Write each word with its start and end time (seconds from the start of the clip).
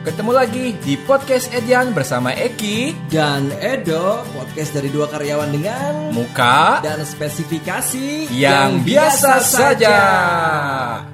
Ketemu 0.00 0.32
lagi 0.32 0.72
di 0.80 0.96
podcast 0.96 1.52
Edian 1.52 1.92
bersama 1.92 2.32
Eki, 2.32 2.96
Dan 3.12 3.52
Edo, 3.60 4.24
podcast 4.32 4.72
dari 4.72 4.88
dua 4.88 5.04
karyawan 5.12 5.52
dengan 5.52 6.08
Muka, 6.16 6.80
dan 6.80 7.04
spesifikasi 7.04 8.32
yang 8.32 8.80
biasa 8.80 9.44
saja. 9.44 9.92
Yang 9.92 11.09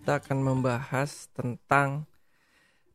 kita 0.00 0.16
akan 0.16 0.38
membahas 0.40 1.28
tentang 1.36 2.08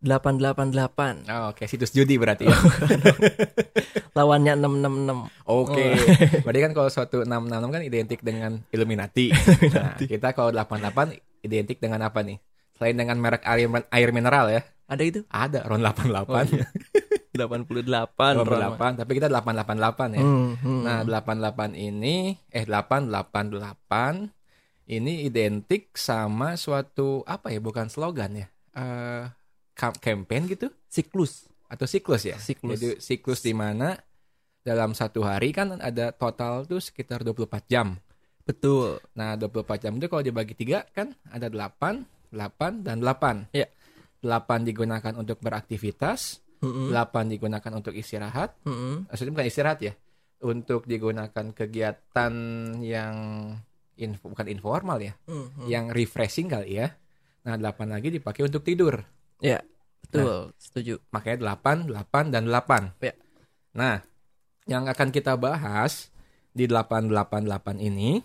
888 0.02 1.30
Oh, 1.30 1.54
Oke, 1.54 1.70
situs 1.70 1.90
judi 1.90 2.18
berarti 2.18 2.50
ya. 2.50 2.58
lawannya 4.18 4.58
666. 4.58 5.46
Oke, 5.46 5.86
berarti 6.42 6.60
kan 6.62 6.72
kalau 6.74 6.90
suatu 6.90 7.22
666 7.22 7.70
kan 7.70 7.82
identik 7.82 8.20
dengan 8.22 8.52
Illuminati. 8.70 9.30
Nah, 9.74 9.94
kita 9.98 10.34
kalau 10.34 10.50
88 10.50 11.14
identik 11.42 11.78
dengan 11.78 12.02
apa 12.02 12.26
nih? 12.26 12.42
Selain 12.74 12.98
dengan 12.98 13.22
merek 13.22 13.46
air, 13.46 13.70
air 13.70 14.10
mineral 14.10 14.50
ya, 14.50 14.62
Ada 14.86 15.04
itu? 15.06 15.20
ada 15.30 15.62
RON 15.62 15.82
88, 15.82 16.26
Oh, 16.26 16.42
iya. 16.50 16.66
88 17.38 18.42
Roma. 18.42 18.78
88, 18.82 19.00
tapi 19.06 19.12
kita 19.14 19.30
888 19.30 20.18
ya. 20.18 20.22
Hmm, 20.22 20.50
hmm. 20.58 20.82
Nah, 20.82 21.00
88 21.06 21.78
ini 21.78 22.34
eh 22.50 22.66
888 22.66 24.35
ini 24.86 25.26
identik 25.26 25.94
sama 25.98 26.56
suatu 26.56 27.22
apa 27.26 27.50
ya? 27.50 27.60
Bukan 27.62 27.90
slogan 27.90 28.46
ya. 28.46 28.48
Eh 28.76 29.26
kam- 29.76 30.00
campaign 30.00 30.48
gitu 30.48 30.72
siklus. 30.88 31.52
atau 31.66 31.90
siklus 31.90 32.24
ya? 32.24 32.38
Siklus. 32.40 32.78
Jadi 32.80 32.90
siklus 33.02 33.42
di 33.44 33.52
mana 33.52 33.98
dalam 34.62 34.94
satu 34.94 35.26
hari 35.26 35.52
kan 35.52 35.78
ada 35.78 36.14
total 36.16 36.64
tuh 36.66 36.80
sekitar 36.80 37.22
24 37.26 37.66
jam. 37.70 37.98
Betul. 38.46 39.02
Nah, 39.18 39.34
24 39.34 39.82
jam 39.82 39.94
itu 39.98 40.06
kalau 40.06 40.22
dibagi 40.22 40.54
tiga 40.54 40.86
kan 40.94 41.18
ada 41.34 41.50
8, 41.50 42.06
8 42.30 42.86
dan 42.86 43.02
8. 43.02 43.50
Iya. 43.50 43.68
8 44.22 44.66
digunakan 44.66 45.14
untuk 45.18 45.38
beraktivitas, 45.42 46.42
Mm-mm. 46.62 46.90
8 46.90 47.30
digunakan 47.30 47.72
untuk 47.78 47.94
istirahat, 47.94 48.58
Mm-mm. 48.66 49.06
maksudnya 49.06 49.34
bukan 49.38 49.50
istirahat 49.50 49.80
ya. 49.86 49.94
Untuk 50.42 50.86
digunakan 50.90 51.46
kegiatan 51.54 52.34
yang 52.82 53.16
info, 53.96 54.32
bukan 54.32 54.48
informal 54.52 55.00
ya, 55.00 55.14
Mm-mm. 55.28 55.68
yang 55.68 55.92
refreshing 55.92 56.52
kali 56.52 56.80
ya. 56.80 56.92
Nah, 57.46 57.56
8 57.58 57.90
lagi 57.92 58.10
dipakai 58.10 58.46
untuk 58.48 58.66
tidur. 58.66 59.00
Ya, 59.40 59.62
betul. 60.02 60.52
Setuju. 60.58 60.98
Makanya 61.14 61.56
8, 61.56 61.94
8 61.94 62.34
dan 62.34 62.44
8. 62.50 62.98
Ya. 63.06 63.14
Nah, 63.76 64.02
yang 64.66 64.90
akan 64.90 65.14
kita 65.14 65.38
bahas 65.38 66.10
di 66.56 66.66
888 66.66 67.78
ini 67.84 68.24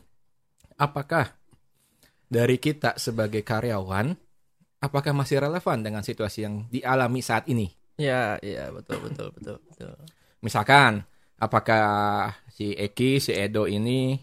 apakah 0.81 1.37
dari 2.31 2.57
kita 2.57 2.97
sebagai 2.97 3.43
karyawan 3.43 4.15
apakah 4.81 5.13
masih 5.13 5.43
relevan 5.43 5.85
dengan 5.85 6.01
situasi 6.01 6.47
yang 6.47 6.65
dialami 6.73 7.21
saat 7.21 7.45
ini? 7.51 7.69
Ya, 8.01 8.41
ya, 8.41 8.73
betul, 8.73 9.05
betul, 9.05 9.29
betul, 9.37 9.57
betul. 9.69 9.93
Misalkan 10.41 11.05
apakah 11.37 12.33
si 12.49 12.73
Eki, 12.73 13.21
si 13.21 13.37
Edo 13.37 13.69
ini 13.69 14.17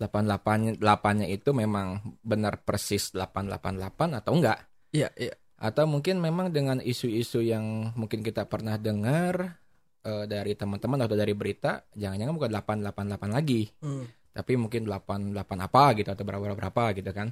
88 0.00 0.80
8-nya 0.80 1.28
itu 1.28 1.52
memang 1.52 2.00
benar 2.24 2.64
persis 2.64 3.12
888 3.12 4.16
atau 4.24 4.32
enggak? 4.32 4.58
Iya, 4.90 5.12
iya. 5.14 5.36
Atau 5.60 5.84
mungkin 5.84 6.24
memang 6.24 6.48
dengan 6.48 6.80
isu-isu 6.80 7.44
yang 7.44 7.92
mungkin 7.92 8.24
kita 8.24 8.48
pernah 8.48 8.80
dengar 8.80 9.60
eh, 10.00 10.24
dari 10.24 10.56
teman-teman 10.56 11.04
atau 11.04 11.12
dari 11.12 11.36
berita, 11.36 11.84
jangan-jangan 11.92 12.32
bukan 12.32 12.50
888 12.56 13.28
lagi, 13.36 13.68
Hmm. 13.84 14.08
tapi 14.32 14.56
mungkin 14.56 14.88
88 14.88 15.60
apa 15.60 15.92
gitu 15.92 16.08
atau 16.08 16.24
berapa 16.24 16.56
berapa 16.56 16.84
gitu 16.96 17.12
kan. 17.12 17.28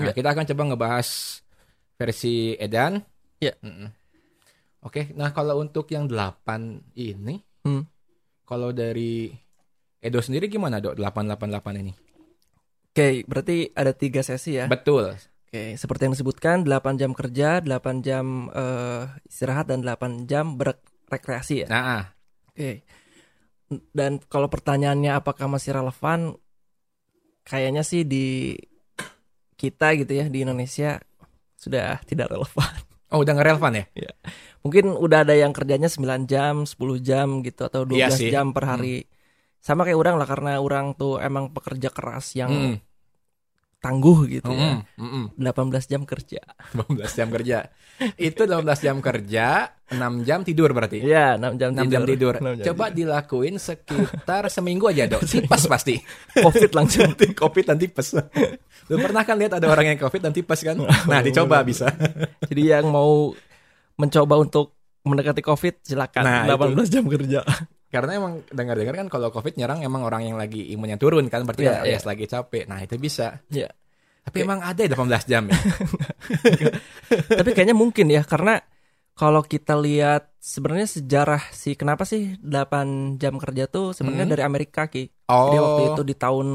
Nah, 0.00 0.08
Ya. 0.08 0.16
kita 0.16 0.32
akan 0.32 0.48
coba 0.48 0.62
ngebahas 0.72 1.08
versi 2.00 2.56
Edan. 2.56 3.04
Ya. 3.44 3.52
Mm-mm. 3.60 3.92
Oke, 4.80 5.12
nah 5.12 5.34
kalau 5.36 5.60
untuk 5.60 5.84
yang 5.92 6.08
8 6.08 6.80
ini, 6.96 7.44
Hmm. 7.68 7.84
kalau 8.48 8.72
dari 8.72 9.28
Edo 9.98 10.22
sendiri 10.22 10.46
gimana 10.46 10.78
dok 10.78 10.94
888 10.94 11.82
ini? 11.82 11.92
Oke, 12.94 13.26
berarti 13.26 13.70
ada 13.74 13.90
tiga 13.94 14.22
sesi 14.22 14.58
ya. 14.58 14.70
Betul. 14.70 15.14
Oke, 15.48 15.74
seperti 15.80 16.06
yang 16.06 16.14
disebutkan 16.14 16.56
8 16.62 17.00
jam 17.00 17.16
kerja, 17.16 17.58
8 17.64 18.04
jam 18.04 18.52
eh, 18.52 19.02
istirahat 19.26 19.70
dan 19.70 19.82
8 19.82 20.28
jam 20.30 20.54
berekreasi 20.54 21.64
ya. 21.64 21.68
Nah, 21.72 21.82
ah. 21.82 22.04
Oke. 22.52 22.84
Dan 23.92 24.22
kalau 24.28 24.46
pertanyaannya 24.48 25.18
apakah 25.18 25.50
masih 25.50 25.74
relevan? 25.76 26.36
Kayaknya 27.48 27.82
sih 27.82 28.04
di 28.04 28.54
kita 29.58 29.98
gitu 29.98 30.14
ya 30.14 30.30
di 30.30 30.46
Indonesia 30.46 31.02
sudah 31.58 31.98
tidak 32.06 32.30
relevan. 32.30 32.70
oh 33.10 33.24
udah 33.24 33.32
nggak 33.34 33.48
relevan 33.50 33.72
ya? 33.82 33.84
Mungkin 34.62 34.94
udah 34.94 35.26
ada 35.26 35.34
yang 35.34 35.50
kerjanya 35.50 35.90
9 35.90 36.28
jam, 36.30 36.62
10 36.62 36.76
jam 37.02 37.42
gitu 37.42 37.66
atau 37.66 37.82
12 37.82 37.98
Iya 37.98 38.08
sih. 38.14 38.30
jam 38.30 38.54
per 38.54 38.64
hari. 38.68 39.08
Sama 39.58 39.84
kayak 39.84 39.98
orang 39.98 40.14
lah 40.16 40.28
karena 40.28 40.52
orang 40.62 40.94
tuh 40.94 41.18
emang 41.18 41.50
pekerja 41.50 41.90
keras 41.90 42.32
yang 42.34 42.50
Mm, 42.50 42.76
tangguh 43.78 44.26
gitu 44.26 44.50
mm, 44.50 44.58
ya. 44.58 44.74
mm, 44.98 45.38
mm. 45.38 45.54
18 45.54 45.86
jam 45.86 46.02
kerja. 46.02 46.42
18 46.74 47.18
jam 47.18 47.28
kerja. 47.30 47.58
Itu 48.18 48.46
18 48.46 48.62
jam 48.78 48.98
kerja, 48.98 49.70
6 49.90 50.26
jam 50.26 50.42
tidur 50.42 50.70
berarti. 50.70 50.98
Iya, 51.02 51.38
6 51.38 51.58
jam 51.58 51.68
6 51.74 51.86
jam 51.90 52.02
tidur. 52.06 52.34
6 52.38 52.58
jam 52.58 52.64
Coba 52.70 52.90
dilakuin 52.90 53.58
sekitar 53.58 54.46
seminggu 54.50 54.90
aja, 54.90 55.06
Dok. 55.06 55.22
Tipes 55.30 55.66
pasti. 55.66 55.94
Covid 56.38 56.74
langsung. 56.74 57.14
Covid 57.42 57.64
dan 57.70 57.78
tipes. 57.78 58.14
Lu 58.90 58.96
pernah 58.98 59.22
kan 59.22 59.38
lihat 59.38 59.58
ada 59.58 59.66
orang 59.70 59.94
yang 59.94 59.98
Covid 59.98 60.22
dan 60.26 60.32
tipes 60.34 60.62
kan? 60.62 60.78
Nah, 61.06 61.22
dicoba 61.22 61.62
bisa. 61.62 61.90
Jadi 62.50 62.62
yang 62.70 62.90
mau 62.90 63.34
mencoba 63.98 64.38
untuk 64.38 64.74
mendekati 65.02 65.42
Covid 65.42 65.82
silakan 65.82 66.22
Nah, 66.22 66.42
18 66.50 66.90
jam 66.90 67.06
kerja. 67.06 67.42
Karena 67.88 68.12
emang 68.14 68.44
dengar-dengar 68.46 68.94
kan 68.94 69.08
kalau 69.08 69.28
Covid 69.28 69.54
nyerang 69.54 69.80
emang 69.80 70.02
orang 70.02 70.22
yang 70.22 70.36
lagi 70.36 70.60
imunnya 70.68 70.94
turun 70.94 71.24
kan, 71.26 71.42
berarti 71.42 71.64
Iya, 71.64 71.80
alias 71.80 72.04
iya. 72.04 72.08
lagi 72.08 72.24
capek. 72.24 72.64
Nah, 72.64 72.78
itu 72.80 72.94
bisa. 72.96 73.40
Iya. 73.48 73.72
Tapi 74.20 74.44
emang 74.44 74.60
ada 74.60 74.76
ya 74.78 74.92
18 74.92 75.24
jam 75.24 75.48
ya? 75.48 75.56
Tapi 77.40 77.50
kayaknya 77.52 77.72
mungkin 77.72 78.06
ya 78.08 78.22
karena 78.22 78.60
kalau 79.14 79.40
kita 79.40 79.74
lihat 79.74 80.30
sebenarnya 80.38 80.86
sejarah 80.86 81.42
sih 81.50 81.74
kenapa 81.74 82.04
sih 82.04 82.36
8 82.38 83.16
jam 83.16 83.34
kerja 83.34 83.66
tuh 83.66 83.90
sebenarnya 83.90 84.28
Hmm. 84.28 84.34
dari 84.36 84.42
Amerika 84.44 84.86
Ki. 84.86 85.08
Oh, 85.26 85.48
Jadi 85.48 85.56
waktu 85.58 85.82
itu 85.90 86.02
di 86.04 86.14
tahun 86.14 86.46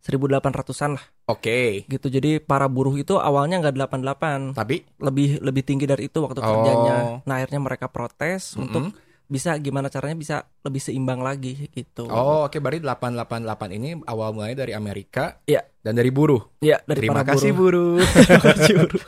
1800-an 0.00 0.90
lah 0.94 1.04
oke. 1.26 1.88
gitu. 1.88 2.06
Jadi 2.06 2.36
para 2.38 2.68
buruh 2.68 2.92
itu 2.94 3.16
awalnya 3.16 3.56
nggak 3.58 3.74
88, 3.74 4.52
Tapi 4.52 4.84
lebih 5.00 5.40
lebih 5.40 5.62
tinggi 5.64 5.88
dari 5.88 6.06
itu 6.06 6.20
waktu 6.20 6.38
Oh. 6.38 6.46
kerjanya. 6.46 6.96
Nah, 7.24 7.34
akhirnya 7.34 7.58
mereka 7.58 7.88
protes 7.88 8.52
untuk 8.54 8.92
Mm-mm. 8.92 9.03
Bisa 9.24 9.56
gimana 9.56 9.88
caranya 9.88 10.14
bisa 10.14 10.36
lebih 10.60 10.78
seimbang 10.78 11.18
lagi 11.18 11.66
gitu. 11.68 12.04
Oh, 12.06 12.44
oke 12.44 12.60
berarti 12.60 12.84
888 12.84 13.72
ini 13.72 13.96
awal 14.04 14.30
mulai 14.30 14.52
dari 14.52 14.70
Amerika 14.70 15.40
Iya. 15.44 15.64
dan 15.80 15.96
dari 15.96 16.12
buruh. 16.12 16.44
Ya, 16.60 16.76
dari 16.84 17.08
Terima 17.08 17.20
para 17.20 17.32
kasih 17.32 17.56
buruh. 17.56 17.96
buruh. 17.96 18.08
Terima 18.20 18.40
kasih, 18.44 18.74
buruh. 18.78 19.02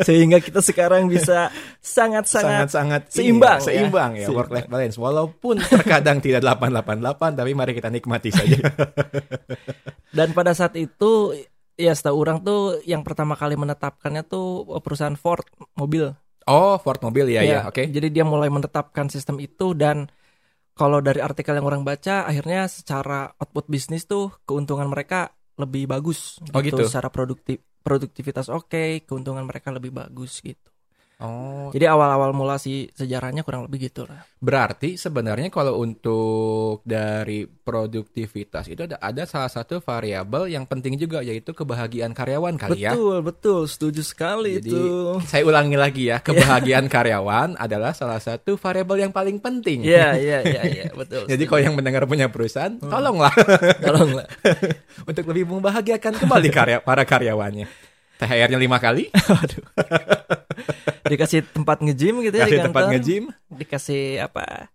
Sehingga 0.00 0.38
kita 0.38 0.62
sekarang 0.62 1.06
bisa 1.06 1.50
sangat-sangat 1.78 2.70
sangat-sangat 2.70 3.02
seimbang 3.10 3.58
ya. 3.58 3.58
ya, 3.58 3.66
seimbang 3.66 4.10
ya, 4.14 4.18
Seimbang. 4.22 4.38
work 4.38 4.50
life 4.50 4.68
balance 4.70 4.96
walaupun 4.96 5.54
terkadang 5.60 6.18
tidak 6.24 6.46
888 6.46 7.02
tapi 7.34 7.50
mari 7.52 7.72
kita 7.74 7.90
nikmati 7.90 8.30
saja. 8.30 8.58
Dan 10.16 10.30
pada 10.30 10.54
saat 10.54 10.74
itu 10.74 11.34
ya 11.74 11.90
setahu 11.90 12.16
orang 12.18 12.42
tuh 12.42 12.78
yang 12.84 13.02
pertama 13.02 13.34
kali 13.34 13.54
menetapkannya 13.54 14.22
tuh 14.22 14.62
perusahaan 14.78 15.14
Ford 15.14 15.42
mobil. 15.74 16.10
Oh, 16.46 16.78
Ford 16.80 17.00
mobil 17.02 17.34
ya 17.34 17.42
ya, 17.42 17.68
oke. 17.68 17.90
Jadi 17.90 18.08
dia 18.14 18.24
mulai 18.24 18.48
menetapkan 18.48 19.10
sistem 19.10 19.42
itu 19.42 19.74
dan 19.74 20.08
kalau 20.78 21.02
dari 21.04 21.20
artikel 21.20 21.52
yang 21.52 21.66
orang 21.66 21.82
baca 21.84 22.24
akhirnya 22.24 22.64
secara 22.70 23.34
output 23.36 23.68
bisnis 23.68 24.08
tuh 24.08 24.32
keuntungan 24.48 24.88
mereka 24.88 25.36
lebih 25.60 25.84
bagus 25.90 26.40
Oh, 26.56 26.64
gitu. 26.64 26.88
Secara 26.88 27.12
produktif 27.12 27.60
produktivitas 27.84 28.48
oke, 28.48 29.04
keuntungan 29.04 29.44
mereka 29.44 29.68
lebih 29.74 29.92
bagus 29.92 30.40
gitu. 30.40 30.69
Oh, 31.20 31.68
Jadi 31.70 31.84
awal-awal 31.84 32.32
mula 32.32 32.56
si 32.56 32.88
sejarahnya 32.90 33.44
kurang 33.44 33.68
lebih 33.68 33.86
gitu 33.86 34.08
lah. 34.08 34.24
berarti 34.40 34.96
sebenarnya 34.96 35.52
kalau 35.52 35.76
untuk 35.76 36.80
dari 36.82 37.44
produktivitas 37.44 38.66
itu 38.66 38.88
ada 38.88 38.96
ada 38.96 39.28
salah 39.28 39.52
satu 39.52 39.78
variabel 39.78 40.48
yang 40.48 40.64
penting 40.64 40.96
juga 40.96 41.20
yaitu 41.20 41.52
kebahagiaan 41.52 42.10
karyawan 42.10 42.56
kali 42.56 42.88
ya. 42.88 42.96
Betul, 42.96 43.20
betul, 43.20 43.60
setuju 43.68 44.00
sekali 44.00 44.56
Jadi 44.58 44.72
itu. 44.72 44.82
saya 45.28 45.44
ulangi 45.44 45.76
lagi 45.76 46.08
ya, 46.08 46.18
kebahagiaan 46.26 46.88
karyawan 46.88 47.60
adalah 47.60 47.92
salah 47.92 48.16
satu 48.16 48.56
variabel 48.56 49.04
yang 49.04 49.12
paling 49.12 49.36
penting. 49.38 49.84
Iya, 49.84 50.16
iya, 50.16 50.38
iya, 50.40 50.62
iya, 50.64 50.84
betul. 51.00 51.28
Jadi 51.28 51.44
kalau 51.44 51.60
yang 51.60 51.76
mendengar 51.76 52.08
punya 52.08 52.32
perusahaan, 52.32 52.80
tolonglah 52.80 53.32
tolonglah. 53.78 54.24
untuk 55.08 55.24
lebih 55.28 55.52
membahagiakan 55.52 56.16
kembali 56.16 56.48
karya 56.48 56.78
para 56.80 57.04
karyawannya. 57.04 57.89
THR-nya 58.20 58.56
lima 58.56 58.76
kali, 58.76 59.08
Aduh. 59.42 59.64
dikasih 61.02 61.42
tempat 61.46 61.80
nge-gym 61.80 62.20
gitu 62.20 62.36
ya 62.36 62.44
di 62.44 62.52
Kasih 62.52 62.60
tempat 62.62 62.82
kantor. 62.82 62.92
nge-gym. 62.94 63.24
dikasih 63.50 64.02
apa 64.20 64.68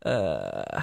eh 0.00 0.80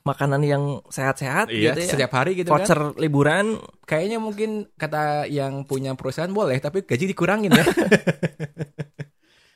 makanan 0.00 0.40
yang 0.40 0.62
sehat-sehat 0.86 1.48
Iya, 1.48 1.72
gitu 1.72 1.80
ya 1.80 1.88
setiap 1.88 2.12
hari 2.12 2.32
gitu 2.34 2.48
kan. 2.48 2.60
voucher 2.60 2.80
liburan 2.96 3.60
Kayaknya 3.84 4.18
mungkin 4.18 4.50
kata 4.74 5.24
yang 5.26 5.62
punya 5.62 5.92
perusahaan 5.92 6.28
boleh, 6.28 6.56
tapi 6.58 6.82
gaji 6.82 7.04
dikurangin 7.06 7.48
ya. 7.50 7.64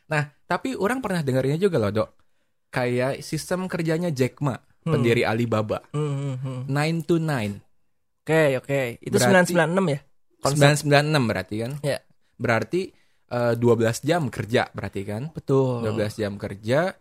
nah, 0.09 0.33
tapi 0.43 0.73
orang 0.73 1.01
pernah 1.01 1.21
dengarnya 1.21 1.57
juga 1.59 1.77
loh, 1.77 1.93
Dok. 1.93 2.11
Kayak 2.69 3.21
sistem 3.21 3.65
kerjanya 3.67 4.09
Jack 4.09 4.41
Ma, 4.41 4.57
Hmm. 4.83 4.93
pendiri 4.93 5.23
Alibaba. 5.23 5.79
Hmm, 5.91 6.35
hmm, 6.35 6.37
hmm. 6.37 6.61
9 6.67 7.05
to 7.05 7.17
9. 7.17 7.61
oke 8.19 8.41
oke 8.57 8.81
itu 8.99 9.13
Berarti- 9.13 9.53
996 9.53 9.85
ya 9.89 10.01
Konsep. 10.43 10.75
996 10.85 11.31
berarti 11.31 11.57
kan? 11.63 11.73
Ya. 11.81 11.99
Berarti 12.37 12.83
eh, 13.31 13.55
12 13.55 14.03
jam 14.03 14.23
kerja 14.29 14.69
berarti 14.75 15.01
kan? 15.07 15.23
betul 15.33 15.87
12 15.87 16.19
jam 16.19 16.35
kerja 16.37 16.93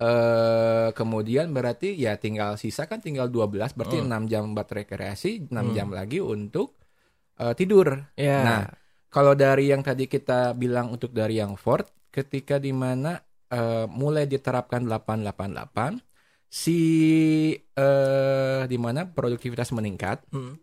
eh 0.00 0.88
kemudian 0.96 1.52
berarti 1.52 1.92
ya 1.92 2.16
tinggal 2.16 2.56
sisa 2.56 2.88
kan 2.88 2.98
tinggal 2.98 3.28
12 3.28 3.76
berarti 3.76 4.00
6 4.00 4.26
jam 4.26 4.56
buat 4.56 4.64
rekreasi, 4.66 5.46
6 5.46 5.52
Hmm. 5.52 5.72
jam 5.72 5.88
lagi 5.92 6.18
untuk 6.18 6.80
eh, 7.36 7.52
tidur. 7.52 8.00
ya 8.16 8.38
Nah, 8.40 8.60
kalau 9.08 9.32
dari 9.32 9.68
yang 9.68 9.80
tadi 9.80 10.04
kita 10.04 10.52
bilang 10.52 10.88
untuk 10.90 11.12
dari 11.12 11.36
yang 11.36 11.52
Ford 11.54 11.84
ketika 12.08 12.56
di 12.56 12.72
mana 12.72 13.20
eh, 13.48 13.84
mulai 13.86 14.24
diterapkan 14.24 14.84
888 14.84 16.00
si 16.48 16.80
eh 17.54 18.62
di 18.66 18.78
mana 18.78 19.04
produktivitas 19.06 19.70
meningkat 19.70 20.24
Hmm. 20.32 20.56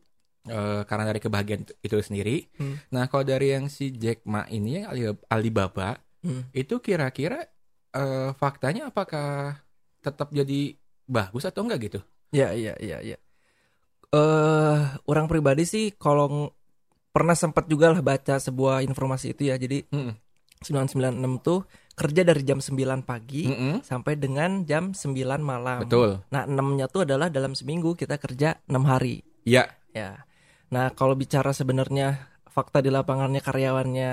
Eh, 0.47 0.81
karena 0.83 1.03
dari 1.05 1.19
kebahagiaan 1.19 1.61
itu- 1.63 1.77
itu 1.79 1.95
sendiri. 2.01 2.35
Hmm. 2.55 2.75
Nah, 2.89 3.05
kalau 3.05 3.23
dari 3.23 3.51
yang 3.51 3.67
si 3.67 3.91
Jack 3.91 4.23
Ma 4.23 4.47
ini 4.47 4.81
yang 4.81 4.87
Ali- 4.87 5.23
Alibaba 5.27 5.99
Hmm. 6.23 6.47
itu 6.51 6.79
kira-kira 6.79 7.45
eh, 7.93 8.29
faktanya 8.35 8.87
apakah 8.87 9.57
tetap 9.99 10.29
jadi 10.29 10.75
bagus 11.03 11.43
atau 11.43 11.65
enggak 11.65 11.79
gitu? 11.87 11.99
Ya, 12.29 12.53
iya, 12.53 12.75
iya, 12.77 12.99
iya. 13.01 13.17
Eh, 14.07 14.79
orang 15.05 15.27
pribadi 15.27 15.67
sih 15.67 15.91
kalau 15.93 16.51
pernah 17.11 17.33
sempat 17.33 17.65
juga 17.65 17.91
lah 17.91 17.99
baca 17.99 18.37
sebuah 18.37 18.85
informasi 18.85 19.33
itu 19.33 19.49
ya. 19.49 19.57
Jadi 19.57 19.83
Mm-mm. 19.89 20.13
996 20.61 21.37
tuh 21.41 21.59
kerja 21.93 22.21
dari 22.21 22.41
jam 22.45 22.61
9 22.61 23.01
pagi 23.01 23.49
Mm-mm. 23.49 23.81
sampai 23.81 24.15
dengan 24.15 24.61
jam 24.63 24.93
9 24.93 25.41
malam. 25.41 25.81
Betul. 25.83 26.21
Nah, 26.29 26.45
6-nya 26.45 26.85
tuh 26.87 27.03
adalah 27.03 27.27
dalam 27.27 27.51
seminggu 27.51 27.93
kita 27.93 28.15
kerja 28.15 28.61
6 28.69 28.85
hari. 28.85 29.25
Ya, 29.43 29.73
Ya. 29.91 30.26
Nah, 30.67 30.91
kalau 30.91 31.15
bicara 31.15 31.51
sebenarnya 31.51 32.27
fakta 32.47 32.83
di 32.83 32.89
lapangannya 32.89 33.39
karyawannya 33.39 34.11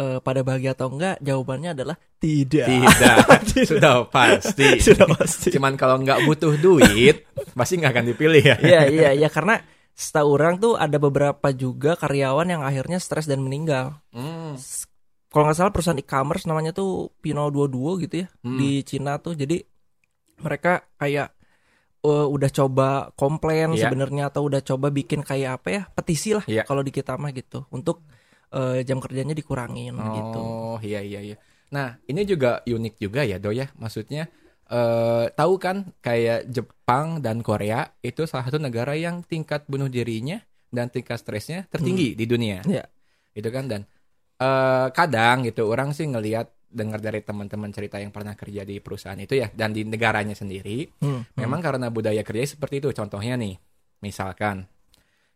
eh, 0.00 0.18
pada 0.24 0.40
bahagia 0.40 0.72
atau 0.72 0.90
enggak, 0.90 1.20
jawabannya 1.20 1.76
adalah 1.76 1.96
tidak. 2.18 2.66
tidak. 2.66 3.16
Sudah 3.70 4.04
pasti. 4.08 4.80
Sudah 4.80 5.06
pasti. 5.08 5.52
Cuman 5.54 5.76
kalau 5.76 6.00
nggak 6.00 6.24
butuh 6.24 6.56
duit, 6.56 7.24
pasti 7.52 7.78
nggak 7.78 7.92
akan 7.92 8.06
dipilih 8.12 8.42
ya. 8.42 8.56
Iya, 8.60 8.82
iya, 8.88 9.10
iya 9.14 9.28
karena 9.28 9.60
setahu 9.92 10.40
orang 10.40 10.56
tuh 10.56 10.80
ada 10.80 10.96
beberapa 10.96 11.52
juga 11.52 11.92
karyawan 11.94 12.48
yang 12.48 12.62
akhirnya 12.64 12.96
stres 12.96 13.28
dan 13.28 13.44
meninggal. 13.44 14.00
Hmm. 14.10 14.56
Kalau 15.30 15.44
nggak 15.46 15.56
salah 15.60 15.70
perusahaan 15.70 16.00
e-commerce 16.00 16.48
namanya 16.48 16.74
tuh 16.74 17.14
Pino22 17.22 17.78
gitu 18.08 18.14
ya 18.24 18.26
Hmm. 18.42 18.56
di 18.58 18.82
Cina 18.82 19.20
tuh. 19.20 19.36
Jadi 19.36 19.62
mereka 20.40 20.82
kayak 20.96 21.36
eh, 22.00 22.26
udah 22.26 22.50
coba 22.50 22.88
komplain 23.14 23.72
Iya. 23.72 23.86
sebenarnya 23.86 24.28
atau 24.28 24.44
udah 24.44 24.60
coba 24.60 24.88
bikin 24.88 25.20
kayak 25.20 25.60
apa 25.60 25.68
ya 25.70 25.82
petisi 25.88 26.32
lah 26.32 26.44
Iya. 26.44 26.64
kalau 26.64 26.80
di 26.80 26.90
kita 26.90 27.14
mah 27.14 27.30
gitu 27.30 27.64
untuk 27.70 28.04
eh, 28.50 28.82
jam 28.82 28.98
kerjanya 28.98 29.30
dikurangin 29.30 29.94
gitu. 29.94 30.40
Oh, 30.40 30.78
iya 30.80 30.98
iya 31.00 31.22
iya. 31.22 31.36
Nah, 31.70 32.02
ini 32.04 32.26
juga 32.26 32.66
unik 32.66 32.98
juga 32.98 33.22
ya, 33.22 33.38
Do 33.38 33.54
ya. 33.54 33.70
Maksudnya 33.74 34.26
eh 34.66 35.26
tahu 35.30 35.54
kan 35.56 35.94
kayak 35.98 36.46
Jepang 36.46 37.18
dan 37.18 37.42
Korea 37.42 37.90
itu 38.00 38.26
salah 38.26 38.46
satu 38.46 38.58
negara 38.58 38.94
yang 38.94 39.22
tingkat 39.22 39.66
bunuh 39.66 39.86
dirinya 39.86 40.42
dan 40.70 40.90
tingkat 40.90 41.18
stresnya 41.18 41.66
tertinggi 41.66 42.14
di 42.14 42.26
dunia. 42.26 42.62
Iya. 42.62 42.86
Itu 43.34 43.50
kan 43.50 43.66
dan 43.66 43.86
eh 44.38 44.86
kadang 44.90 45.42
gitu 45.42 45.66
orang 45.66 45.90
sih 45.90 46.06
ngelihat 46.06 46.50
dengar 46.70 47.02
dari 47.02 47.18
teman-teman 47.20 47.68
cerita 47.68 47.98
yang 47.98 48.08
pernah 48.08 48.32
kerja 48.32 48.62
di 48.62 48.78
perusahaan 48.78 49.18
itu 49.18 49.34
ya 49.34 49.50
dan 49.50 49.74
di 49.74 49.82
negaranya 49.82 50.32
sendiri 50.32 50.86
Hmm, 51.02 51.26
Memang 51.34 51.58
karena 51.58 51.90
budaya 51.90 52.22
kerja 52.22 52.54
seperti 52.54 52.78
itu. 52.78 52.94
Contohnya 52.94 53.34
nih, 53.34 53.58
misalkan 54.00 54.64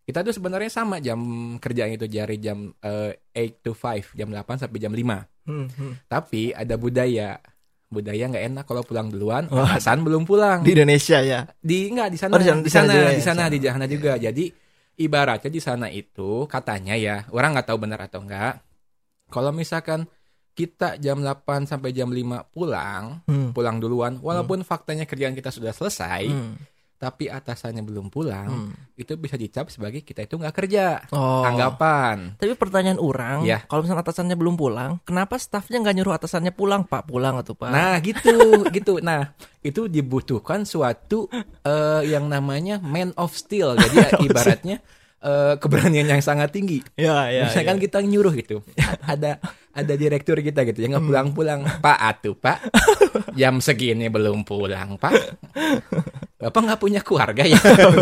kita 0.05 0.21
tuh 0.21 0.31
sebenarnya 0.31 0.69
sama 0.69 1.01
jam 1.01 1.19
kerjanya 1.59 1.97
itu 1.97 2.07
dari 2.07 2.37
jam 2.39 2.71
eh, 2.79 3.19
8 3.35 3.61
to 3.61 3.73
5, 3.75 4.15
jam 4.15 4.29
8 4.29 4.63
sampai 4.63 4.79
jam 4.79 4.93
5. 4.93 5.49
hmm, 5.49 5.67
hmm. 5.75 5.93
Tapi 6.07 6.53
ada 6.53 6.75
budaya 6.77 7.41
budaya 7.89 8.27
nggak 8.27 8.45
enak 8.51 8.65
kalau 8.65 8.83
pulang 8.83 9.07
duluan, 9.09 9.47
Wah. 9.49 9.71
atasan 9.71 10.03
belum 10.03 10.23
pulang. 10.23 10.63
Di 10.63 10.75
Indonesia 10.75 11.19
ya. 11.19 11.47
Di 11.57 11.89
enggak 11.89 12.11
di 12.11 12.19
sana, 12.19 12.33
Oh, 12.35 12.41
di 12.41 12.47
sana- 12.47 12.63
di 12.63 12.71
sana 12.71 12.91
ya, 12.93 13.11
di 13.11 13.23
sana, 13.23 13.43
di 13.47 13.59
di 13.59 13.67
sana 13.67 13.85
juga. 13.87 14.13
Jadi 14.19 14.45
ibaratnya 14.99 15.51
di 15.51 15.59
sana 15.59 15.87
itu 15.91 16.47
katanya 16.47 16.95
ya, 16.95 17.27
orang 17.31 17.55
nggak 17.55 17.67
tahu 17.67 17.79
benar 17.81 18.03
atau 18.03 18.23
enggak. 18.23 18.63
Kalau 19.31 19.51
misalkan 19.51 20.07
kita 20.55 20.97
jam 20.97 21.19
8 21.19 21.67
sampai 21.67 21.91
jam 21.91 22.09
5 22.09 22.47
pulang, 22.49 23.21
Hmm, 23.27 23.51
pulang 23.51 23.83
duluan, 23.83 24.23
walaupun 24.23 24.63
faktanya 24.63 25.03
kerjaan 25.03 25.35
kita 25.35 25.51
sudah 25.51 25.75
selesai, 25.75 26.31
hmm, 26.31 26.55
tapi 26.95 27.27
atasannya 27.27 27.83
belum 27.83 28.07
pulang, 28.09 28.71
hmm. 28.71 28.95
itu 28.97 29.19
bisa 29.19 29.35
dicap 29.35 29.69
sebagai 29.69 30.01
kita 30.01 30.25
itu 30.25 30.39
nggak 30.39 30.55
kerja. 30.55 31.03
Oh. 31.11 31.43
Anggapan. 31.43 32.39
Tapi 32.39 32.55
pertanyaan 32.55 32.97
orang, 32.97 33.43
Iya. 33.43 33.67
kalau 33.67 33.83
misalnya 33.83 34.07
atasannya 34.07 34.39
belum 34.39 34.55
pulang, 34.55 35.03
kenapa 35.03 35.37
stafnya 35.37 35.83
nggak 35.83 36.01
nyuruh 36.01 36.15
atasannya 36.17 36.55
pulang, 36.55 36.87
Pak? 36.87 37.11
Pulang 37.11 37.35
atau 37.43 37.53
Pak? 37.59 37.69
Nah, 37.69 37.99
gitu, 38.01 38.33
gitu. 38.77 39.03
Nah, 39.03 39.35
itu 39.61 39.91
dibutuhkan 39.91 40.63
suatu 40.63 41.27
eh, 41.67 42.03
yang 42.09 42.31
namanya 42.31 42.79
man 42.79 43.11
of 43.19 43.35
steel. 43.35 43.75
Jadi 43.75 43.97
ya, 43.99 44.09
ibaratnya 44.31 44.79
eh, 45.25 45.55
keberanian 45.57 46.07
yang 46.07 46.21
sangat 46.21 46.53
tinggi. 46.53 46.85
ya, 47.01 47.33
ya. 47.33 47.49
Misalkan 47.49 47.81
kita 47.81 48.05
nyuruh 48.05 48.37
gitu. 48.37 48.61
ada 49.13 49.41
ada 49.75 49.95
direktur 49.99 50.39
kita 50.39 50.63
gitu 50.69 50.85
yang 50.85 51.01
nggak 51.01 51.07
pulang-pulang. 51.09 51.61
Pak 51.83 51.99
atuh, 51.99 52.37
Pak. 52.39 52.59
Jam 53.35 53.59
segini 53.59 54.07
belum 54.13 54.47
pulang, 54.47 55.01
Pak. 55.01 55.13
Bapak 56.45 56.61
nggak 56.61 56.81
punya 56.81 57.01
keluarga 57.01 57.41
ya? 57.41 57.57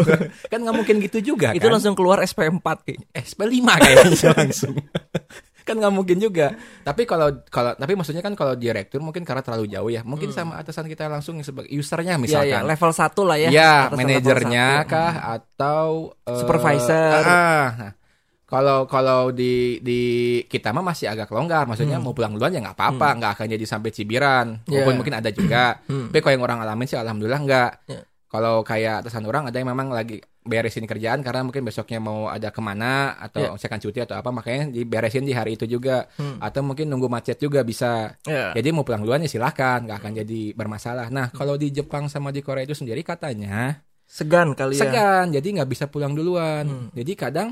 kan 0.51 0.59
nggak 0.59 0.75
mungkin 0.75 0.99
gitu 0.99 1.23
juga 1.23 1.55
Itu 1.55 1.71
kan? 1.71 1.79
langsung 1.79 1.95
keluar 1.95 2.19
SP4 2.27 2.67
Ki. 2.83 2.95
SP5 3.15 3.69
kayaknya 3.79 4.31
langsung. 4.35 4.75
kan 5.63 5.75
nggak 5.75 5.91
mungkin 5.91 6.17
juga. 6.17 6.55
Tapi 6.81 7.03
kalau 7.03 7.43
kalau 7.47 7.73
tapi 7.73 7.93
maksudnya 7.93 8.21
kan 8.21 8.33
kalau 8.33 8.53
direktur 8.53 8.99
mungkin 8.99 9.23
karena 9.23 9.41
terlalu 9.41 9.67
jauh 9.67 9.89
ya. 9.89 10.03
Mungkin 10.03 10.31
sama 10.31 10.57
atasan 10.57 10.87
kita 10.87 11.07
langsung 11.07 11.39
sebagai 11.41 11.71
usernya 11.71 12.15
Hmm. 12.15 12.25
Ya, 12.25 12.43
ya, 12.43 12.53
misalkan. 12.53 12.63
level 12.67 12.93
1 12.93 13.23
lah 13.23 13.37
ya. 13.37 13.49
Ya, 13.49 13.73
manajernya 13.89 14.67
satu. 14.79 14.91
kah 14.91 15.13
atau 15.33 15.87
eh, 16.23 16.37
Supervisor. 16.37 17.23
ah, 17.23 17.69
nah. 17.73 17.93
Kalau 18.45 18.85
kalau 18.85 19.33
di 19.33 19.81
di 19.81 20.01
kita 20.45 20.71
mah 20.71 20.85
masih 20.85 21.09
agak 21.09 21.31
longgar, 21.31 21.65
maksudnya 21.65 21.97
Hmm. 21.97 22.05
mau 22.05 22.13
pulang 22.13 22.37
duluan 22.37 22.53
ya 22.53 22.61
nggak 22.61 22.77
apa-apa, 22.77 23.09
nggak 23.17 23.31
akan 23.33 23.47
jadi 23.51 23.65
sampai 23.65 23.91
cibiran. 23.91 24.61
Ya. 24.67 24.85
Walaupun 24.85 25.01
mungkin 25.01 25.17
ada 25.17 25.31
juga. 25.31 25.81
Hmm. 25.87 26.13
Tapi 26.13 26.21
kalau 26.21 26.35
yang 26.35 26.45
orang 26.45 26.59
alamin 26.61 26.85
sih 26.85 26.95
alhamdulillah 26.95 27.41
nggak. 27.41 27.71
Ya. 27.89 28.01
Kalau 28.29 28.61
kayak 28.61 29.05
atasan 29.05 29.25
orang 29.25 29.49
ada 29.49 29.57
yang 29.57 29.69
memang 29.69 29.89
lagi 29.89 30.21
beresin 30.43 30.85
kerjaan 30.85 31.23
karena 31.23 31.41
mungkin 31.41 31.63
besoknya 31.63 31.97
mau 31.97 32.27
ada 32.27 32.51
ke 32.51 32.59
mana 32.59 33.15
atau 33.17 33.41
Ya. 33.41 33.51
misalkan 33.51 33.79
cuti 33.79 33.99
atau 33.99 34.15
apa 34.15 34.29
makanya 34.29 34.69
diberesin 34.69 35.23
di 35.23 35.31
hari 35.31 35.55
itu 35.55 35.65
juga 35.65 36.11
Hmm. 36.13 36.39
atau 36.39 36.61
mungkin 36.61 36.87
nunggu 36.87 37.07
macet 37.07 37.39
juga 37.39 37.63
bisa 37.63 38.19
Ya. 38.23 38.51
jadi 38.53 38.71
mau 38.71 38.83
pulang 38.83 39.01
duluan 39.01 39.19
ya 39.19 39.29
silahkan 39.29 39.79
nggak 39.81 39.99
akan 39.99 40.13
jadi 40.19 40.41
bermasalah 40.53 41.09
nah 41.09 41.31
kalau 41.31 41.55
di 41.55 41.71
Jepang 41.71 42.07
sama 42.07 42.29
di 42.29 42.41
Korea 42.41 42.63
itu 42.63 42.75
sendiri 42.75 43.01
katanya 43.01 43.87
Segan 44.03 44.53
kali 44.53 44.75
ya. 44.75 44.83
segan 44.83 45.31
jadi 45.31 45.47
nggak 45.55 45.71
bisa 45.71 45.87
pulang 45.87 46.13
duluan 46.13 46.67
Hmm. 46.67 46.89
jadi 46.93 47.13
kadang 47.17 47.49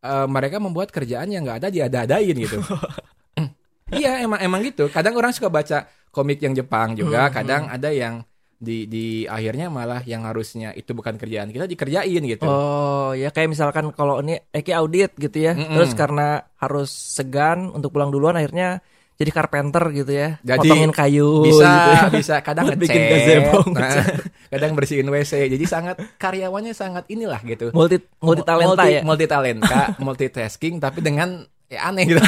eh, 0.00 0.26
mereka 0.26 0.56
membuat 0.56 0.88
kerjaan 0.88 1.26
yang 1.26 1.42
nggak 1.42 1.58
ada 1.58 1.68
diada-adain 1.68 2.34
gitu 2.36 2.58
iya 3.92 4.22
emang 4.22 4.40
emang 4.40 4.60
gitu 4.62 4.88
kadang 4.88 5.12
orang 5.14 5.30
suka 5.30 5.48
baca 5.48 5.84
komik 6.08 6.38
yang 6.38 6.54
Jepang 6.54 6.94
juga 6.94 7.26
Hmm, 7.26 7.34
kadang 7.34 7.62
ada 7.66 7.88
yang 7.88 8.22
di 8.62 8.86
di 8.86 9.26
akhirnya 9.26 9.66
malah 9.66 10.06
yang 10.06 10.22
harusnya 10.22 10.70
itu 10.72 10.94
bukan 10.94 11.18
kerjaan 11.18 11.50
kita 11.50 11.66
dikerjain 11.66 12.22
gitu 12.22 12.46
Oh, 12.46 13.10
ya 13.10 13.34
kayak 13.34 13.50
misalkan 13.50 13.90
kalau 13.90 14.22
ini 14.22 14.38
Eki 14.54 14.70
audit 14.70 15.18
gitu 15.18 15.34
ya. 15.34 15.58
Mm-mm. 15.58 15.74
Terus 15.74 15.98
karena 15.98 16.46
harus 16.62 16.86
segan 16.88 17.74
untuk 17.74 17.90
pulang 17.90 18.14
duluan 18.14 18.38
akhirnya 18.38 18.78
jadi 19.18 19.30
carpenter 19.34 19.82
gitu 19.90 20.14
ya. 20.14 20.38
Jadi, 20.40 20.66
Potongin 20.70 20.94
kayu 20.94 21.42
bisa 21.42 21.58
gitu 21.66 21.90
ya. 21.90 22.02
bisa 22.14 22.34
kadang 22.40 22.70
Buat 22.70 22.78
bikin 22.86 23.00
ngecat, 23.02 23.12
gazebo, 23.18 23.58
nah, 23.74 24.04
kadang 24.54 24.72
bersihin 24.78 25.08
WC 25.10 25.32
jadi 25.50 25.64
sangat 25.66 25.96
karyawannya 26.16 26.72
sangat 26.72 27.04
inilah 27.10 27.42
gitu 27.42 27.74
Multi 27.74 27.98
multi 28.22 28.42
talenta 28.46 28.78
multi, 28.78 28.94
ya. 28.94 29.00
multi 29.02 29.26
talenta 29.26 29.80
multitasking 29.98 30.78
tapi 30.78 31.02
dengan 31.02 31.42
ya 31.72 31.88
aneh 31.88 32.04
gitu 32.04 32.20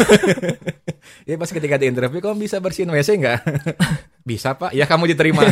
ya 1.29 1.37
pas 1.37 1.51
ketika 1.53 1.77
di 1.77 1.87
interview 1.93 2.25
kamu 2.25 2.49
bisa 2.49 2.57
bersihin 2.65 2.89
WC 2.89 3.21
nggak 3.21 3.39
bisa 4.31 4.57
pak 4.57 4.73
ya 4.73 4.89
kamu 4.89 5.13
diterima 5.13 5.45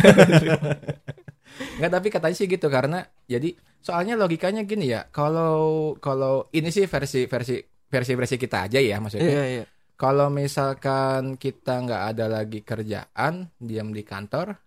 nggak 1.77 1.91
tapi 1.93 2.07
katanya 2.09 2.35
sih 2.35 2.49
gitu 2.49 2.65
karena 2.73 3.05
jadi 3.29 3.53
soalnya 3.77 4.17
logikanya 4.17 4.65
gini 4.65 4.89
ya 4.89 5.05
kalau 5.13 5.93
kalau 6.01 6.49
ini 6.49 6.73
sih 6.73 6.89
versi 6.89 7.29
versi 7.29 7.61
versi 7.93 8.13
versi 8.17 8.35
kita 8.41 8.65
aja 8.65 8.81
ya 8.81 8.97
maksudnya 8.97 9.29
Iya, 9.29 9.45
iya. 9.61 9.65
Kalau 9.93 10.27
misalkan 10.33 11.37
kita 11.37 11.85
nggak 11.85 12.03
ada 12.11 12.25
lagi 12.25 12.65
kerjaan, 12.65 13.53
diam 13.61 13.93
di 13.93 14.01
kantor, 14.01 14.57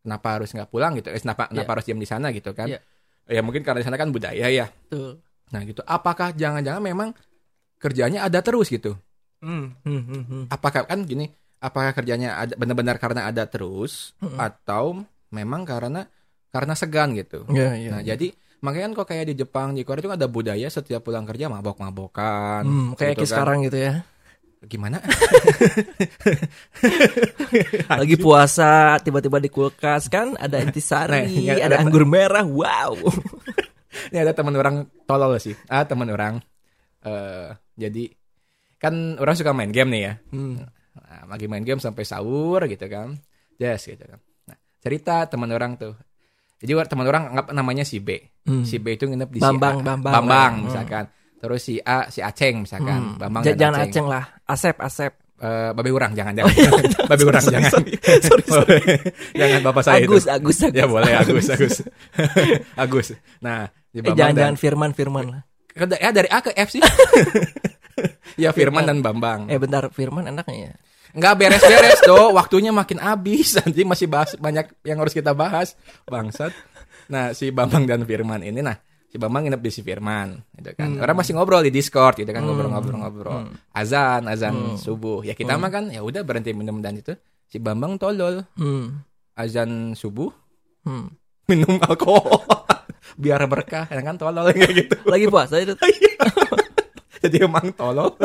kenapa 0.00 0.38
harus 0.38 0.54
nggak 0.54 0.70
pulang 0.70 0.94
gitu? 0.96 1.10
Eh, 1.10 1.18
kenapa, 1.20 1.50
kenapa 1.50 1.70
harus 1.76 1.84
diam 1.90 1.98
di 1.98 2.06
sana 2.06 2.30
gitu 2.30 2.54
kan? 2.54 2.70
Iya. 2.70 2.80
Ya 3.28 3.42
mungkin 3.42 3.66
karena 3.66 3.82
di 3.82 3.86
sana 3.90 3.98
kan 3.98 4.14
budaya 4.14 4.46
ya. 4.46 4.70
Betul. 4.70 5.20
Nah 5.50 5.60
gitu. 5.66 5.82
Apakah 5.84 6.32
jangan-jangan 6.32 6.80
memang 6.80 7.12
kerjanya 7.80 8.28
ada 8.28 8.44
terus 8.44 8.68
gitu? 8.68 8.94
Hmm, 9.40 9.72
hmm, 9.82 10.02
hmm, 10.04 10.22
hmm. 10.28 10.44
Apakah 10.52 10.84
kan 10.84 11.00
gini? 11.08 11.32
Apakah 11.60 11.96
kerjanya 11.96 12.36
ada 12.36 12.52
benar-benar 12.56 13.00
karena 13.00 13.24
ada 13.28 13.44
terus 13.48 14.12
Mm-mm. 14.20 14.36
atau 14.36 15.04
memang 15.32 15.64
karena 15.64 16.04
karena 16.52 16.72
segan 16.76 17.16
gitu? 17.16 17.48
Ya, 17.52 17.72
ya. 17.76 17.96
Nah 17.96 18.00
jadi 18.04 18.32
makanya 18.60 18.92
kan 18.92 18.94
kok 19.00 19.08
kayak 19.08 19.24
di 19.32 19.34
Jepang 19.40 19.72
di 19.72 19.84
Korea 19.84 20.04
itu 20.04 20.08
kan 20.12 20.16
ada 20.20 20.28
budaya 20.28 20.68
setiap 20.68 21.04
pulang 21.04 21.24
kerja 21.24 21.48
mabok-mabokan. 21.48 22.64
Hmm, 22.64 22.88
kayak 22.96 23.16
gitu 23.16 23.24
Ki 23.24 23.30
sekarang 23.32 23.64
gitu 23.64 23.80
ya. 23.80 24.04
Gimana? 24.60 25.00
Lagi 28.00 28.16
puasa, 28.20 29.00
tiba-tiba 29.00 29.40
di 29.40 29.48
kulkas 29.48 30.08
kan 30.12 30.36
ada 30.36 30.60
Nah, 30.60 30.64
intisari, 30.68 31.48
ada- 31.52 31.64
ada 31.72 31.76
anggur 31.80 32.04
merah. 32.04 32.44
Wow. 32.44 32.96
Ini 34.12 34.22
ada 34.22 34.32
teman 34.36 34.54
orang 34.54 34.86
tolol 35.04 35.36
sih. 35.42 35.56
Ah 35.66 35.84
teman 35.84 36.08
orang. 36.12 36.40
Eh 37.02 37.48
jadi 37.74 38.04
kan 38.76 38.92
orang 39.16 39.34
suka 39.34 39.50
main 39.50 39.68
game 39.68 39.90
nih 39.90 40.02
ya. 40.02 40.12
Hmm. 40.30 40.64
Nah, 40.90 41.22
lagi 41.28 41.46
main 41.46 41.62
game 41.62 41.78
sampai 41.78 42.02
sahur 42.02 42.64
gitu 42.64 42.86
kan. 42.86 43.16
Yes 43.56 43.84
gitu 43.84 44.00
kan. 44.00 44.18
Nah, 44.46 44.56
cerita 44.78 45.24
teman 45.24 45.48
orang 45.48 45.74
tuh. 45.74 45.94
Jadi 46.56 46.76
teman 46.86 47.04
orang 47.04 47.30
anggap 47.30 47.46
namanya 47.50 47.82
si 47.82 47.98
B. 47.98 48.20
Hmm. 48.42 48.62
Si 48.62 48.76
B 48.76 48.92
itu 48.92 49.04
nginep 49.04 49.28
di 49.28 49.38
Bambang, 49.38 49.76
si 49.76 49.82
A. 49.82 49.86
Bambang. 49.86 50.12
Bambang 50.14 50.52
Hmm. 50.54 50.64
misalkan. 50.66 51.04
Terus 51.36 51.60
si 51.62 51.74
A 51.78 52.08
si 52.08 52.20
Aceng 52.20 52.64
misalkan. 52.64 53.00
Hmm. 53.00 53.16
Bambang 53.16 53.42
J- 53.42 53.56
Jangan 53.56 53.74
Aceng. 53.78 53.88
aceng 53.90 54.06
lah. 54.06 54.24
Asep, 54.44 54.76
Asep. 54.78 55.12
Eh, 55.40 55.72
babe 55.72 55.88
urang 55.88 56.12
jangan 56.12 56.36
jangan. 56.36 56.52
babe 57.08 57.24
urang 57.24 57.40
sorry, 57.40 57.54
jangan. 57.56 57.70
sorry. 57.70 57.92
Sorry, 58.20 58.44
sorry. 58.52 58.80
jangan 59.32 59.60
bapak 59.64 59.82
saya 59.82 59.96
Agus, 59.98 60.22
itu. 60.22 60.30
Agus, 60.30 60.56
Agus. 60.60 60.76
Ya 60.76 60.84
boleh 60.84 61.12
Agus 61.14 61.46
Agus. 61.54 61.74
Agus. 62.76 63.06
Nah, 63.40 63.72
Eh, 63.90 63.98
jangan-jangan 63.98 64.36
dan 64.36 64.54
Firman, 64.54 64.92
Firman 64.92 65.26
lah. 65.26 65.42
Ya 65.88 66.10
dari 66.12 66.28
A 66.28 66.38
ke 66.40 66.52
F 66.52 66.68
sih. 66.70 66.82
ya 68.42 68.50
Firman 68.52 68.84
dan 68.84 69.00
Bambang. 69.00 69.48
Eh 69.48 69.56
bentar, 69.56 69.88
Firman 69.88 70.28
enaknya 70.28 70.56
ya. 70.56 70.74
Nggak 71.10 71.34
beres-beres 71.36 72.00
do, 72.06 72.30
waktunya 72.32 72.70
makin 72.70 73.02
habis. 73.02 73.54
Nanti 73.58 73.82
masih 73.82 74.06
bahas 74.06 74.38
banyak 74.38 74.70
yang 74.86 74.98
harus 75.02 75.10
kita 75.10 75.34
bahas, 75.34 75.74
bangsat. 76.06 76.54
Nah, 77.10 77.34
si 77.34 77.50
Bambang 77.50 77.82
dan 77.84 78.06
Firman 78.06 78.46
ini 78.46 78.62
nah, 78.62 78.78
si 79.10 79.18
Bambang 79.18 79.42
nginep 79.42 79.58
di 79.58 79.70
si 79.74 79.82
Firman, 79.82 80.38
gitu 80.54 80.70
kan. 80.78 80.94
Hmm. 80.94 81.02
Orang 81.02 81.18
masih 81.18 81.34
ngobrol 81.34 81.66
di 81.66 81.74
Discord 81.74 82.14
gitu 82.14 82.30
kan, 82.30 82.46
ngobrol-ngobrol-ngobrol. 82.46 83.50
Azan, 83.74 84.30
azan 84.30 84.54
Hmm. 84.54 84.78
subuh. 84.78 85.26
Ya 85.26 85.34
kita 85.34 85.58
mah 85.58 85.68
kan 85.68 85.90
ya 85.90 86.06
udah 86.06 86.22
berhenti 86.22 86.54
minum 86.54 86.78
dan 86.78 86.94
itu. 86.94 87.18
Si 87.50 87.58
Bambang 87.58 87.98
tolol, 87.98 88.46
Hmm. 88.54 89.02
azan 89.34 89.98
subuh 89.98 90.30
Hmm. 90.86 91.10
minum 91.50 91.82
alkohol. 91.82 92.46
Biar 93.16 93.40
berkah, 93.50 93.86
ya 93.88 94.02
kan 94.02 94.14
tolol 94.18 94.50
kayak 94.52 94.72
gitu. 94.74 94.96
Lagi 95.06 95.26
puasa 95.26 95.58
itu. 95.58 95.74
Jadi 97.22 97.36
emang 97.44 97.70
tolol. 97.76 98.16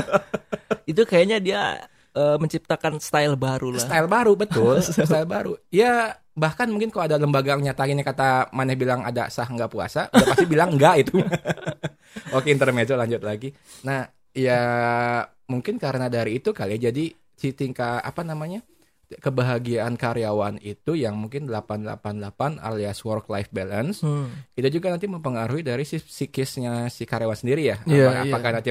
itu 0.86 1.02
kayaknya 1.04 1.38
dia 1.42 1.62
eh, 2.16 2.38
menciptakan 2.40 3.02
style 3.02 3.36
baru 3.36 3.76
lah. 3.76 3.84
Style 3.84 4.10
baru 4.10 4.34
betul, 4.38 4.80
style 5.08 5.28
baru. 5.28 5.58
Ya 5.74 6.16
bahkan 6.36 6.68
mungkin 6.68 6.92
kalau 6.92 7.08
ada 7.08 7.18
lembaga 7.20 7.56
yang 7.56 7.64
nyatainnya 7.64 8.04
kata 8.04 8.52
mana 8.52 8.76
bilang 8.76 9.04
ada 9.08 9.32
sah 9.32 9.48
nggak 9.48 9.72
puasa, 9.72 10.12
udah 10.12 10.28
pasti 10.28 10.46
bilang 10.48 10.76
enggak 10.76 11.08
itu. 11.08 11.20
Oke 12.38 12.52
intermezzo 12.52 12.96
lanjut 12.96 13.24
lagi. 13.24 13.52
Nah 13.88 14.08
ya 14.36 14.62
mungkin 15.48 15.80
karena 15.80 16.12
dari 16.12 16.44
itu 16.44 16.52
kali 16.52 16.76
ya 16.76 16.92
jadi 16.92 17.12
si 17.36 17.52
tingkat 17.52 18.04
apa 18.04 18.24
namanya 18.24 18.64
kebahagiaan 19.08 19.94
karyawan 19.96 20.58
itu 20.60 20.94
yang 20.94 21.16
mungkin 21.16 21.46
888 21.48 22.58
alias 22.58 23.00
work 23.02 23.28
life 23.28 23.50
balance 23.50 24.02
Hmm. 24.02 24.30
itu 24.54 24.68
juga 24.74 24.90
nanti 24.90 25.06
mempengaruhi 25.06 25.62
dari 25.62 25.84
si 25.84 25.98
psikisnya 25.98 26.90
si 26.90 27.06
karyawan 27.06 27.38
sendiri 27.38 27.62
ya. 27.66 27.78
Iya, 27.86 28.06
Apa- 28.10 28.16
iya. 28.22 28.32
Apakah 28.32 28.52
nanti 28.58 28.70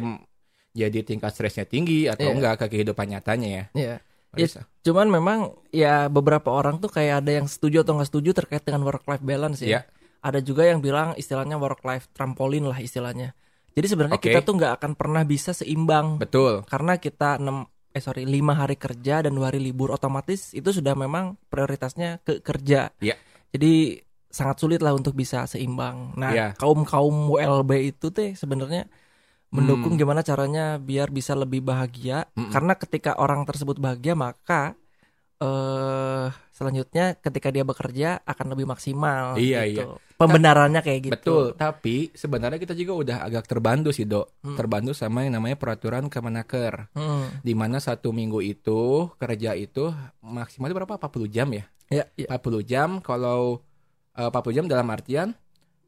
jadi 0.75 0.99
tingkat 1.03 1.31
stresnya 1.31 1.65
tinggi 1.65 2.11
atau 2.11 2.27
Iya. 2.27 2.35
enggak 2.35 2.55
ke 2.61 2.67
kehidupan 2.69 3.07
nyatanya 3.09 3.49
ya. 3.49 3.65
Iya. 3.73 3.97
Bisa. 4.35 4.67
Cuman 4.83 5.07
memang 5.07 5.55
ya 5.71 6.11
beberapa 6.11 6.51
orang 6.51 6.83
tuh 6.83 6.91
kayak 6.91 7.23
ada 7.23 7.39
yang 7.39 7.47
setuju 7.47 7.87
atau 7.87 7.95
nggak 7.95 8.11
setuju 8.11 8.31
terkait 8.35 8.67
dengan 8.67 8.83
work 8.83 9.07
life 9.07 9.23
balance 9.23 9.63
ya. 9.63 9.69
Iya. 9.69 9.81
Ada 10.25 10.43
juga 10.43 10.67
yang 10.67 10.83
bilang 10.83 11.15
istilahnya 11.15 11.55
work 11.55 11.87
life 11.87 12.11
trampolin 12.11 12.67
lah 12.67 12.83
istilahnya. 12.83 13.37
Jadi 13.75 13.87
sebenarnya 13.87 14.19
Oke. 14.19 14.31
kita 14.31 14.43
tuh 14.43 14.55
nggak 14.59 14.83
akan 14.83 14.93
pernah 14.95 15.23
bisa 15.23 15.51
seimbang 15.51 16.19
Betul. 16.19 16.63
karena 16.67 16.99
kita 16.99 17.39
6 17.39 17.67
eh 17.95 18.03
sorry 18.03 18.27
5 18.27 18.59
hari 18.59 18.75
kerja 18.75 19.23
dan 19.23 19.39
2 19.39 19.55
hari 19.55 19.63
libur 19.63 19.95
otomatis 19.95 20.51
itu 20.51 20.75
sudah 20.75 20.99
memang 20.99 21.39
prioritasnya 21.47 22.19
ke 22.27 22.43
kerja. 22.43 22.91
Iya. 22.99 23.15
Jadi 23.55 24.03
sangat 24.27 24.59
sulit 24.59 24.83
lah 24.83 24.99
untuk 24.99 25.15
bisa 25.15 25.47
seimbang. 25.47 26.11
Nah, 26.19 26.35
Iya. 26.35 26.47
kaum 26.59 26.83
kaum 26.83 27.31
WLB 27.31 27.95
itu 27.95 28.11
teh 28.11 28.35
sebenarnya 28.35 28.91
mendukung 29.55 29.95
Hmm. 29.95 30.01
gimana 30.03 30.27
caranya 30.27 30.83
biar 30.83 31.15
bisa 31.15 31.39
lebih 31.39 31.63
bahagia 31.63 32.27
Mm-mm. 32.35 32.51
karena 32.51 32.75
ketika 32.75 33.15
orang 33.15 33.47
tersebut 33.47 33.79
bahagia 33.79 34.19
maka 34.19 34.75
eh 35.45 36.27
selanjutnya 36.51 37.19
ketika 37.19 37.51
dia 37.51 37.63
bekerja 37.63 38.23
akan 38.25 38.47
lebih 38.55 38.65
maksimal 38.65 39.37
Iya, 39.37 39.61
gitu. 39.69 40.01
Pembenarannya 40.15 40.79
kayak 40.81 41.01
gitu. 41.03 41.15
Betul, 41.19 41.45
tapi 41.55 42.15
sebenarnya 42.15 42.57
kita 42.57 42.73
juga 42.73 42.93
udah 42.95 43.17
agak 43.21 43.45
terbantu 43.45 43.91
sih, 43.91 44.07
Dok. 44.07 44.41
Hmm. 44.41 44.55
Terbantu 44.55 44.95
sama 44.95 45.27
yang 45.27 45.35
namanya 45.35 45.59
peraturan 45.59 46.07
Kemenaker. 46.07 46.87
Hmm. 46.95 47.43
Di 47.43 47.53
mana 47.53 47.83
satu 47.83 48.15
minggu 48.15 48.39
itu 48.39 49.11
kerja 49.19 49.53
itu 49.53 49.91
maksimal 50.23 50.71
itu 50.71 50.77
berapa? 50.79 50.95
40 50.97 51.27
jam 51.27 51.51
ya? 51.51 51.65
Ya, 51.91 52.05
ya. 52.15 52.27
40 52.31 52.63
jam 52.63 52.89
kalau 53.03 53.61
eh, 54.15 54.31
40 54.31 54.55
jam 54.55 54.65
dalam 54.65 54.87
artian 54.87 55.35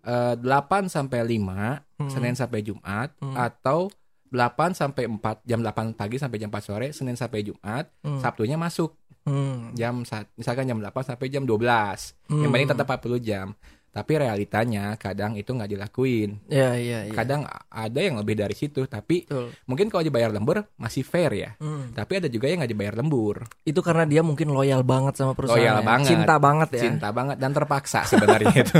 eh, 0.02 0.34
8 0.36 0.90
sampai 0.90 1.22
5 1.22 1.86
Hmm. 1.96 2.12
Senin 2.12 2.36
sampai 2.36 2.60
Jumat 2.60 3.16
Hmm. 3.22 3.32
atau 3.32 3.88
8 4.28 4.72
sampai 4.72 5.06
4 5.06 5.42
jam 5.42 5.60
8 5.60 5.92
pagi 5.92 6.16
sampai 6.16 6.36
jam 6.36 6.48
4 6.48 6.62
sore 6.62 6.88
Senin 6.90 7.14
sampai 7.14 7.42
Jumat 7.42 7.90
Hmm. 8.00 8.18
Sabtunya 8.18 8.54
masuk 8.54 8.94
Hmm. 9.22 9.74
jam 9.74 10.06
misalkan 10.32 10.64
jam 10.64 10.78
8 10.78 11.02
sampai 11.04 11.26
jam 11.26 11.42
12 11.42 12.14
yang 12.28 12.40
Hmm. 12.40 12.52
penting 12.52 12.70
tetap 12.70 12.86
40 12.86 13.18
jam 13.18 13.46
tapi 13.96 14.12
realitanya 14.14 14.92
kadang 14.94 15.32
itu 15.34 15.48
nggak 15.48 15.72
dilakuin 15.72 16.36
Ya, 16.52 16.76
ya, 16.76 17.08
ya. 17.08 17.12
kadang 17.16 17.48
ada 17.66 17.96
yang 17.96 18.20
lebih 18.20 18.36
dari 18.36 18.52
situ 18.52 18.84
tapi 18.84 19.24
Betul. 19.24 19.56
mungkin 19.64 19.88
kalau 19.88 20.04
dibayar 20.04 20.28
lembur 20.28 20.68
masih 20.76 21.00
fair 21.00 21.32
ya 21.32 21.50
Hmm. 21.56 21.96
tapi 21.96 22.20
ada 22.20 22.28
juga 22.28 22.44
yang 22.46 22.60
nggak 22.60 22.72
dibayar 22.72 22.94
lembur 22.94 23.48
Itu 23.64 23.80
karena 23.80 24.04
dia 24.04 24.20
mungkin 24.20 24.52
loyal 24.52 24.84
banget 24.84 25.16
sama 25.16 25.32
perusahaan. 25.32 25.56
Loyal 25.56 25.80
banget. 25.80 26.12
Cinta 26.12 26.36
banget 26.36 26.68
ya. 26.76 26.82
cinta 26.84 27.08
banget 27.08 27.36
dan 27.40 27.50
terpaksa 27.50 28.04
sebenarnya 28.04 28.52
itu 28.52 28.74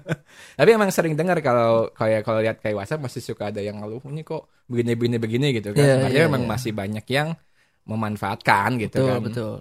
tapi 0.58 0.70
emang 0.72 0.88
sering 0.88 1.12
dengar 1.12 1.36
kalau 1.40 1.92
kayak 1.92 2.24
kalau 2.24 2.40
lihat 2.40 2.56
kayak 2.58 2.80
WhatsApp 2.80 3.04
masih 3.04 3.20
suka 3.20 3.52
ada 3.52 3.60
yang 3.60 3.76
ngeluh 3.76 4.00
ini 4.08 4.24
kok 4.24 4.48
begini 4.64 4.96
begini 4.96 5.16
begini 5.20 5.46
gitu 5.52 5.76
kan 5.76 5.84
Iya, 5.84 5.92
Artinya 6.00 6.16
iya, 6.16 6.26
memang 6.26 6.42
iya. 6.42 6.50
masih 6.50 6.72
banyak 6.72 7.06
yang 7.06 7.28
memanfaatkan 7.86 8.68
gitu 8.80 8.98
betul, 8.98 9.08
kan 9.08 9.20
betul. 9.22 9.54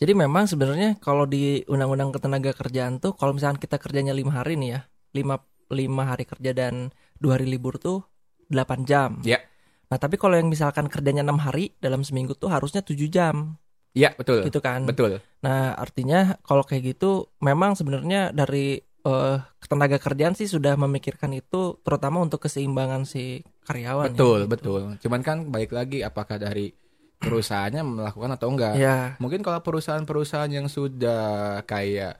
Jadi 0.00 0.16
memang 0.16 0.48
sebenarnya 0.48 0.96
kalau 0.96 1.28
di 1.28 1.60
undang-undang 1.68 2.08
ketenaga 2.08 2.56
kerjaan 2.56 2.96
tuh 3.04 3.12
kalau 3.12 3.36
misalkan 3.36 3.60
kita 3.60 3.76
kerjanya 3.76 4.16
lima 4.16 4.32
hari 4.32 4.56
nih 4.56 4.70
ya, 4.72 4.80
lima 5.12 5.44
lima 5.68 6.02
hari 6.08 6.24
kerja 6.24 6.56
dan 6.56 6.88
dua 7.20 7.36
hari 7.36 7.44
libur 7.44 7.76
tuh 7.76 8.08
8 8.48 8.88
jam. 8.88 9.20
Ya. 9.22 9.44
Nah 9.92 10.00
tapi 10.00 10.16
kalau 10.16 10.40
yang 10.40 10.48
misalkan 10.48 10.88
kerjanya 10.88 11.20
enam 11.22 11.38
hari 11.38 11.76
dalam 11.78 12.00
seminggu 12.00 12.32
tuh 12.34 12.48
harusnya 12.48 12.80
7 12.80 13.06
jam, 13.12 13.60
Iya 13.92 14.14
betul 14.14 14.46
gitu 14.46 14.62
kan. 14.64 14.86
betul 14.86 15.18
Nah 15.44 15.74
artinya 15.76 16.38
kalau 16.46 16.62
kayak 16.64 16.96
gitu 16.96 17.28
memang 17.44 17.76
sebenarnya 17.76 18.32
dari 18.32 18.80
eh, 18.80 19.36
ketenaga 19.60 20.00
kerjaan 20.00 20.32
sih 20.32 20.48
sudah 20.48 20.80
memikirkan 20.80 21.32
itu 21.36 21.76
terutama 21.84 22.24
untuk 22.24 22.40
keseimbangan 22.44 23.04
si 23.04 23.44
karyawan. 23.68 24.10
ya, 24.10 24.16
betul 24.16 24.38
gitu. 24.44 24.50
betul 24.50 24.82
cuman 25.00 25.20
kan 25.20 25.36
balik 25.48 25.72
lagi 25.76 26.00
apakah 26.04 26.36
dari 26.40 26.72
perusahaannya 27.20 27.82
melakukan 27.84 28.30
atau 28.32 28.48
enggak 28.48 28.74
Ya, 28.74 29.14
Mungkin 29.20 29.44
kalau 29.44 29.60
perusahaan-perusahaan 29.60 30.48
yang 30.48 30.66
sudah 30.66 31.60
kayak 31.68 32.16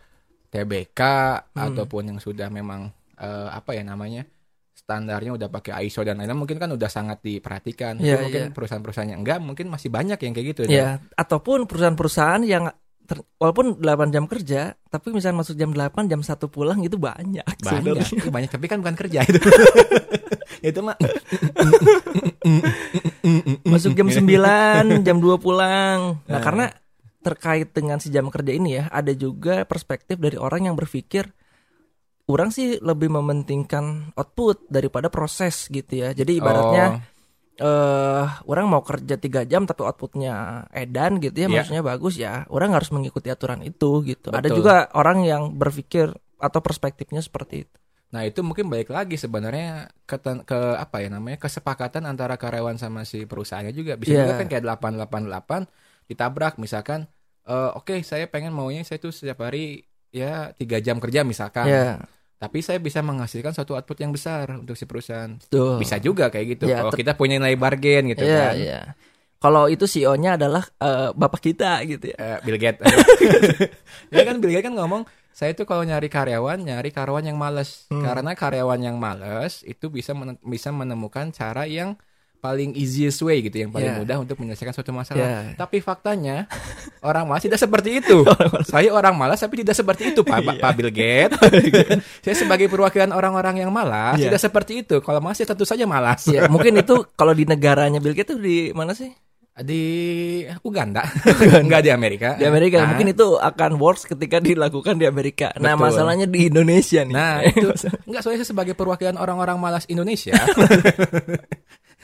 TBK 0.50 1.00
Hmm. 1.56 1.72
ataupun 1.72 2.12
yang 2.14 2.18
sudah 2.20 2.52
memang 2.52 2.92
eh, 3.16 3.48
apa 3.48 3.72
ya 3.72 3.82
namanya 3.84 4.24
standarnya 4.72 5.36
udah 5.36 5.48
pakai 5.52 5.86
ISO 5.86 6.02
dan 6.02 6.18
lain-lain 6.18 6.40
mungkin 6.40 6.58
kan 6.58 6.72
udah 6.72 6.90
sangat 6.90 7.20
diperhatikan. 7.20 8.00
Iya, 8.00 8.26
mungkin 8.26 8.42
iya. 8.48 8.50
perusahaan-perusahaan 8.50 9.12
yang 9.12 9.20
enggak 9.22 9.38
mungkin 9.38 9.68
masih 9.68 9.92
banyak 9.92 10.18
yang 10.18 10.32
kayak 10.32 10.46
gitu. 10.56 10.60
ya. 10.66 10.98
Ataupun 11.14 11.68
perusahaan-perusahaan 11.68 12.42
yang 12.42 12.64
ter- 13.10 13.26
walaupun 13.42 13.82
8 13.82 14.14
jam 14.14 14.30
kerja, 14.30 14.78
tapi 14.86 15.10
misalnya 15.10 15.42
masuk 15.42 15.58
jam 15.58 15.74
8, 15.74 16.06
jam 16.06 16.22
1 16.22 16.46
pulang 16.46 16.78
itu 16.78 16.94
banyak. 16.94 17.42
Banyak. 17.66 18.06
Itu 18.06 18.30
banyak 18.38 18.46
tapi 18.46 18.70
kan 18.70 18.78
bukan 18.78 18.94
kerja 18.94 19.26
itu. 19.26 19.42
itu 20.70 20.78
mah 20.78 20.94
Masuk 23.66 23.92
jam 23.96 24.06
9, 24.06 25.02
jam 25.02 25.16
2 25.18 25.34
pulang. 25.42 26.22
Nah, 26.24 26.38
Eh. 26.38 26.42
karena 26.42 26.66
terkait 27.20 27.68
dengan 27.74 28.00
si 28.00 28.08
jam 28.08 28.30
kerja 28.30 28.52
ini 28.54 28.80
ya, 28.80 28.84
ada 28.88 29.12
juga 29.12 29.66
perspektif 29.66 30.16
dari 30.16 30.40
orang 30.40 30.70
yang 30.70 30.76
berpikir 30.78 31.28
orang 32.30 32.48
sih 32.48 32.78
lebih 32.78 33.10
mementingkan 33.10 34.14
output 34.14 34.70
daripada 34.70 35.10
proses 35.10 35.66
gitu 35.66 36.00
ya. 36.00 36.14
Jadi 36.14 36.38
ibaratnya 36.38 36.84
Oh, 36.86 37.09
eh 37.60 38.24
orang 38.44 38.66
mau 38.66 38.80
kerja 38.80 39.14
tiga 39.14 39.44
jam 39.44 39.62
tapi 39.62 39.84
outputnya 39.84 40.32
edan 40.72 41.20
gitu 41.20 41.36
ya, 41.36 41.46
Iya. 41.46 41.52
maksudnya 41.54 41.84
bagus 41.84 42.14
ya, 42.16 42.48
orang 42.48 42.72
harus 42.72 42.88
mengikuti 42.88 43.28
aturan 43.28 43.60
itu 43.60 44.00
gitu. 44.02 44.32
Ada 44.32 44.48
Betul. 44.48 44.56
juga 44.58 44.74
orang 44.92 45.22
yang 45.22 45.42
berpikir 45.52 46.08
atau 46.36 46.60
perspektifnya 46.60 47.20
seperti 47.20 47.68
itu. 47.68 47.76
Nah 48.10 48.24
itu 48.24 48.40
mungkin 48.40 48.66
balik 48.66 48.88
lagi 48.88 49.14
sebenarnya 49.14 49.86
ke, 50.02 50.16
ke 50.18 50.58
apa 50.74 50.96
ya 50.98 51.12
namanya 51.12 51.38
kesepakatan 51.38 52.02
antara 52.04 52.34
karyawan 52.34 52.74
sama 52.74 53.04
si 53.04 53.22
perusahaannya 53.22 53.70
juga 53.70 53.94
bisa 53.94 54.10
Iya. 54.10 54.20
juga 54.24 54.34
kan 54.40 54.46
kayak 54.48 54.64
888 54.66 55.68
ditabrak 56.06 56.56
misalkan 56.56 57.06
eh, 57.44 57.70
oke 57.70 58.02
saya 58.02 58.26
pengen 58.26 58.50
maunya 58.50 58.82
saya 58.82 58.98
tuh 58.98 59.12
setiap 59.12 59.44
hari 59.44 59.84
ya 60.10 60.50
tiga 60.52 60.82
jam 60.82 60.98
kerja 60.98 61.22
misalkan 61.22 61.70
Ya, 61.70 62.02
tapi 62.40 62.58
saya 62.58 62.80
bisa 62.80 63.04
menghasilkan 63.04 63.52
suatu 63.52 63.76
output 63.76 64.00
yang 64.00 64.10
besar 64.10 64.48
untuk 64.56 64.72
si 64.72 64.88
perusahaan 64.88 65.36
betul. 65.36 65.76
bisa 65.76 66.00
juga 66.00 66.32
kayak 66.32 66.46
gitu 66.56 66.64
Ya, 66.64 66.80
kalau 66.80 66.90
ter- 66.90 67.04
kita 67.04 67.12
punya 67.12 67.36
nilai 67.36 67.52
bargain 67.54 68.08
gitu 68.08 68.24
Iya, 68.24 68.40
kan 68.40 68.54
iya. 68.56 68.80
Kalau 69.36 69.68
itu 69.68 69.84
CEO-nya 69.84 70.36
adalah 70.36 70.64
eh, 70.76 71.16
bapak 71.16 71.40
kita 71.40 71.80
gitu 71.84 72.12
ya. 72.12 72.16
Eh, 72.16 72.38
Bill 72.42 72.56
Gates 72.56 72.84
ya 74.12 74.22
kan 74.22 74.36
Bill 74.36 74.52
Gates 74.52 74.66
kan 74.66 74.74
ngomong 74.74 75.02
saya 75.30 75.52
tuh 75.52 75.64
kalau 75.64 75.80
nyari 75.80 76.08
karyawan 76.08 76.60
nyari 76.60 76.90
karyawan 76.90 77.24
yang 77.24 77.36
males 77.36 77.88
Hmm. 77.88 78.04
karena 78.04 78.32
karyawan 78.32 78.80
yang 78.80 78.96
males 78.96 79.64
itu 79.64 79.88
bisa 79.88 80.12
men- 80.12 80.40
bisa 80.42 80.68
menemukan 80.70 81.28
cara 81.30 81.64
yang 81.64 81.96
paling 82.40 82.72
easiest 82.72 83.20
way 83.20 83.40
gitu 83.40 83.60
yang 83.60 83.70
paling 83.70 83.86
Ya. 83.86 84.00
mudah 84.00 84.16
untuk 84.18 84.36
menyelesaikan 84.36 84.72
suatu 84.72 84.90
masalah 84.90 85.20
Ya. 85.20 85.52
tapi 85.54 85.78
faktanya 85.78 86.48
orang 87.04 87.28
malas 87.28 87.44
tidak 87.44 87.60
seperti 87.60 88.00
itu 88.00 88.24
saya 88.72 88.88
orang 88.90 89.12
malas 89.12 89.38
tapi 89.38 89.60
tidak 89.60 89.76
seperti 89.76 90.10
itu 90.10 90.24
Pak, 90.24 90.40
Pak 90.64 90.72
Bill 90.74 90.88
Gates 90.88 91.36
saya 92.20 92.34
sebagai 92.34 92.66
perwakilan 92.66 93.12
orang-orang 93.12 93.60
yang 93.60 93.68
malas 93.68 94.16
Iya. 94.16 94.32
tidak 94.32 94.40
seperti 94.40 94.72
itu 94.82 94.98
kalau 94.98 95.20
malas 95.20 95.36
ya 95.36 95.46
tentu 95.46 95.62
saja 95.62 95.84
malas 95.84 96.24
Ya, 96.26 96.48
mungkin 96.48 96.74
itu 96.74 97.04
kalau 97.12 97.30
di 97.30 97.44
negaranya 97.44 98.00
Bill 98.00 98.12
Gates 98.12 98.32
itu 98.32 98.40
di 98.40 98.58
mana 98.72 98.96
sih? 98.96 99.12
di 99.60 99.82
Uganda 100.64 101.04
enggak 101.60 101.84
di 101.84 101.90
Amerika 101.92 102.32
Di 102.32 102.48
Amerika. 102.48 102.80
Nah, 102.80 102.96
Mungkin 102.96 103.12
itu 103.12 103.36
akan 103.36 103.76
works 103.76 104.08
ketika 104.08 104.40
dilakukan 104.40 104.96
di 104.96 105.04
Amerika. 105.04 105.52
Nah, 105.60 105.76
Betul. 105.76 105.84
masalahnya 105.84 106.24
di 106.24 106.48
Indonesia 106.48 107.04
nih. 107.04 107.12
Nah, 107.12 107.44
itu 107.44 107.68
enggak 108.08 108.20
soalnya 108.24 108.40
saya 108.40 108.48
sebagai 108.48 108.72
perwakilan 108.72 109.20
orang-orang 109.20 109.60
malas 109.60 109.84
Indonesia. 109.84 110.32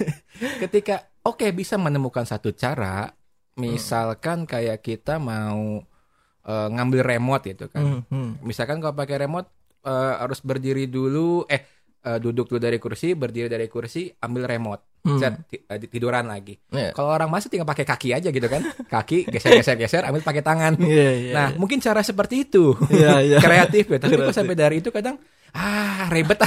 ketika 0.63 0.97
oke 1.23 1.47
bisa 1.53 1.77
menemukan 1.77 2.25
satu 2.25 2.53
cara, 2.53 3.09
misalkan 3.57 4.45
kayak 4.45 4.81
kita 4.81 5.17
mau 5.17 5.81
eh, 6.45 6.69
ngambil 6.71 7.01
remote 7.03 7.45
gitu 7.51 7.67
kan. 7.73 7.83
Hmm, 7.83 8.01
hmm. 8.09 8.31
Misalkan 8.45 8.79
kalau 8.79 8.95
pakai 8.95 9.27
remote 9.27 9.49
eh, 9.83 10.15
harus 10.21 10.41
berdiri 10.41 10.87
dulu 10.87 11.45
eh 11.49 11.63
eh, 12.07 12.19
duduk 12.23 12.47
dulu 12.47 12.61
dari 12.63 12.79
kursi, 12.79 13.17
berdiri 13.17 13.51
dari 13.51 13.67
kursi, 13.67 14.07
ambil 14.23 14.47
remote. 14.47 14.83
Hmm. 15.07 15.23
Set, 15.23 15.35
ti- 15.47 15.63
tiduran 15.87 16.27
lagi. 16.27 16.59
Iya. 16.75 16.91
Kalau 16.91 17.15
orang 17.15 17.31
masih 17.31 17.47
tinggal 17.47 17.63
pakai 17.63 17.87
kaki 17.87 18.11
aja 18.11 18.27
gitu 18.35 18.51
kan. 18.51 18.59
Kaki 18.95 19.31
geser-geser-geser 19.31 20.03
ambil 20.03 20.19
pakai 20.19 20.43
tangan. 20.43 20.75
Iya, 20.83 21.11
iya. 21.15 21.33
Nah, 21.33 21.49
mungkin 21.55 21.79
cara 21.79 22.03
seperti 22.03 22.43
itu. 22.51 22.75
Iya, 22.91 23.23
iya. 23.23 23.39
Kreatif 23.45 23.87
ya. 23.87 23.99
Tapi 24.03 24.19
kok 24.19 24.35
sampai 24.35 24.59
dari 24.59 24.83
itu 24.83 24.91
kadang 24.91 25.15
ah 25.55 26.11
ribet. 26.11 26.43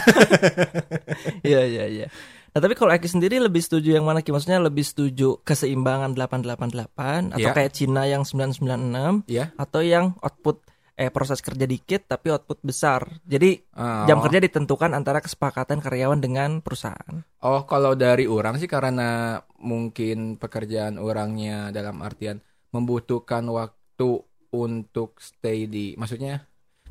Iya, 1.40 1.62
iya, 1.66 1.86
iya. 1.88 2.08
Nah, 2.50 2.60
tapi 2.60 2.74
kalau 2.74 2.90
Eki 2.90 3.08
sendiri 3.08 3.38
lebih 3.38 3.60
setuju 3.60 3.94
yang 3.94 4.04
mana 4.04 4.20
Ki? 4.20 4.30
Maksudnya 4.30 4.58
lebih 4.58 4.82
setuju 4.82 5.38
keseimbangan 5.42 6.14
888 6.14 7.32
atau 7.32 7.40
Iya. 7.40 7.54
kayak 7.54 7.72
Cina 7.72 8.04
yang 8.04 8.24
996 8.24 9.22
ya. 9.26 9.54
atau 9.56 9.80
yang 9.80 10.18
output 10.20 10.66
eh 10.96 11.08
proses 11.08 11.40
kerja 11.40 11.64
dikit 11.64 12.06
tapi 12.06 12.28
output 12.28 12.60
besar. 12.60 13.08
Jadi 13.24 13.56
Oh. 13.72 14.04
jam 14.04 14.20
kerja 14.20 14.40
ditentukan 14.40 14.92
antara 14.92 15.20
kesepakatan 15.20 15.80
karyawan 15.80 16.20
dengan 16.20 16.60
perusahaan. 16.60 17.24
Oh, 17.40 17.64
kalau 17.64 17.96
dari 17.96 18.28
orang 18.28 18.58
sih 18.58 18.68
karena 18.68 19.40
mungkin 19.58 20.36
pekerjaan 20.36 21.00
orangnya 21.00 21.72
dalam 21.72 22.04
artian 22.04 22.44
membutuhkan 22.70 23.48
waktu 23.48 24.10
untuk 24.52 25.16
stay 25.20 25.66
di 25.66 25.96
maksudnya 25.96 26.44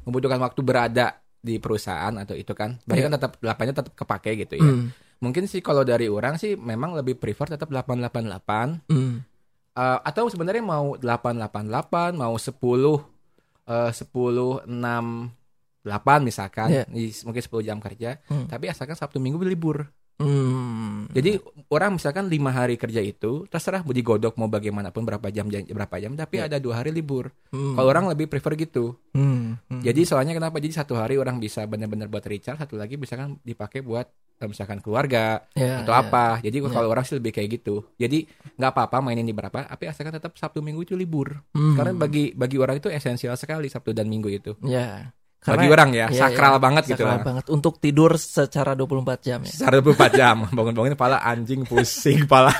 membutuhkan 0.02 0.40
waktu 0.40 0.60
berada 0.62 1.12
di 1.38 1.58
perusahaan 1.58 2.14
atau 2.14 2.32
itu 2.32 2.50
kan. 2.52 2.80
Berarti 2.82 2.98
Iya. 2.98 3.06
kan 3.06 3.14
tetap 3.14 3.32
8-nya 3.38 3.74
tetap 3.76 3.92
kepake 3.94 4.30
gitu 4.38 4.56
ya. 4.56 4.64
Hmm. 4.64 4.88
Mungkin 5.18 5.44
sih 5.44 5.58
kalau 5.58 5.82
dari 5.82 6.06
orang 6.06 6.36
sih 6.36 6.54
memang 6.54 6.94
lebih 6.94 7.14
prefer 7.14 7.50
tetap 7.50 7.68
888 7.68 8.86
Hmm. 8.86 9.22
Eh, 9.74 9.98
atau 10.02 10.26
sebenarnya 10.26 10.58
mau 10.60 10.94
888 10.94 12.10
mau 12.12 12.34
10 12.34 12.98
eh 13.64 13.90
10 13.92 14.62
6 14.64 15.30
8 15.84 16.20
misalkan. 16.20 16.68
Di- 16.88 17.14
mungkin 17.22 17.38
10 17.40 17.62
jam 17.62 17.78
kerja. 17.78 18.18
Hmm. 18.26 18.46
tapi 18.46 18.66
asalkan 18.66 18.94
Sabtu 18.94 19.18
Minggu 19.18 19.38
libur 19.40 19.86
Hmm. 20.18 21.06
jadi 21.08 21.38
orang 21.68 21.94
misalkan 21.94 22.26
lima 22.26 22.50
hari 22.50 22.74
kerja 22.74 22.98
itu 22.98 23.46
terserah 23.46 23.80
mau 23.80 23.90
digodok 23.90 24.34
mau 24.34 24.46
bagaimanapun 24.46 25.02
berapa 25.02 25.30
jam 25.30 25.46
berapa 25.46 25.94
jam 25.96 26.12
tapi 26.12 26.38
Iya. 26.38 26.46
ada 26.46 26.58
dua 26.58 26.82
hari 26.82 26.90
libur 26.90 27.30
Hmm. 27.48 27.78
kalau 27.78 27.88
orang 27.88 28.10
lebih 28.10 28.26
prefer 28.26 28.54
gitu 28.54 28.98
Hmm. 29.10 29.62
Hmm. 29.64 29.80
jadi 29.80 30.02
soalnya 30.02 30.34
kenapa 30.34 30.58
jadi 30.58 30.74
satu 30.76 30.94
hari 30.94 31.16
orang 31.16 31.38
bisa 31.38 31.62
benar-benar 31.64 32.06
buat 32.06 32.22
recharge 32.22 32.58
satu 32.58 32.74
lagi 32.74 32.94
misalkan 32.94 33.38
dipakai 33.40 33.80
buat 33.80 34.10
eh, 34.38 34.46
misalkan 34.46 34.78
keluarga 34.78 35.42
Ya, 35.50 35.82
atau 35.82 35.90
ya. 35.90 35.98
apa. 35.98 36.38
Jadi 36.38 36.62
Ya. 36.62 36.70
kalau 36.70 36.86
orang 36.88 37.02
sih 37.02 37.18
lebih 37.18 37.34
kayak 37.34 37.58
gitu. 37.58 37.82
Jadi 37.94 38.22
nggak 38.54 38.70
apa-apa 38.70 39.02
mainin 39.02 39.26
di 39.26 39.34
berapa, 39.34 39.66
tapi 39.66 39.90
asalkan 39.90 40.14
tetap 40.14 40.38
Sabtu 40.38 40.62
Minggu 40.62 40.86
itu 40.86 40.94
libur. 40.94 41.42
Hmm. 41.50 41.74
Karena 41.74 41.90
bagi 41.90 42.30
bagi 42.32 42.54
orang 42.54 42.78
itu 42.78 42.86
esensial 42.86 43.34
sekali 43.34 43.66
Sabtu 43.66 43.90
dan 43.90 44.06
Minggu 44.06 44.30
itu. 44.30 44.54
Ya. 45.44 45.54
bagi 45.54 45.68
orang 45.70 45.90
ya, 45.94 46.06
Iya, 46.10 46.20
sakral 46.28 46.54
iya. 46.56 46.60
banget 46.60 46.84
gitu 46.90 47.02
Sakral 47.06 47.22
banget 47.24 47.44
untuk 47.48 47.74
tidur 47.78 48.12
secara 48.18 48.72
24 48.74 49.26
jam 49.26 49.38
ya. 49.46 49.52
Secara 49.54 49.74
24 49.80 50.18
jam, 50.18 50.36
bangun-bangun 50.56 50.92
kepala 50.98 51.16
anjing 51.22 51.62
pusing 51.64 52.26
kepala. 52.26 52.52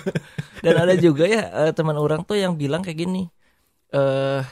Dan 0.64 0.74
ada 0.74 0.94
juga 0.98 1.24
ya 1.24 1.42
eh, 1.66 1.72
teman 1.72 1.94
orang 1.94 2.26
tuh 2.26 2.36
yang 2.36 2.58
bilang 2.58 2.82
kayak 2.82 2.98
gini. 2.98 3.30
Eh 3.94 4.42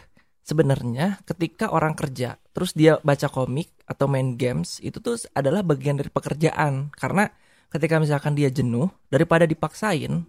sebenarnya 0.45 1.25
ketika 1.25 1.73
orang 1.73 1.97
kerja 1.97 2.37
terus 2.53 2.77
dia 2.77 3.01
baca 3.01 3.33
komik 3.33 3.73
atau 3.89 4.05
main 4.05 4.37
games 4.37 4.77
itu 4.85 5.01
tuh 5.01 5.17
adalah 5.33 5.65
bagian 5.65 5.97
dari 5.97 6.13
pekerjaan 6.13 6.93
karena 6.93 7.33
ketika 7.73 7.97
misalkan 7.97 8.37
dia 8.37 8.53
jenuh 8.53 8.93
daripada 9.09 9.49
dipaksain 9.49 10.21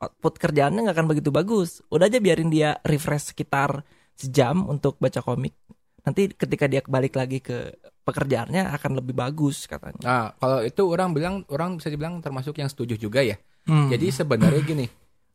output 0.00 0.34
kerjaannya 0.40 0.88
nggak 0.88 0.96
akan 0.96 1.08
begitu 1.12 1.28
bagus 1.28 1.84
udah 1.92 2.08
aja 2.08 2.16
biarin 2.16 2.48
dia 2.48 2.80
refresh 2.80 3.36
sekitar 3.36 3.84
sejam 4.16 4.64
untuk 4.66 4.96
baca 4.96 5.20
komik 5.20 5.52
nanti 6.08 6.32
ketika 6.32 6.64
dia 6.64 6.80
balik 6.88 7.14
lagi 7.20 7.44
ke 7.44 7.76
pekerjaannya 8.08 8.72
akan 8.72 9.04
lebih 9.04 9.12
bagus 9.12 9.68
katanya 9.68 10.00
Nah, 10.00 10.26
kalau 10.40 10.64
itu 10.64 10.82
orang 10.88 11.12
bilang 11.12 11.44
orang 11.52 11.76
bisa 11.76 11.92
dibilang 11.92 12.24
termasuk 12.24 12.56
yang 12.56 12.72
setuju 12.72 12.96
juga 12.96 13.20
ya. 13.20 13.36
Hmm. 13.68 13.92
Jadi 13.92 14.08
sebenarnya 14.08 14.64
gini, 14.64 14.88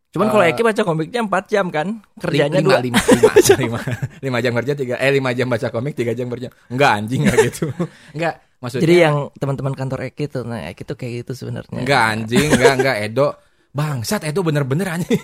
cuman 0.10 0.34
kalau 0.34 0.42
eh, 0.42 0.58
Eki 0.58 0.66
baca 0.66 0.82
komiknya 0.82 1.22
4 1.22 1.54
jam 1.54 1.66
kan 1.70 2.02
kerjanya 2.18 2.66
lima, 2.66 2.66
dua 2.66 2.80
lima, 2.82 2.98
lima, 2.98 3.32
lima, 3.62 3.80
lima 4.26 4.38
jam 4.42 4.52
kerja 4.58 4.74
tiga 4.74 4.96
eh 4.98 5.14
lima 5.14 5.38
jam 5.38 5.46
baca 5.46 5.70
komik 5.70 5.94
tiga 5.94 6.18
jam 6.18 6.34
kerja 6.34 6.50
enggak 6.74 6.92
anjing 6.98 7.22
enggak 7.30 7.38
gitu 7.54 7.70
enggak 8.18 8.42
maksudnya 8.58 8.84
Jadi 8.90 8.96
yang 8.96 9.16
teman-teman 9.38 9.74
kantor 9.78 10.00
Eki 10.10 10.26
tuh, 10.32 10.44
nah 10.48 10.66
Eki 10.72 10.84
tuh 10.88 10.96
kayak 10.96 11.12
gitu 11.22 11.46
sebenarnya. 11.46 11.84
Enggak 11.84 12.04
anjing, 12.16 12.48
enggak 12.48 12.74
enggak 12.80 12.96
Edo. 13.06 13.28
Bangsat 13.76 14.24
Edo 14.24 14.40
bener-bener 14.40 14.88
anjing. 14.88 15.20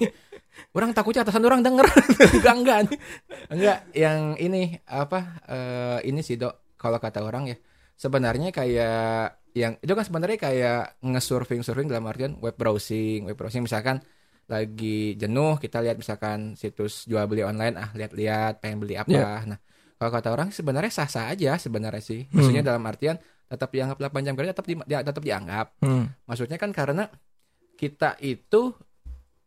Orang 0.75 0.91
takutnya 0.93 1.25
atasan 1.25 1.45
orang 1.45 1.61
denger. 1.61 1.85
enggak 2.39 2.55
enggak. 2.55 2.79
Enggak, 3.49 3.79
yang 3.95 4.35
ini 4.37 4.77
apa 4.85 5.41
eh, 5.49 5.99
ini 6.09 6.21
sih, 6.21 6.37
Dok. 6.39 6.77
Kalau 6.79 6.97
kata 7.01 7.19
orang 7.19 7.51
ya, 7.51 7.57
sebenarnya 7.99 8.55
kayak 8.55 9.39
yang 9.57 9.75
itu 9.81 9.91
kan 9.91 10.05
sebenarnya 10.05 10.37
kayak 10.39 10.81
nge-surfing 11.03 11.65
surfing 11.65 11.89
dalam 11.89 12.07
artian 12.07 12.37
web 12.39 12.55
browsing, 12.55 13.27
web 13.27 13.35
browsing 13.35 13.65
misalkan 13.65 13.99
lagi 14.49 15.13
jenuh 15.13 15.61
kita 15.61 15.77
lihat 15.85 15.99
misalkan 16.01 16.57
situs 16.57 17.05
jual 17.05 17.21
beli 17.29 17.45
online 17.45 17.77
ah 17.77 17.89
lihat-lihat 17.93 18.63
pengen 18.63 18.81
beli 18.81 18.97
apa. 18.97 19.11
Ya. 19.13 19.45
Nah, 19.45 19.59
kalau 19.99 20.11
kata 20.15 20.27
orang 20.33 20.49
sebenarnya 20.49 20.89
sah-sah 20.89 21.29
aja 21.29 21.59
sebenarnya 21.59 22.01
sih. 22.01 22.25
Maksudnya 22.33 22.65
dalam 22.65 22.81
artian 22.87 23.19
tetap 23.49 23.69
dianggap 23.73 23.97
8 23.97 24.25
jam 24.25 24.33
kerja 24.37 24.51
tetap 24.53 24.65
di, 24.65 24.75
dia- 24.89 25.05
tetap 25.05 25.21
dianggap. 25.21 25.67
Hmm. 25.85 26.09
Maksudnya 26.25 26.57
kan 26.57 26.71
karena 26.73 27.09
kita 27.77 28.17
itu 28.21 28.73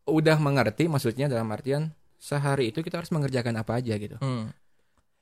udah 0.06 0.36
mengerti 0.42 0.90
maksudnya 0.90 1.30
dalam 1.30 1.46
artian 1.54 1.94
sehari 2.22 2.70
itu 2.70 2.82
kita 2.86 3.02
harus 3.02 3.10
mengerjakan 3.10 3.58
apa 3.58 3.82
aja 3.82 3.94
gitu. 3.98 4.14
Hmm. 4.22 4.54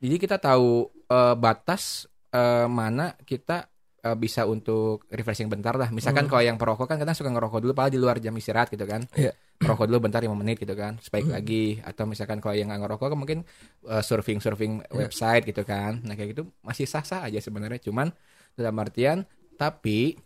Jadi 0.00 0.16
kita 0.16 0.36
tahu 0.40 0.88
eh, 1.08 1.34
batas 1.36 2.08
eh, 2.32 2.68
mana 2.68 3.16
kita 3.20 3.68
eh, 4.04 4.16
bisa 4.16 4.44
untuk 4.48 5.08
refreshing 5.12 5.48
bentar 5.48 5.76
lah. 5.76 5.88
Misalkan 5.92 6.28
kalau 6.28 6.44
yang 6.44 6.60
perokok 6.60 6.88
kan 6.88 6.96
kadang 7.00 7.16
suka 7.16 7.32
ngerokok 7.32 7.60
dulu 7.60 7.72
padahal 7.72 7.92
di 7.92 8.00
luar 8.00 8.16
jam 8.20 8.36
istirahat 8.36 8.72
gitu 8.72 8.84
kan. 8.84 9.04
Iya. 9.16 9.32
Merokok 9.60 9.92
dulu 9.92 10.08
bentar 10.08 10.24
5 10.24 10.32
menit 10.40 10.56
gitu 10.56 10.72
kan, 10.72 10.96
supaya 11.04 11.20
lagi 11.36 11.76
atau 11.84 12.08
misalkan 12.08 12.40
kalau 12.40 12.56
yang 12.56 12.72
nggak 12.72 12.80
ngerokok 12.80 13.12
kan 13.12 13.18
mungkin 13.20 13.38
surfing 13.84 14.40
surfing 14.40 14.80
website 14.88 15.44
gitu 15.44 15.68
kan. 15.68 16.00
Nah 16.00 16.16
kayak 16.16 16.32
gitu 16.32 16.48
masih 16.64 16.88
sah-sah 16.88 17.28
aja 17.28 17.44
sebenarnya 17.44 17.76
cuman 17.76 18.08
dalam 18.56 18.72
artian 18.80 19.20
tapi 19.60 20.16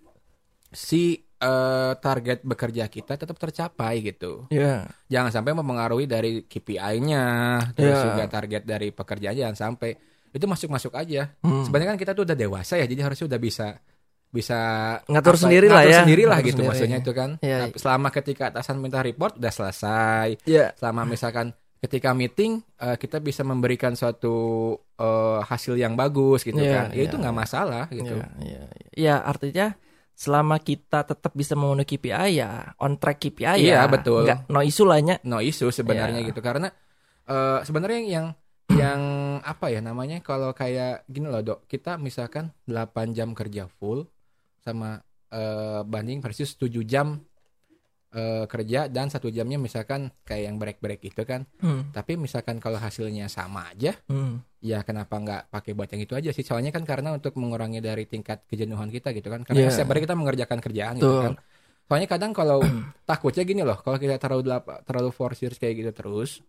si 0.70 1.18
eh, 1.44 1.92
target 1.94 2.40
bekerja 2.40 2.88
kita 2.88 3.14
tetap 3.14 3.36
tercapai 3.36 4.00
gitu. 4.00 4.48
Ya. 4.48 4.88
Jangan 5.06 5.30
sampai 5.30 5.52
mempengaruhi 5.52 6.06
dari 6.06 6.42
KPI-nya, 6.42 7.24
terus 7.72 7.94
Iya. 7.94 8.04
juga 8.08 8.24
target 8.26 8.62
dari 8.64 8.88
pekerjaan 8.90 9.36
jangan 9.36 9.56
sampai 9.56 9.92
itu 10.30 10.44
masuk-masuk 10.44 10.90
aja. 10.92 11.30
Hmm. 11.40 11.62
Sebenarnya 11.62 11.94
kan 11.94 12.00
kita 12.00 12.12
tuh 12.12 12.24
udah 12.24 12.34
dewasa 12.34 12.74
ya, 12.74 12.84
jadi 12.84 13.04
harusnya 13.04 13.28
udah 13.28 13.38
bisa 13.38 13.66
bisa 14.26 14.60
Ngatur 15.06 15.38
sendiri 15.38 15.70
lah 15.70 15.86
ya. 15.86 16.02
sendiri 16.02 16.26
lah 16.26 16.42
gitu 16.42 16.58
sendiri. 16.58 16.68
maksudnya 16.68 16.98
itu 16.98 17.12
kan. 17.12 17.30
Iya, 17.38 17.70
Tapi 17.70 17.78
selama 17.78 18.08
ketika 18.10 18.50
atasan 18.50 18.82
minta 18.82 18.98
report 18.98 19.38
udah 19.38 19.52
selesai. 19.52 20.42
Iya. 20.42 20.74
Selama 20.74 21.06
misalkan 21.06 21.54
ketika 21.78 22.10
meeting 22.10 22.58
eh, 22.80 22.96
kita 22.96 23.20
bisa 23.20 23.46
memberikan 23.46 23.94
suatu 23.94 24.34
eh, 24.74 25.38
hasil 25.40 25.78
yang 25.78 25.94
bagus 25.94 26.42
gitu 26.42 26.58
Iya, 26.58 26.72
kan. 26.72 26.86
Ya 26.90 26.98
iya, 26.98 27.02
itu 27.06 27.14
nggak 27.14 27.36
masalah 27.36 27.86
gitu. 27.88 28.16
Ya, 28.16 28.26
ya, 28.42 28.62
ya. 28.66 28.90
Ya, 28.96 29.14
artinya 29.20 29.66
selama 30.14 30.56
kita 30.58 31.02
tetap 31.02 31.30
bisa 31.30 31.52
memenuhi 31.52 31.84
KPI 31.88 32.30
ya 32.34 32.50
on 32.78 32.96
track 32.96 33.18
KPI 33.20 33.66
Iya, 33.66 33.82
ya. 33.82 33.90
betul. 33.90 34.22
Nggak, 34.22 34.46
no 34.46 34.60
issue 34.60 34.84
lah 34.84 34.98
nya. 34.98 35.18
no 35.22 35.38
issue 35.38 35.68
sebenarnya 35.68 36.18
Iya. 36.18 36.28
gitu 36.28 36.40
karena 36.40 36.70
eh, 37.24 37.58
sebenarnya 37.60 38.00
yang 38.02 38.26
yang 38.70 39.00
apa 39.40 39.68
ya 39.68 39.78
namanya 39.78 40.18
kalau 40.20 40.50
kayak 40.50 41.04
gini 41.04 41.26
loh 41.26 41.42
dok 41.42 41.60
kita 41.64 41.94
misalkan 41.96 42.48
8 42.64 42.78
jam 43.12 43.30
kerja 43.30 43.68
full 43.68 44.08
sama 44.58 44.98
eh, 45.28 45.82
banding 45.82 46.18
versus 46.18 46.54
7 46.54 46.70
jam 46.82 47.20
eh, 48.10 48.44
kerja 48.46 48.86
dan 48.86 49.10
satu 49.10 49.28
jamnya 49.28 49.58
misalkan 49.58 50.08
kayak 50.22 50.42
yang 50.44 50.56
break 50.56 50.78
break 50.78 51.02
itu 51.02 51.22
kan 51.22 51.44
Hmm, 51.58 51.90
tapi 51.90 52.14
misalkan 52.14 52.56
kalau 52.56 52.78
hasilnya 52.78 53.26
sama 53.26 53.68
aja 53.68 53.98
hmm. 54.06 54.53
Ya 54.64 54.80
kenapa 54.80 55.20
nggak 55.20 55.42
pakai 55.52 55.76
buat 55.76 55.92
yang 55.92 56.02
itu 56.02 56.16
aja 56.16 56.30
sih 56.32 56.40
soalnya 56.40 56.72
kan 56.72 56.88
karena 56.88 57.12
untuk 57.12 57.36
mengurangi 57.36 57.84
dari 57.84 58.08
tingkat 58.08 58.48
kejenuhan 58.48 58.88
kita 58.88 59.12
gitu 59.12 59.28
kan 59.28 59.44
karena 59.44 59.68
Iya. 59.68 59.70
setiap 59.70 59.92
hari 59.92 60.00
kita 60.02 60.16
mengerjakan 60.16 60.58
kerjaan 60.58 60.94
gitu 60.96 61.14
kan 61.20 61.32
soalnya 61.84 62.08
kadang 62.08 62.32
kalau 62.32 62.64
takutnya 63.04 63.44
gini 63.44 63.60
loh 63.60 63.76
kalau 63.76 64.00
kita 64.00 64.16
terlalu 64.16 64.48
terlalu 64.82 65.10
forceers 65.12 65.60
kayak 65.60 65.84
gitu 65.84 65.90
terus 65.92 66.40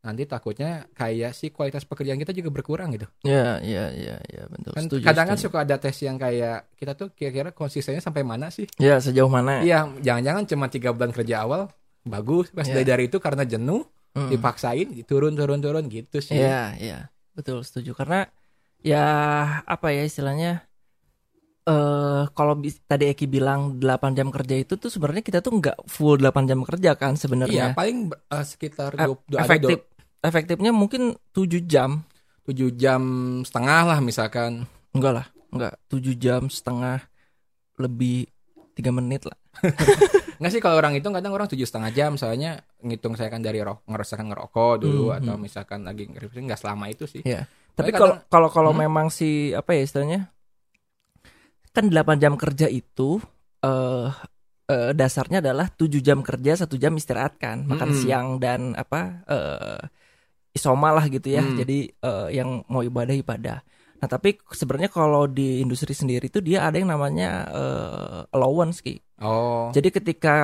nanti 0.00 0.24
takutnya 0.26 0.88
kayak 0.96 1.30
si 1.30 1.52
kualitas 1.52 1.86
pekerjaan 1.86 2.18
kita 2.18 2.32
juga 2.32 2.50
berkurang 2.50 2.90
gitu 2.90 3.06
Ya, 3.22 3.60
ya, 3.62 3.92
ya, 3.92 4.16
ya, 4.26 4.42
betul. 4.50 4.72
kan 4.74 4.84
Setuju, 4.88 5.04
kadang 5.06 5.26
kan 5.30 5.38
suka 5.38 5.58
ada 5.62 5.76
tes 5.76 5.94
yang 6.00 6.16
kayak 6.16 6.72
kita 6.74 6.96
tuh 6.96 7.12
kira-kira 7.12 7.54
konsistennya 7.54 8.02
sampai 8.02 8.26
mana 8.26 8.50
sih 8.50 8.66
Ya, 8.82 8.98
sejauh 8.98 9.30
mana? 9.30 9.62
iya 9.62 9.86
jangan-jangan 10.00 10.42
cuma 10.48 10.66
tiga 10.66 10.90
bulan 10.90 11.12
kerja 11.12 11.46
awal 11.46 11.70
bagus 12.02 12.50
pas 12.50 12.66
Iya. 12.66 12.82
dari 12.82 13.06
itu 13.06 13.22
karena 13.22 13.46
jenuh 13.46 13.86
Hmm. 14.10 14.26
dipaksain 14.26 14.90
turun 15.06 15.38
turun 15.38 15.62
turun 15.62 15.86
gitu 15.86 16.18
sih 16.18 16.34
Iya, 16.34 16.74
iya. 16.82 16.98
Betul, 17.34 17.62
setuju. 17.62 17.94
Karena 17.94 18.26
ya 18.80 19.04
apa 19.68 19.92
ya 19.92 20.02
istilahnya 20.04 20.64
eh 21.68 22.24
kalau 22.32 22.56
bis- 22.56 22.80
tadi 22.88 23.12
Eki 23.12 23.28
bilang 23.28 23.76
8 23.76 24.16
jam 24.16 24.32
kerja 24.32 24.56
itu 24.56 24.80
tuh 24.80 24.88
sebenarnya 24.88 25.20
kita 25.20 25.38
tuh 25.44 25.60
nggak 25.60 25.76
full 25.86 26.16
8 26.16 26.48
jam 26.48 26.64
kerja 26.64 26.96
kan 26.96 27.14
Iya, 27.14 27.20
sebenarnya. 27.20 27.64
paling 27.76 28.08
eh, 28.10 28.44
sekitar 28.48 28.96
20, 28.96 29.36
ada 29.36 29.44
efektif 29.44 29.78
efektifnya 30.20 30.72
mungin 30.72 31.16
7 31.32 31.60
jam. 31.64 32.04
7 32.44 32.72
jam 32.74 33.02
setengah 33.44 33.80
lah 33.86 33.98
misalkan. 34.00 34.64
Enggak 34.96 35.12
lah, 35.22 35.26
enggak 35.52 35.74
7 35.86 36.16
jam 36.16 36.48
setengah 36.48 37.04
lebih 37.76 38.28
3 38.74 38.90
menit 38.90 39.24
lah. 39.24 39.36
Enggak 40.38 40.52
sih 40.54 40.62
kalau 40.64 40.76
orang 40.80 40.94
itu 40.98 41.06
kadang 41.12 41.32
orang 41.36 41.48
tujuh 41.52 41.66
setengah 41.68 41.90
jam 41.98 42.10
soalnya 42.20 42.48
ngitung 42.86 43.14
saya 43.18 43.28
kan 43.34 43.42
dari 43.44 43.60
ro- 43.60 43.82
ngerasakan 43.90 44.26
ngerokok 44.32 44.72
dulu 44.84 45.00
Hmm, 45.00 45.18
atau 45.18 45.34
hmm. 45.34 45.44
misalkan 45.44 45.80
lagi 45.88 46.08
ngerevisi 46.10 46.40
nggak 46.46 46.60
selama 46.60 46.86
itu 46.92 47.04
sih. 47.14 47.24
Iya. 47.26 47.36
Tapi 47.76 47.90
kalau 47.98 48.14
kalau 48.32 48.48
kalau 48.56 48.72
Hmm? 48.72 48.82
memang 48.82 49.06
si 49.18 49.52
apa 49.60 49.70
ya 49.76 49.80
istilahnya 49.86 50.18
kan 51.70 51.84
8 51.90 52.16
jam 52.18 52.34
kerja 52.34 52.66
itu 52.66 53.22
eh 53.62 54.08
eh, 54.72 54.90
dasarnya 54.96 55.38
adalah 55.44 55.68
7 55.70 56.00
jam 56.02 56.20
kerja, 56.24 56.52
satu 56.66 56.76
jam 56.80 56.94
istirahat 56.98 57.38
kan, 57.42 57.66
makan 57.68 57.90
Mm-mm. 57.90 57.94
siang 57.94 58.38
dan 58.42 58.74
apa 58.78 59.22
eh 59.30 59.80
isoma 60.56 60.90
lah 60.96 61.06
gitu 61.12 61.28
ya. 61.32 61.42
Hmm. 61.42 61.54
Jadi 61.54 61.90
eh, 61.92 62.28
yang 62.38 62.64
mau 62.72 62.82
ibadah 62.84 63.16
ibadah. 63.16 63.58
Nah, 64.00 64.08
tapi 64.08 64.40
sebenarnya 64.48 64.88
kalau 64.88 65.28
di 65.28 65.60
industri 65.60 65.92
sendiri 65.92 66.32
itu 66.32 66.40
dia 66.40 66.64
ada 66.64 66.80
yang 66.80 66.88
namanya 66.88 67.30
eh, 67.52 68.20
allowance 68.32 68.80
Ki. 68.80 68.96
Oh. 69.20 69.68
Jadi 69.76 69.92
ketika 69.92 70.36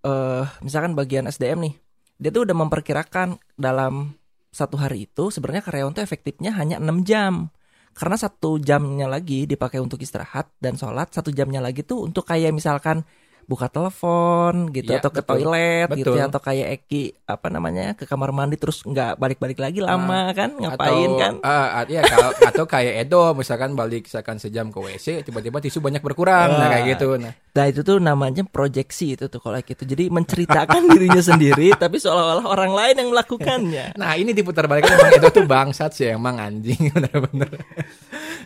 eh 0.00 0.46
misalkan 0.62 0.94
bagian 0.94 1.26
SDM 1.26 1.66
nih, 1.66 1.74
dia 2.16 2.30
tuh 2.30 2.46
udah 2.46 2.56
memperkirakan 2.56 3.36
dalam 3.58 4.14
satu 4.50 4.78
hari 4.78 5.06
itu 5.06 5.30
sebenarnya 5.30 5.62
karyawan 5.62 5.94
tuh 5.94 6.04
efektifnya 6.06 6.54
hanya 6.54 6.78
6 6.78 7.06
jam. 7.06 7.50
Karena 7.90 8.14
satu 8.14 8.62
jamnya 8.62 9.10
lagi 9.10 9.50
dipakai 9.50 9.82
untuk 9.82 9.98
istirahat 9.98 10.54
dan 10.62 10.78
sholat, 10.78 11.10
satu 11.10 11.34
jamnya 11.34 11.58
lagi 11.58 11.82
tuh 11.82 12.06
untuk 12.06 12.22
kayak 12.22 12.54
misalkan 12.54 13.02
buka 13.50 13.66
telepon 13.66 14.70
gitu 14.70 14.94
Iya, 14.94 15.02
atau 15.02 15.10
ke 15.10 15.18
betul. 15.20 15.42
toilet 15.42 15.88
gitu 15.92 16.14
Betul. 16.14 16.16
ya 16.16 16.24
atau 16.24 16.38
kayak 16.38 16.68
Eki 16.78 17.02
apa 17.26 17.46
namanya 17.50 17.86
ke 17.92 18.06
kamar 18.06 18.30
mandi 18.30 18.54
terus 18.54 18.80
nggak 18.80 19.18
balik-balik 19.18 19.58
lagi 19.58 19.82
lama 19.82 20.30
kan 20.30 20.54
ngapain 20.54 21.10
atau, 21.10 21.18
kan 21.18 21.32
ah, 21.42 21.82
ah, 21.82 21.84
iya, 21.84 22.06
kalau- 22.06 22.38
atau 22.40 22.64
kayak 22.64 22.94
Edo 23.02 23.34
misalkan 23.34 23.74
balik 23.74 24.06
misalkan 24.06 24.38
sejam 24.38 24.70
ke 24.70 24.78
WC 24.78 25.26
tiba-tiba 25.26 25.58
tisu 25.58 25.82
banyak 25.82 25.98
berkurang 25.98 26.48
nah 26.52 26.62
Ah. 26.62 26.70
kayak 26.72 26.94
gitu 26.94 27.18
nah 27.18 27.34
Nah 27.50 27.66
itu 27.66 27.82
tuh 27.82 27.98
namanya 27.98 28.46
proyeksi 28.46 29.18
itu 29.18 29.26
tuh 29.26 29.42
kalau 29.42 29.58
gitu. 29.58 29.82
Jadi 29.82 30.06
menceritakan 30.06 30.86
dirinya 30.94 31.18
sendiri 31.18 31.74
tapi 31.74 31.98
seolah-olah 31.98 32.46
orang 32.46 32.70
lain 32.70 32.94
yang 32.94 33.10
melakukannya. 33.10 33.98
Nah 33.98 34.14
ini 34.14 34.30
diputar 34.30 34.70
balik 34.70 34.86
emang 34.86 35.18
Edo 35.18 35.34
tuh 35.34 35.42
bangsat 35.44 35.90
sih 35.90 36.14
emang 36.14 36.38
anjing 36.38 36.78
bener-bener. 36.94 37.50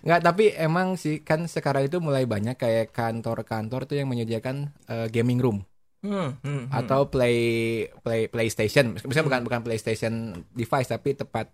Nggak 0.02 0.20
tapi 0.24 0.44
emang 0.56 0.98
sih 0.98 1.22
kan 1.22 1.46
sekarang 1.46 1.86
itu 1.86 2.02
mulai 2.02 2.26
banyak 2.26 2.58
kayak 2.58 2.90
kantor-kantor 2.90 3.86
tuh 3.86 3.96
yang 4.00 4.10
menyediakan 4.10 4.74
eh, 4.90 5.06
gaming 5.12 5.38
room 5.38 5.62
Hmm, 6.04 6.36
hmm, 6.44 6.44
hmm. 6.44 6.64
atau 6.68 7.08
play 7.08 7.36
play 8.04 8.28
PlayStation. 8.28 8.92
Misalnya 8.92 9.24
bukan 9.24 9.40
bukan 9.40 9.60
PlayStation 9.64 10.36
device 10.52 10.92
tapi 10.92 11.16
tempat 11.16 11.48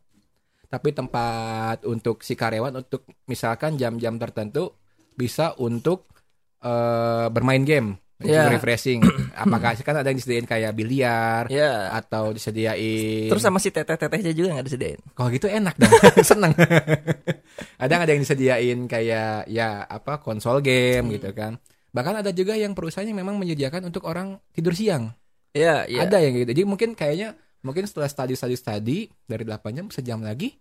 tapi 0.67 0.91
tempat 0.91 1.87
untuk 1.87 2.27
si 2.27 2.35
karyawan 2.35 2.83
untuk 2.83 3.07
misalkan 3.31 3.79
jam-jam 3.79 4.19
tertentu 4.19 4.75
bisa 5.15 5.55
untuk 5.63 6.11
eh, 6.67 7.31
bermain 7.31 7.63
game, 7.63 7.95
untuk 8.21 8.31
Ya. 8.31 8.53
refreshing. 8.53 9.01
Apakah 9.43 9.73
kan 9.81 9.97
ada 9.97 10.07
yang 10.07 10.21
disediain 10.21 10.45
kayak 10.45 10.73
biliar 10.73 11.49
Ya. 11.49 11.89
atau 11.91 12.31
disediain 12.31 13.27
Terus 13.27 13.41
sama 13.41 13.57
si 13.57 13.73
teteh-tetehnya 13.73 14.31
juga 14.31 14.55
nggak 14.55 14.67
disediain. 14.69 15.01
kalau 15.17 15.33
gitu 15.33 15.49
enak 15.49 15.75
dong, 15.75 15.89
seneng. 16.31 16.53
ada 17.81 17.95
ada 18.05 18.11
yang 18.13 18.23
disediain 18.23 18.79
kayak 18.87 19.49
ya 19.49 19.83
apa 19.83 20.21
konsol 20.21 20.61
game 20.61 21.17
gitu 21.17 21.33
kan. 21.33 21.57
Bahkan 21.91 22.23
ada 22.23 22.31
juga 22.31 22.55
yang 22.55 22.77
perusahaannya 22.77 23.17
memang 23.17 23.35
menyediakan 23.35 23.89
untuk 23.89 24.07
orang 24.07 24.39
tidur 24.55 24.77
siang. 24.77 25.11
Iya, 25.51 25.91
iya. 25.91 26.07
Ada 26.07 26.23
yang 26.23 26.39
gitu. 26.39 26.55
Jadi 26.55 26.63
mungkin 26.63 26.95
kayaknya 26.95 27.35
mungkin 27.61 27.85
setelah 27.85 28.07
study 28.07 28.39
study 28.39 28.55
study 28.55 28.99
dari 29.27 29.43
8 29.43 29.75
jam 29.75 29.87
sejam 29.91 30.23
lagi 30.23 30.55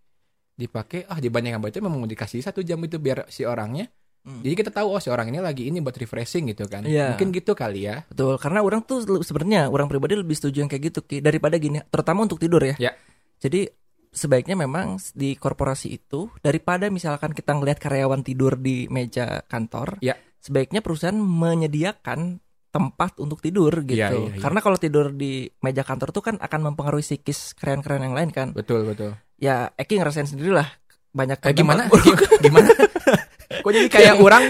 dipakai 0.59 1.07
ah 1.07 1.15
dibandingkan 1.15 1.63
itu 1.63 1.79
memang 1.79 2.03
mau 2.03 2.09
dikasih 2.09 2.43
satu 2.43 2.59
jam 2.59 2.75
itu 2.83 2.99
biar 2.99 3.29
si 3.31 3.47
orangnya 3.47 3.87
Hmm. 4.19 4.43
jadi 4.43 4.51
kita 4.53 4.71
tahu 4.71 4.91
oh 4.91 4.99
si 4.99 5.08
orang 5.08 5.27
ini 5.27 5.39
lagi 5.39 5.63
ini 5.65 5.79
buat 5.79 5.95
refreshing 5.95 6.47
gitu 6.47 6.67
kan 6.67 6.84
Iya. 6.84 7.15
mungkin 7.15 7.32
gitu 7.32 7.55
kali 7.55 7.88
ya 7.88 8.03
Betul, 8.05 8.36
karena 8.36 8.60
orang 8.60 8.84
tuh 8.84 8.99
sebenarnya 9.19 9.67
orang 9.67 9.88
pribadi 9.88 10.13
lebih 10.13 10.36
setuju 10.36 10.60
yang 10.60 10.69
kayak 10.69 10.91
gitu 10.91 10.99
Ki, 11.01 11.17
daripada 11.19 11.55
gini, 11.55 11.79
terutama 11.86 12.23
untuk 12.23 12.36
tidur 12.36 12.60
ya. 12.60 12.75
Ya. 12.77 12.91
Jadi 13.39 13.71
sebaiknya 14.10 14.53
memang 14.53 14.97
di 15.13 15.34
korporasi 15.34 15.88
itu 15.93 16.27
daripada 16.39 16.89
misalkan 16.89 17.32
kita 17.32 17.53
ngelihat 17.53 17.79
karyawan 17.79 18.19
tidur 18.19 18.55
di 18.55 18.86
meja 18.88 19.39
kantor, 19.45 20.03
Ya. 20.03 20.19
sebaiknya 20.38 20.82
perusahaan 20.82 21.15
menyediakan 21.15 22.43
tempat 22.69 23.17
untuk 23.17 23.39
tidur 23.39 23.71
gitu. 23.82 23.97
Iya, 23.97 24.12
iya, 24.12 24.29
iya. 24.29 24.41
Karena 24.41 24.60
kalau 24.60 24.75
tidur 24.75 25.10
di 25.10 25.47
meja 25.60 25.82
kantor 25.82 26.12
tuh 26.12 26.21
kan 26.21 26.36
akan 26.38 26.60
mempengaruhi 26.69 27.01
psikis 27.01 27.55
karyawan-karyawan 27.55 28.03
yang 28.03 28.13
lain 28.13 28.29
kan. 28.29 28.47
betul 28.51 28.84
betul 28.84 29.15
Ya 29.38 29.71
Eki 29.73 29.97
ngerasain 29.97 30.27
sendiri 30.27 30.51
lah 30.51 30.67
banyak 31.10 31.39
kayak 31.39 31.55
dampak 31.55 31.89
gimana 31.89 32.13
gimana 32.45 32.69
kok 33.59 33.71
jadi 33.71 33.89
kayak 33.91 34.15
orang 34.19 34.43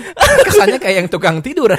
kesannya 0.48 0.80
kayak 0.80 0.96
yang 1.06 1.10
tukang 1.10 1.42
tidur 1.44 1.74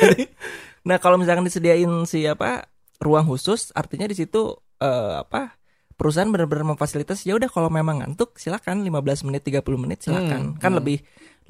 Nah, 0.80 0.96
kalau 0.96 1.20
misalkan 1.20 1.44
disediain 1.44 1.92
si 2.08 2.24
apa 2.24 2.64
ruang 3.00 3.28
khusus, 3.28 3.72
artinya 3.76 4.08
di 4.08 4.16
situ 4.16 4.56
eh, 4.80 5.14
apa 5.20 5.60
perusahaan 6.00 6.28
benar-benar 6.32 6.72
memfasilitas 6.72 7.20
ya 7.28 7.36
udah 7.36 7.52
kalau 7.52 7.68
memang 7.68 8.00
ngantuk 8.00 8.40
silakan 8.40 8.80
15 8.80 9.28
menit 9.28 9.44
30 9.44 9.60
menit 9.76 9.98
silakan. 10.00 10.56
Hmm, 10.56 10.60
kan 10.60 10.72
hmm. 10.72 10.78
lebih 10.80 10.98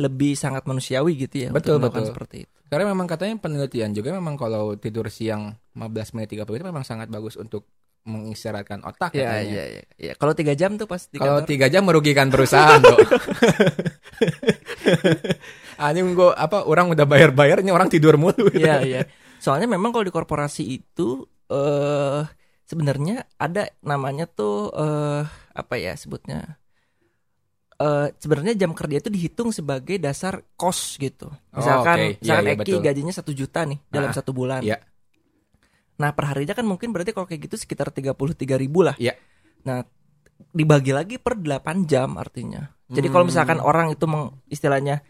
lebih 0.01 0.33
sangat 0.35 0.65
manusiawi 0.65 1.13
gitu 1.29 1.47
ya 1.47 1.49
Betul, 1.53 1.79
untuk 1.79 1.93
betul. 1.95 2.11
seperti 2.11 2.37
itu. 2.49 2.55
Karena 2.71 2.91
memang 2.91 3.07
katanya 3.07 3.39
penelitian 3.39 3.91
juga 3.95 4.15
memang 4.15 4.35
kalau 4.39 4.75
tidur 4.79 5.07
siang 5.11 5.55
15 5.79 6.15
menit 6.19 6.35
30 6.35 6.47
itu 6.59 6.67
memang 6.67 6.83
sangat 6.87 7.07
bagus 7.11 7.39
untuk 7.39 7.67
mengistirahatkan 8.01 8.81
otak 8.81 9.13
Ya, 9.13 9.29
katanya. 9.29 9.53
ya, 9.53 9.65
ya, 9.69 9.83
ya. 10.01 10.13
Kalau 10.17 10.33
tiga 10.33 10.57
jam 10.57 10.81
tuh 10.81 10.89
pas 10.89 11.05
di 11.05 11.21
Kalau 11.21 11.45
tiga 11.45 11.69
jam 11.69 11.85
merugikan 11.85 12.33
perusahaan 12.33 12.81
kok. 12.81 12.97
Anjing 15.81 16.13
gua 16.13 16.37
apa 16.37 16.63
orang 16.63 16.93
udah 16.93 17.09
bayar-bayar 17.09 17.65
ini 17.65 17.73
orang 17.73 17.89
tidur 17.89 18.15
mulu. 18.15 18.53
gitu. 18.53 18.61
Iya, 18.61 18.85
iya. 18.85 19.01
Soalnya 19.41 19.65
memang 19.65 19.91
kalau 19.91 20.05
di 20.05 20.13
korporasi 20.13 20.63
itu 20.69 21.25
eh 21.49 22.23
sebenarnya 22.63 23.25
ada 23.35 23.73
namanya 23.81 24.29
tuh 24.29 24.69
eh 24.71 25.25
apa 25.51 25.75
ya 25.75 25.97
sebutnya? 25.97 26.61
Eh 27.75 28.13
sebenarnya 28.15 28.53
jam 28.55 28.77
kerja 28.77 29.01
itu 29.01 29.09
dihitung 29.09 29.51
sebagai 29.51 29.97
dasar 29.97 30.45
kos 30.55 31.01
gitu. 31.01 31.33
Misalkan, 31.51 31.97
oke. 31.97 32.05
Iya, 32.05 32.21
misalkan 32.21 32.45
iya, 32.45 32.53
Eki 32.53 32.61
betul. 32.61 32.81
gajinya 32.85 33.15
satu 33.17 33.33
juta 33.33 33.61
nih 33.65 33.81
dalam 33.89 34.13
Ah, 34.13 34.17
satu 34.17 34.37
bulan. 34.37 34.61
iya. 34.61 34.77
Nah 35.97 36.13
per 36.13 36.29
harinya 36.29 36.53
kan 36.53 36.65
mungkin 36.65 36.93
berarti 36.93 37.13
kalau 37.13 37.25
kayak 37.25 37.49
gitu 37.49 37.57
sekitar 37.57 37.89
33 37.89 38.13
ribu 38.57 38.85
lah. 38.85 38.97
Iya. 39.01 39.17
Nah 39.65 39.81
dibagi 40.53 40.93
lagi 40.93 41.17
per 41.17 41.37
8 41.37 41.85
jam 41.85 42.17
artinya. 42.17 42.69
Jadi 42.91 43.07
kalau 43.09 43.25
Hmm. 43.25 43.33
misalkan 43.33 43.59
orang 43.61 43.93
itu 43.93 44.05
meng, 44.05 44.41
istilahnya 44.49 45.01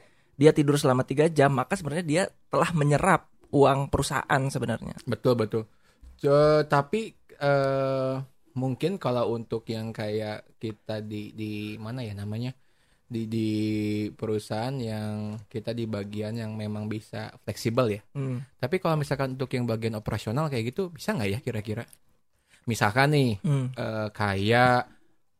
dia 0.40 0.56
tidur 0.56 0.80
selama 0.80 1.04
tiga 1.04 1.28
jam, 1.28 1.52
maka 1.52 1.76
sebenarnya 1.76 2.06
dia 2.08 2.22
telah 2.48 2.72
menyerap 2.72 3.28
uang 3.52 3.92
perusahaan 3.92 4.42
sebenarnya. 4.48 4.96
Betul 5.04 5.36
betul. 5.36 5.68
Jo, 6.16 6.64
tapi 6.64 7.12
eh 7.40 8.14
mungkin 8.56 8.96
kalau 8.96 9.36
untuk 9.36 9.68
yang 9.68 9.92
kayak 9.92 10.56
kita 10.56 11.04
di 11.04 11.36
di 11.36 11.52
mana 11.76 12.00
ya 12.02 12.16
namanya 12.16 12.50
di 13.10 13.26
di 13.26 13.50
perusahaan 14.14 14.74
yang 14.78 15.34
kita 15.50 15.74
di 15.74 15.84
bagian 15.90 16.38
yang 16.38 16.54
memang 16.54 16.86
bisa 16.86 17.34
fleksibel 17.42 17.90
ya. 17.90 18.00
Hmm. 18.14 18.38
Tapi 18.56 18.78
kalau 18.78 18.96
misalkan 18.96 19.34
untuk 19.34 19.50
yang 19.52 19.66
bagian 19.66 19.98
operasional 19.98 20.46
kayak 20.46 20.70
gitu 20.72 20.94
bisa 20.94 21.12
nggak 21.12 21.30
ya 21.30 21.38
kira-kira? 21.42 21.84
Misalkan 22.70 23.10
nih 23.12 23.30
Hmm. 23.42 23.66
eh, 23.74 24.08
kayak 24.14 24.86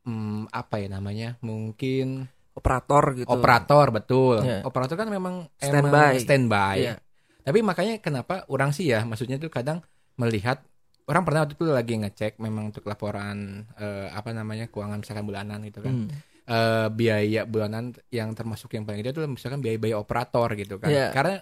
hmm, 0.05 0.51
apa 0.51 0.77
ya 0.83 0.89
namanya? 0.91 1.39
Mungkin 1.47 2.27
Operator 2.51 3.05
gitu. 3.15 3.31
operator 3.31 3.87
betul. 3.95 4.37
Iya. 4.43 4.67
Operator 4.67 4.97
kan 4.99 5.09
memang 5.09 5.49
Standby. 5.57 6.19
standby. 6.19 6.77
Iya. 6.83 6.95
Tapi 7.41 7.59
makanya 7.65 8.03
kenapa 8.03 8.45
orang 8.51 8.75
sih 8.75 8.91
ya, 8.91 9.07
maksudnya 9.07 9.41
tuh 9.41 9.49
kadang 9.49 9.81
melihat 10.21 10.61
orang 11.09 11.23
pernah 11.27 11.43
waktu 11.43 11.57
itu 11.57 11.65
lagi 11.73 11.95
ngecek 11.99 12.39
memang 12.39 12.71
untuk 12.71 12.87
laporan 12.87 13.67
eh, 13.81 14.09
apa 14.13 14.31
namanya 14.31 14.71
keuangan 14.71 15.03
misalkan 15.03 15.27
bulanan 15.27 15.59
gitu 15.67 15.81
kan. 15.83 15.95
Hmm. 16.07 16.11
Eh, 16.51 16.89
biaya 16.91 17.47
bulanan 17.47 17.95
yang 18.11 18.35
termasuk 18.35 18.75
yang 18.75 18.83
paling 18.83 19.07
gede 19.07 19.15
itu 19.15 19.23
misalkan 19.31 19.63
biaya-biaya 19.63 19.97
operator 19.99 20.51
gitu 20.59 20.83
kan. 20.83 20.91
Iya. 20.91 21.15
Karena 21.15 21.39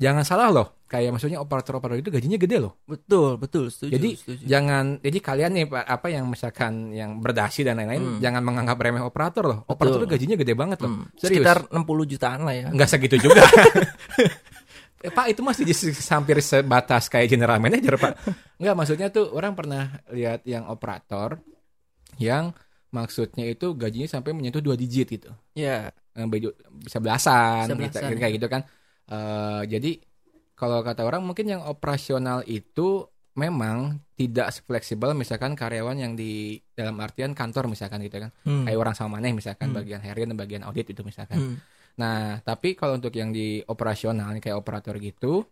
jangan 0.00 0.24
salah 0.24 0.48
loh, 0.48 0.80
kayak 0.84 1.12
maksudnya 1.12 1.36
operator-operator 1.36 2.00
itu 2.00 2.10
gajinya 2.10 2.34
gede 2.34 2.56
loh. 2.58 2.80
Betul, 2.82 3.36
betul, 3.36 3.68
setuju. 3.68 3.92
Jadi 3.94 4.08
setuju. 4.16 4.42
jangan 4.42 4.96
jadi 4.98 5.18
kalian 5.20 5.50
nih 5.52 5.66
Pak, 5.68 5.84
apa 5.84 6.06
yang 6.08 6.24
misalkan 6.24 6.72
yang 6.90 7.20
berdasi 7.20 7.60
dan 7.60 7.76
lain-lain 7.76 8.00
Hmm. 8.00 8.18
jangan 8.18 8.40
menganggap 8.40 8.76
remeh 8.76 8.98
operator 9.00 9.44
loh. 9.44 9.58
Operator 9.66 10.00
Betul. 10.00 10.02
tuh 10.02 10.10
gajinya 10.10 10.36
gede 10.36 10.54
banget 10.54 10.78
loh. 10.80 10.90
Hmm. 10.90 11.04
Serius. 11.14 11.44
Sekitar 11.44 11.58
60 11.68 11.84
jutaan 12.08 12.40
lah 12.42 12.54
ya. 12.56 12.66
Enggak 12.66 12.88
segitu 12.88 13.20
juga. 13.20 13.44
Eh, 15.00 15.08
Pak 15.08 15.32
itu 15.32 15.40
masih 15.40 15.64
di- 15.64 15.72
hampir 16.06 16.44
sebatas 16.44 17.08
kayak 17.08 17.24
general 17.26 17.56
manager 17.56 17.96
Pak. 17.96 18.20
Enggak 18.60 18.74
maksudnya 18.76 19.08
tuh 19.08 19.32
orang 19.32 19.56
pernah 19.56 19.96
lihat 20.12 20.44
yang 20.44 20.68
operator 20.68 21.40
yang 22.18 22.52
maksudnya 22.90 23.48
itu 23.48 23.72
gajinya 23.72 24.04
sampai 24.06 24.36
menyentuh 24.36 24.60
dua 24.60 24.76
digit 24.76 25.08
gitu. 25.08 25.32
Ya, 25.54 25.88
beju- 26.12 26.52
Bisa 26.76 27.00
belasan, 27.00 27.64
Bisa 27.64 27.80
gitu, 27.80 27.96
belasan. 27.96 28.20
kayak 28.20 28.32
gitu 28.36 28.48
kan. 28.52 28.62
Eh, 29.10 29.62
jadi 29.66 29.98
kalau 30.54 30.86
kata 30.86 31.02
orang 31.02 31.26
mungkin 31.26 31.50
yang 31.50 31.62
operasional 31.66 32.46
itu 32.46 33.10
memang 33.34 33.98
tidak 34.14 34.52
fleksibel 34.66 35.16
misalkan 35.16 35.56
karyawan 35.56 35.96
yang 35.96 36.12
di 36.12 36.60
dalam 36.76 36.98
artian 37.00 37.32
kantor 37.34 37.66
misalkan 37.66 38.04
gitu 38.06 38.22
kan. 38.22 38.30
Hmm. 38.46 38.68
Kayak 38.68 38.78
orang 38.78 38.94
sama 38.94 39.18
maneh 39.18 39.34
misalkan 39.34 39.72
Hmm. 39.72 39.78
bagian 39.82 40.00
harian 40.04 40.30
dan 40.30 40.38
bagian 40.38 40.62
audit 40.62 40.86
itu 40.86 41.02
misalkan. 41.02 41.38
Hmm. 41.38 41.56
Nah, 41.98 42.38
tapi 42.46 42.78
kalau 42.78 43.00
untuk 43.00 43.10
yang 43.16 43.34
di 43.34 43.64
operasional 43.66 44.30
kayak 44.38 44.56
operator 44.56 44.94
gitu, 45.00 45.42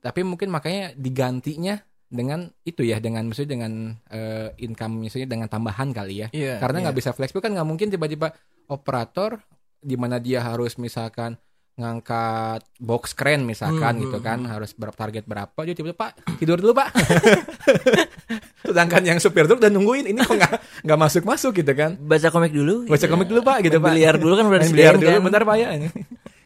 tapi 0.00 0.24
mungkin 0.26 0.50
makanya 0.50 0.96
digantinya 0.96 1.78
dengan 2.10 2.50
itu 2.66 2.82
ya, 2.82 2.98
dengan 2.98 3.30
maksudnya 3.30 3.54
dengan 3.54 3.94
eh, 4.10 4.50
income 4.66 5.06
misalnya 5.06 5.28
dengan 5.30 5.46
tambahan 5.46 5.94
kali 5.94 6.26
ya. 6.26 6.28
Iya. 6.34 6.58
Karena 6.58 6.88
nggak 6.88 6.96
iya. 6.96 7.00
bisa 7.04 7.10
fleksibel 7.14 7.44
kan 7.44 7.54
nggak 7.54 7.68
mungkin 7.68 7.86
tiba-tiba 7.92 8.34
operator 8.66 9.38
di 9.80 9.94
mana 9.94 10.18
dia 10.18 10.42
harus 10.42 10.76
misalkan 10.76 11.38
ngangkat 11.80 12.60
box 12.76 13.12
crane 13.12 13.42
misalkan 13.42 13.96
Hmm, 13.96 14.02
gitu 14.04 14.16
hmm, 14.16 14.26
kan 14.26 14.38
hmm. 14.38 14.50
harus 14.52 14.70
berapa 14.72 14.92
target 14.94 15.24
berapa 15.24 15.58
dia 15.64 15.72
tiba-tiba 15.72 15.96
Pak 15.98 16.12
tidur 16.36 16.60
dulu 16.60 16.76
Pak 16.76 16.88
sedangkan 18.66 19.02
yang 19.02 19.18
supir 19.18 19.48
truk 19.48 19.58
udah 19.58 19.72
nungguin 19.72 20.06
ini 20.06 20.20
kok 20.20 20.36
nggak 20.36 20.52
nggak 20.84 20.98
masuk 21.00 21.22
masuk 21.24 21.52
gitu 21.54 21.72
kan 21.72 21.96
baca 21.96 22.28
komik 22.28 22.52
dulu. 22.52 22.86
baca 22.86 23.06
komik 23.06 23.26
dulu 23.26 23.40
Pak 23.40 23.58
gitu 23.64 23.76
Pak 23.78 23.90
Biliar 23.90 24.14
dulu 24.16 24.34
kan 24.36 24.44
udah 24.46 24.60
biliar 24.62 24.94
dulu 24.94 25.10
kan. 25.10 25.22
bentar 25.24 25.42
Pak 25.42 25.56
ya 25.56 25.68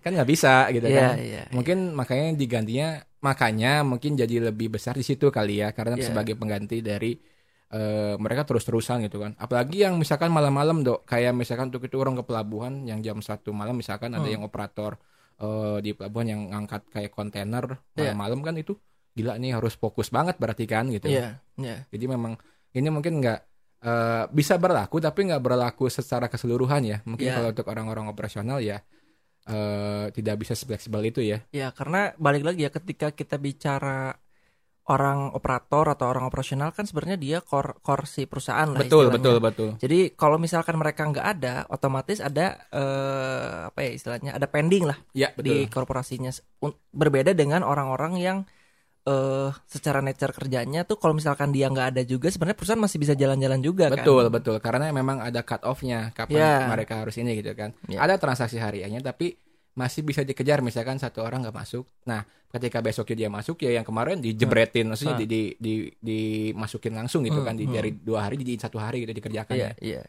kan 0.01 0.11
nggak 0.13 0.29
bisa 0.29 0.69
gitu 0.71 0.85
Iya, 0.85 1.01
kan 1.01 1.15
iya. 1.17 1.43
mungkin 1.51 1.79
makanya 1.93 2.27
digantinya 2.35 2.89
makanya 3.19 3.81
mungkin 3.83 4.15
jadi 4.15 4.53
lebih 4.53 4.69
besar 4.71 4.93
di 4.93 5.01
situ 5.01 5.29
kali 5.29 5.59
ya 5.59 5.73
karena 5.73 5.97
Iya. 5.97 6.13
sebagai 6.13 6.37
pengganti 6.37 6.79
dari 6.79 7.17
eh, 7.67 8.15
mereka 8.15 8.45
terus-terusan 8.45 9.01
gitu 9.03 9.19
kan 9.19 9.33
apalagi 9.35 9.83
yang 9.83 9.97
misalkan 9.97 10.29
malam-malam 10.29 10.85
dok 10.85 11.03
kayak 11.05 11.33
misalkan 11.33 11.73
untuk 11.73 11.83
itu 11.83 11.97
orang 11.97 12.15
ke 12.15 12.23
pelabuhan 12.23 12.85
yang 12.85 13.01
jam 13.01 13.19
satu 13.19 13.51
malam 13.51 13.75
misalkan 13.75 14.13
ada 14.13 14.23
Hmm. 14.23 14.31
yang 14.31 14.43
operator 14.45 15.01
eh, 15.37 15.79
di 15.81 15.91
pelabuhan 15.93 16.27
yang 16.29 16.41
ngangkat 16.51 16.83
kayak 16.91 17.11
kontainer 17.11 17.65
Iya. 17.95 18.13
malam-malam 18.13 18.41
kan 18.43 18.55
itu 18.55 18.75
gila 19.15 19.39
nih 19.39 19.55
harus 19.55 19.75
fokus 19.75 20.11
banget 20.11 20.39
berarti 20.39 20.67
kan 20.67 20.91
gitu 20.91 21.07
Iya, 21.07 21.39
iya. 21.57 21.87
jadi 21.91 22.05
memang 22.11 22.35
ini 22.75 22.89
mungkin 22.91 23.23
nggak 23.23 23.41
eh, 23.85 24.25
bisa 24.33 24.59
berlaku 24.59 24.99
tapi 24.99 25.29
nggak 25.29 25.39
berlaku 25.39 25.87
secara 25.87 26.27
keseluruhan 26.27 26.83
ya. 26.83 26.99
Mungkin 27.05 27.29
Ya. 27.29 27.35
kalau 27.37 27.49
untuk 27.53 27.69
orang-orang 27.69 28.09
operasional 28.09 28.59
ya 28.59 28.81
eh, 29.45 30.09
tidak 30.11 30.41
bisa 30.41 30.57
fleksibel 30.57 31.05
itu 31.05 31.21
ya. 31.21 31.45
Ya, 31.53 31.69
karena 31.71 32.17
balik 32.17 32.43
lagi 32.43 32.65
ya 32.65 32.73
ketika 32.73 33.13
kita 33.13 33.37
bicara 33.37 34.17
orang 34.85 35.33
operator 35.33 35.89
atau 35.89 36.07
orang 36.07 36.29
operasional 36.29 36.69
kan 36.71 36.85
sebenarnya 36.85 37.17
dia 37.17 37.39
core 37.41 37.81
core 37.81 38.05
si 38.05 38.29
perusahaan 38.29 38.69
lah 38.69 38.77
Betul 38.79 39.09
istilahnya. 39.09 39.17
betul 39.17 39.37
betul. 39.41 39.69
Jadi 39.81 40.13
kalau 40.13 40.37
misalkan 40.37 40.77
mereka 40.77 41.09
nggak 41.09 41.25
ada, 41.25 41.55
otomatis 41.67 42.21
ada 42.21 42.61
eh, 42.69 43.73
apa 43.73 43.81
ya 43.81 43.91
istilahnya 43.93 44.31
ada 44.33 44.45
pending 44.45 44.85
lah 44.85 44.99
Ya 45.13 45.33
di 45.35 45.65
korporasinya. 45.67 46.29
Berbeda 46.91 47.33
dengan 47.33 47.65
orang-orang 47.65 48.15
yang 48.17 48.39
eh 49.05 49.53
secara 49.69 50.01
nature 50.01 50.33
kerjanya 50.33 50.85
tuh 50.85 50.97
kalau 50.97 51.13
misalkan 51.13 51.53
dia 51.53 51.69
nggak 51.69 51.93
ada 51.93 52.03
juga 52.03 52.29
sebenarnya 52.29 52.57
perusahaan 52.57 52.81
masih 52.81 52.97
bisa 52.97 53.13
jalan-jalan 53.13 53.61
juga 53.61 53.93
Betul 53.93 54.29
kan. 54.29 54.33
betul 54.33 54.57
karena 54.59 54.89
memang 54.91 55.21
ada 55.21 55.45
cut 55.45 55.61
off-nya 55.61 56.09
kapan 56.13 56.41
Ya. 56.41 56.69
mereka 56.69 57.05
harus 57.05 57.17
ini 57.17 57.37
gitu 57.37 57.53
kan. 57.53 57.77
Ya. 57.85 58.01
Ada 58.01 58.17
transaksi 58.17 58.57
hariannya 58.57 59.01
tapi 59.01 59.37
masih 59.75 60.01
bisa 60.01 60.23
dikejar 60.23 60.63
misalkan 60.63 60.97
satu 60.97 61.21
orang 61.21 61.43
nggak 61.43 61.55
masuk. 61.55 61.85
Nah, 62.07 62.23
ketika 62.49 62.79
besoknya 62.79 63.27
dia 63.27 63.29
masuk 63.29 63.59
ya 63.61 63.75
yang 63.75 63.83
kemarin 63.83 64.19
dijebretin 64.19 64.87
maksudnya 64.87 65.15
Ah. 65.15 65.21
di, 65.21 65.27
di, 65.27 65.43
di 65.59 65.75
dimasukin 65.99 66.95
langsung 66.95 67.23
gitu 67.23 67.43
Hmm, 67.43 67.47
kan 67.47 67.55
di, 67.55 67.67
hmm. 67.67 67.75
dari 67.75 67.91
dua 67.93 68.27
hari 68.27 68.39
jadi 68.39 68.55
satu 68.61 68.79
hari 68.79 69.03
gitu 69.03 69.13
dikerjakan 69.13 69.55
Iya, 69.55 69.67
ya. 69.67 69.73
iya. 69.83 70.03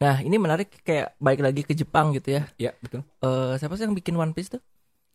Nah, 0.00 0.24
ini 0.24 0.36
menarik 0.36 0.80
kayak 0.80 1.12
baik 1.16 1.40
lagi 1.40 1.60
ke 1.60 1.76
Jepang 1.76 2.16
gitu 2.16 2.32
ya. 2.32 2.48
Ya, 2.56 2.72
betul. 2.80 3.04
Eh 3.20 3.52
siapa 3.56 3.76
sih 3.76 3.84
yang 3.84 3.92
bikin 3.92 4.16
One 4.16 4.32
Piece 4.32 4.48
tuh? 4.48 4.64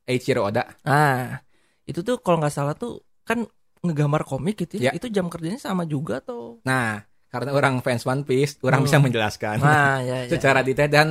Eiichiro 0.05 0.45
Oda. 0.45 0.69
Ah, 0.85 1.41
itu 1.83 1.99
tuh 1.99 2.21
kalau 2.21 2.37
nggak 2.37 2.53
salah 2.53 2.77
tuh 2.77 3.01
kan 3.25 3.41
ngegambar 3.81 4.21
komik 4.21 4.61
gitu 4.61 4.77
ya. 4.77 4.89
Ya. 4.89 4.91
Itu 4.93 5.09
jam 5.09 5.25
kerjanya 5.25 5.57
sama 5.57 5.81
juga 5.83 6.21
atau? 6.21 6.61
Nah, 6.61 7.01
karena 7.27 7.49
orang 7.51 7.81
fans 7.81 8.05
One 8.05 8.21
Piece, 8.21 8.61
orang 8.61 8.85
Hmm. 8.85 8.87
bisa 8.87 8.97
menjelaskan 9.01 9.57
Nah, 9.57 10.05
ya, 10.05 10.17
ya. 10.25 10.29
secara 10.37 10.61
detail 10.61 10.85
dan 10.87 11.07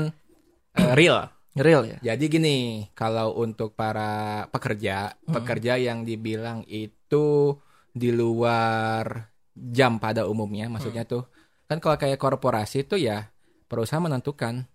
eh, 0.73 0.95
real. 0.95 1.34
Real 1.57 1.83
ya. 1.87 1.99
Jadi 2.03 2.25
gini, 2.29 2.57
kalau 2.93 3.39
untuk 3.39 3.73
para 3.73 4.45
pekerja, 4.49 5.15
Hmm. 5.15 5.35
pekerja 5.35 5.79
yang 5.79 6.03
dibilang 6.03 6.67
itu 6.67 7.55
di 7.91 8.11
luar 8.11 9.31
jam 9.55 10.03
pada 10.03 10.27
umumnya, 10.27 10.67
maksudnya 10.67 11.07
tuh 11.07 11.31
kan 11.65 11.79
kalau 11.79 11.95
kayak 11.95 12.19
korporasi 12.19 12.85
tuh 12.85 12.99
ya 12.99 13.31
perusahaan 13.65 14.03
menentukan 14.03 14.67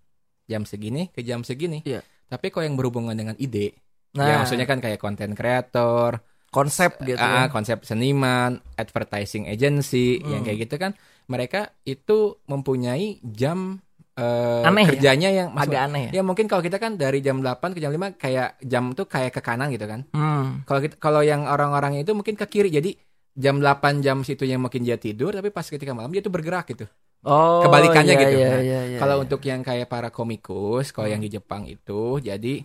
jam 0.45 0.63
segini 0.63 1.11
ke 1.11 1.21
jam 1.21 1.43
segini. 1.43 1.83
Iya. 1.83 1.99
Tapi 2.25 2.47
kalau 2.49 2.65
yang 2.65 2.77
berhubungan 2.79 3.13
dengan 3.13 3.35
ide, 3.37 3.75
Nah, 4.09 4.25
ya 4.25 4.35
maksudnya 4.41 4.65
kan 4.65 4.81
kayak 4.81 4.97
content 4.97 5.37
creator, 5.37 6.17
konsep 6.49 6.97
gitu. 7.05 7.21
ah, 7.21 7.45
ya. 7.45 7.53
konsep 7.53 7.85
seniman, 7.85 8.57
advertising 8.73 9.45
agency, 9.45 10.17
yang 10.17 10.41
Hmm. 10.41 10.47
kayak 10.49 10.59
gitu 10.65 10.75
kan, 10.81 10.97
mereka 11.29 11.69
itu 11.85 12.41
mempunyai 12.49 13.21
jam 13.21 13.85
eh, 14.19 14.67
Aneh 14.67 14.83
ya? 14.83 14.89
kerjanya 14.89 15.29
yang 15.31 15.47
maksud- 15.49 15.71
Agak 15.71 15.81
aneh 15.85 16.01
ya. 16.05 16.11
Ya 16.11 16.21
mungkin 16.21 16.45
kalau 16.45 16.59
kita 16.59 16.75
kan 16.75 16.95
dari 16.95 17.19
jam 17.19 17.39
8 17.39 17.71
ke 17.71 17.79
jam 17.79 17.89
5 17.89 18.11
kayak 18.13 18.59
jam 18.61 18.91
tuh 18.91 19.05
kayak 19.05 19.31
ke 19.31 19.39
kanan 19.39 19.69
gitu 19.69 19.85
kan. 19.85 20.03
Hmm. 20.11 20.61
Kalau 20.63 20.79
kita 20.79 20.95
kalau 20.95 21.21
yang 21.21 21.45
orang-orang 21.45 21.97
itu 21.97 22.11
mungkin 22.11 22.33
ke 22.33 22.45
kiri. 22.45 22.67
Jadi 22.69 22.93
jam 23.31 23.57
8 23.57 23.99
jam 23.99 24.21
situ 24.21 24.43
yang 24.43 24.59
mungkin 24.59 24.81
dia 24.81 24.95
tidur 24.95 25.31
tapi 25.31 25.47
pas 25.47 25.63
ketika 25.63 25.91
malam 25.91 26.09
dia 26.09 26.19
tuh 26.19 26.29
bergerak 26.29 26.67
gitu. 26.67 26.83
Oh, 27.21 27.59
Kebalikannya 27.61 28.11
iya, 28.11 28.21
gitu. 28.21 28.31
iya, 28.33 28.47
Nah, 28.49 28.61
iya, 28.61 28.79
iya, 28.85 28.97
kalau 28.97 29.15
iya. 29.17 29.23
untuk 29.23 29.41
yang 29.41 29.59
kayak 29.59 29.87
para 29.87 30.07
komikus, 30.07 30.89
kalau 30.89 31.03
Hmm. 31.05 31.15
yang 31.15 31.21
di 31.21 31.29
Jepang 31.29 31.63
itu 31.65 32.01
jadi 32.17 32.63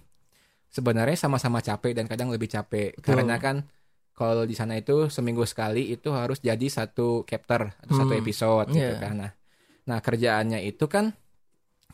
sebenarnya 0.68 1.16
sama-sama 1.16 1.58
capek 1.58 1.90
dan 1.92 2.06
kadang 2.06 2.28
lebih 2.28 2.46
capek 2.48 2.94
Betul. 2.94 3.02
karena 3.14 3.36
kan 3.36 3.56
kalau 4.12 4.42
di 4.42 4.54
sana 4.54 4.74
itu 4.74 5.06
seminggu 5.08 5.42
sekali 5.42 5.90
itu 5.90 6.10
harus 6.10 6.38
jadi 6.38 6.62
satu 6.64 7.22
chapter 7.24 7.74
atau 7.76 7.94
satu 7.96 8.10
Hmm. 8.10 8.20
episode 8.20 8.66
gitu 8.70 8.78
Iya. 8.92 8.98
kan. 9.00 9.14
Nah, 9.16 9.30
nah 9.84 9.98
kerjaannya 9.98 10.62
itu 10.62 10.86
kan 10.86 11.10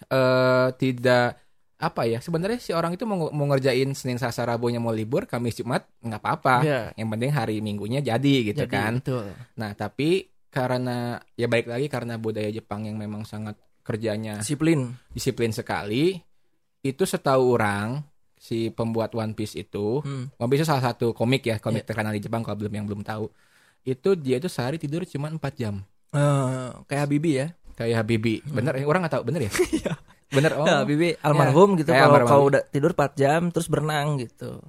eh 0.07 0.69
tidak 0.75 1.37
apa 1.77 2.05
ya 2.05 2.21
sebenarnya 2.21 2.57
si 2.57 2.71
orang 2.71 2.93
itu 2.93 3.05
mau, 3.05 3.29
mau 3.31 3.47
ngerjain 3.47 3.89
Senin 3.93 4.17
Selasa 4.17 4.45
Rabunya 4.45 4.77
mau 4.77 4.93
libur 4.93 5.25
Kamis 5.25 5.57
Jumat 5.57 5.89
nggak 5.99 6.21
apa-apa 6.21 6.57
Iya, 6.61 6.81
yang 6.95 7.09
penting 7.09 7.31
hari 7.31 7.57
Minggunya 7.59 8.01
jadi 8.01 8.35
gitu 8.47 8.65
jadi, 8.65 8.71
kan 8.71 9.01
Betul. 9.01 9.33
nah 9.57 9.73
tapi 9.73 10.29
karena 10.47 11.17
ya 11.35 11.47
baik 11.47 11.67
lagi 11.67 11.87
karena 11.87 12.17
budaya 12.17 12.49
Jepang 12.49 12.85
yang 12.85 12.97
memang 12.97 13.25
sangat 13.25 13.57
kerjanya 13.81 14.37
Disiplin. 14.39 14.93
disiplin 15.09 15.51
sekali 15.51 16.21
itu 16.81 17.03
setahu 17.03 17.57
orang 17.57 18.05
si 18.37 18.69
pembuat 18.69 19.13
One 19.13 19.33
Piece 19.33 19.57
itu 19.57 20.01
Hmm. 20.01 20.29
One 20.35 20.49
Piece 20.49 20.61
itu 20.61 20.69
salah 20.69 20.85
satu 20.87 21.13
komik 21.13 21.45
ya 21.45 21.57
komik 21.57 21.85
terkenal 21.85 22.13
di 22.13 22.21
Jepang 22.21 22.41
kalau 22.41 22.57
belum 22.57 22.73
yang 22.73 22.85
belum 22.85 23.01
tahu 23.01 23.25
itu 23.83 24.13
dia 24.15 24.37
itu 24.37 24.49
sehari 24.49 24.77
tidur 24.77 25.05
cuma 25.05 25.29
4 25.29 25.41
jam 25.55 25.81
Eh, 26.11 26.69
kayak 26.85 27.07
Habibie 27.07 27.39
ya. 27.39 27.47
Kayak 27.81 27.97
Habibie 27.97 28.45
bener 28.45 28.77
orang 28.85 29.01
nggak 29.03 29.15
tahu 29.17 29.25
bener 29.25 29.49
ya 29.49 29.53
Bener 30.31 30.55
oh. 30.55 30.63
Nah, 30.63 30.87
Bibi 30.87 31.19
almarhum 31.27 31.75
gitu 31.75 31.91
Ya, 31.91 32.07
kalau 32.07 32.23
kau 32.23 32.43
udah 32.47 32.63
tidur 32.63 32.95
4 32.95 33.19
jam 33.19 33.51
terus 33.51 33.67
berenang 33.67 34.15
gitu. 34.15 34.63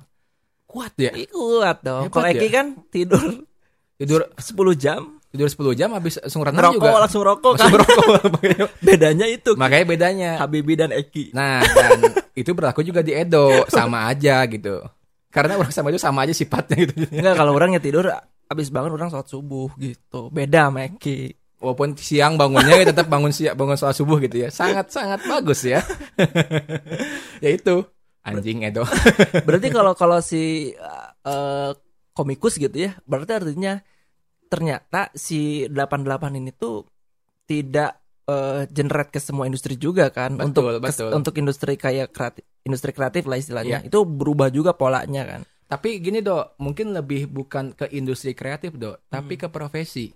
Kuat 0.65 0.97
ya. 0.97 1.13
Ih, 1.13 1.30
kuat 1.30 1.86
dong. 1.86 2.10
Hebat 2.10 2.17
Kalau 2.17 2.28
Eki 2.34 2.41
ya. 2.41 2.52
kan 2.52 2.65
tidur 2.89 3.21
Tidur 3.93 4.26
10 4.34 4.58
jam, 4.74 5.21
tidur 5.30 5.45
10 5.45 5.78
jam 5.78 5.93
habis 5.93 6.17
langsung 6.17 6.41
renang 6.41 6.74
ngerokok 6.74 6.82
juga. 6.82 6.97
langsung 6.97 7.21
rokok 7.21 7.52
Langsung 7.54 7.78
kan. 7.78 7.82
Makanya- 8.34 8.67
Bedanya 8.82 9.28
itu 9.30 9.52
Makanya 9.54 9.86
bedanya. 9.86 10.32
Habibi 10.41 10.74
dan 10.74 10.89
Eki. 10.89 11.38
Nah, 11.38 11.62
dan 11.62 12.10
itu 12.34 12.58
berlaku 12.58 12.82
juga 12.82 13.06
di 13.06 13.13
Edo, 13.13 13.62
sama 13.69 14.10
aja 14.10 14.41
gitu. 14.50 14.82
Karena 15.30 15.62
orang 15.62 15.69
sama 15.69 15.93
itu 15.93 16.02
sama 16.02 16.26
aja 16.26 16.34
sifatnya 16.34 16.89
gitu. 16.89 17.06
Enggak 17.13 17.38
kalau 17.38 17.54
orangnya 17.54 17.78
tidur 17.78 18.10
habis 18.50 18.74
bangun 18.74 18.97
orang 18.97 19.13
sholat 19.13 19.30
subuh 19.30 19.69
gitu. 19.78 20.34
Beda 20.34 20.74
sama 20.74 20.89
Eki. 20.89 21.38
Walaupun 21.62 21.93
siang 21.93 22.36
bangunnya 22.36 22.74
ya 22.74 22.89
tetap 22.89 23.06
bangun 23.06 23.30
siang 23.30 23.54
bangun 23.54 23.78
sholat 23.78 23.93
subuh 23.93 24.17
gitu 24.17 24.41
ya. 24.41 24.50
Sangat 24.50 24.89
sangat 24.89 25.21
bagus 25.24 25.62
ya. 25.62 25.86
ya 27.45 27.50
itu 27.54 27.86
anjing 28.21 28.65
Edo. 28.65 28.86
Berarti 29.47 29.67
kalau 29.69 29.93
kalau 29.93 30.19
si 30.19 30.74
eh, 31.21 31.71
komikus 32.12 32.58
gitu 32.58 32.76
ya, 32.76 32.97
berarti 33.06 33.32
artinya 33.34 33.80
ternyata 34.45 35.08
si 35.15 35.63
88 35.65 36.04
ini 36.36 36.52
tuh 36.52 36.84
tidak 37.45 37.97
eh, 38.26 38.67
generate 38.67 39.10
ke 39.10 39.19
semua 39.19 39.47
industri 39.47 39.80
juga 39.80 40.12
kan 40.12 40.36
Betul, 40.36 40.45
untuk 40.45 40.63
kes- 40.84 41.00
betul. 41.00 41.10
untuk 41.15 41.34
industri 41.38 41.74
kayak 41.76 42.12
kreatif 42.12 42.43
industri 42.62 42.91
kreatif 42.91 43.24
lah 43.26 43.38
istilahnya. 43.38 43.80
Iya. 43.82 43.89
Itu 43.89 44.06
berubah 44.06 44.50
juga 44.50 44.74
polanya 44.74 45.26
kan. 45.26 45.41
Tapi 45.65 46.04
gini 46.04 46.19
dok, 46.19 46.60
mungkin 46.60 46.91
lebih 46.91 47.32
bukan 47.32 47.71
ke 47.71 47.88
industri 47.95 48.36
kreatif 48.36 48.76
dok, 48.76 49.08
tapi 49.08 49.39
Hmm. 49.39 49.41
ke 49.41 49.47
profesi. 49.47 50.12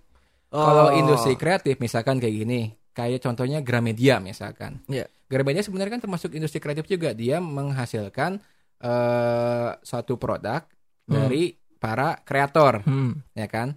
Oh. 0.54 0.62
Kalau 0.62 0.86
industri 0.94 1.34
kreatif 1.34 1.78
misalkan 1.78 2.22
kayak 2.22 2.34
gini, 2.46 2.60
kayak 2.94 3.18
contohnya 3.20 3.58
Gramedia 3.60 4.22
misalkan. 4.22 4.80
Iya. 4.86 5.10
Gramedia 5.26 5.62
sebenarnya 5.66 5.98
kan 5.98 6.02
termasuk 6.06 6.30
industri 6.32 6.62
kreatif 6.62 6.86
juga. 6.86 7.10
Dia 7.10 7.42
menghasilkan 7.42 8.38
eh 8.76 9.70
suatu 9.80 10.20
produk 10.20 10.62
dari 11.06 11.54
para 11.76 12.18
kreator, 12.22 12.82
Hmm. 12.82 13.14
ya 13.32 13.46
kan? 13.46 13.74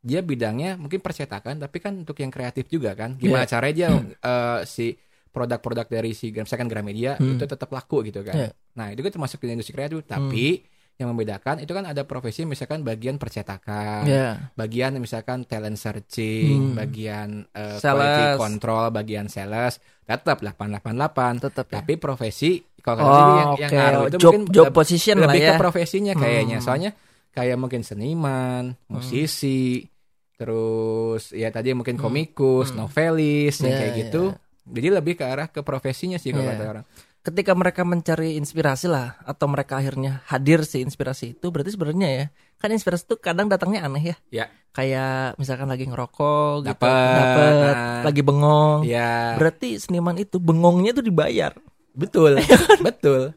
Dia 0.00 0.24
bidangnya 0.24 0.80
mungkin 0.80 1.04
percetakan, 1.04 1.60
tapi 1.60 1.76
kan 1.80 1.92
untuk 2.00 2.16
yang 2.20 2.32
kreatif 2.32 2.68
juga 2.68 2.96
kan. 2.96 3.20
Gimana 3.20 3.44
caranya 3.44 3.74
dia 3.74 3.88
eh, 4.00 4.60
si 4.64 4.96
produk-produk 5.30 5.86
dari 5.86 6.10
si 6.10 6.32
misalkan 6.32 6.66
Gramedia 6.66 7.14
Hmm. 7.16 7.36
itu 7.36 7.44
tetap 7.44 7.70
laku 7.70 8.02
gitu 8.02 8.24
kan. 8.24 8.34
Iya. 8.34 8.50
Nah, 8.74 8.90
itu 8.90 9.00
kan 9.02 9.12
termasuk 9.14 9.38
di 9.42 9.52
industri 9.52 9.74
kreatif, 9.76 10.02
tapi 10.06 10.64
yang 11.00 11.08
membedakan 11.10 11.64
itu 11.64 11.72
kan 11.72 11.88
ada 11.88 12.04
profesi 12.04 12.44
misalkan 12.44 12.84
bagian 12.84 13.16
percetakan, 13.16 14.04
Ya. 14.04 14.52
bagian 14.52 15.00
misalkan 15.00 15.42
talent 15.42 15.74
searching, 15.74 16.70
Hmm. 16.70 16.76
bagian 16.76 17.28
Sales. 17.48 17.80
quality 17.80 18.24
control, 18.36 18.84
bagian 18.92 19.26
sales, 19.26 19.80
tetap 20.04 20.44
888. 20.44 21.40
Tetap 21.40 21.66
ya. 21.66 21.80
Tapi 21.80 21.96
profesi 21.96 22.60
kalau 22.78 23.00
kata 23.00 23.08
Oh, 23.08 23.16
yang, 23.16 23.48
oke. 23.48 23.60
yang 23.60 23.70
ngaruh 23.72 24.04
itu 24.04 24.16
job 24.18 24.32
mungkin 24.36 24.52
job 24.52 24.66
position 24.70 25.16
lah 25.16 25.24
lebih 25.26 25.40
ya. 25.40 25.48
ke 25.48 25.52
profesinya 25.56 26.12
kayaknya. 26.14 26.58
Hmm. 26.60 26.66
Soalnya 26.68 26.90
kayak 27.30 27.56
mungkin 27.56 27.80
seniman, 27.80 28.64
musisi, 28.86 29.88
terus 30.36 31.32
ya 31.32 31.48
tadi 31.48 31.72
mungkin 31.72 31.96
komikus, 31.96 32.72
Hmm. 32.72 32.84
novelis, 32.84 33.56
yang 33.60 33.72
Ya, 33.72 33.78
kayak 33.78 33.92
ya. 33.92 33.98
gitu. 34.04 34.22
Jadi 34.66 34.88
lebih 34.92 35.14
ke 35.14 35.24
arah 35.24 35.48
ke 35.48 35.60
profesinya 35.60 36.16
sih 36.16 36.30
kalau 36.30 36.44
Ya. 36.44 36.52
kata 36.54 36.64
orang. 36.68 36.84
Ketika 37.20 37.52
mereka 37.52 37.84
mencari 37.84 38.40
inspirasi 38.40 38.88
lah 38.88 39.20
atau 39.28 39.44
mereka 39.44 39.76
akhirnya 39.76 40.24
hadir 40.24 40.64
si 40.64 40.80
inspirasi 40.80 41.36
itu 41.36 41.52
berarti 41.52 41.76
sebenarnya 41.76 42.08
ya 42.08 42.26
kan 42.56 42.72
inspirasi 42.72 43.08
itu 43.08 43.16
kadang 43.20 43.48
datangnya 43.48 43.84
aneh 43.84 44.12
ya. 44.12 44.16
Ya. 44.32 44.46
Kayak 44.72 45.36
misalkan 45.36 45.68
lagi 45.68 45.84
ngerokok 45.84 46.64
gitu, 46.64 46.72
Dapet, 46.80 47.52
nah. 47.76 48.00
lagi 48.06 48.22
bengong. 48.24 48.88
Ya. 48.88 49.36
Berarti 49.36 49.76
seniman 49.76 50.16
itu 50.16 50.40
bengongnya 50.40 50.96
tuh 50.96 51.04
dibayar. 51.04 51.52
Betul, 51.92 52.40
betul. 52.86 53.36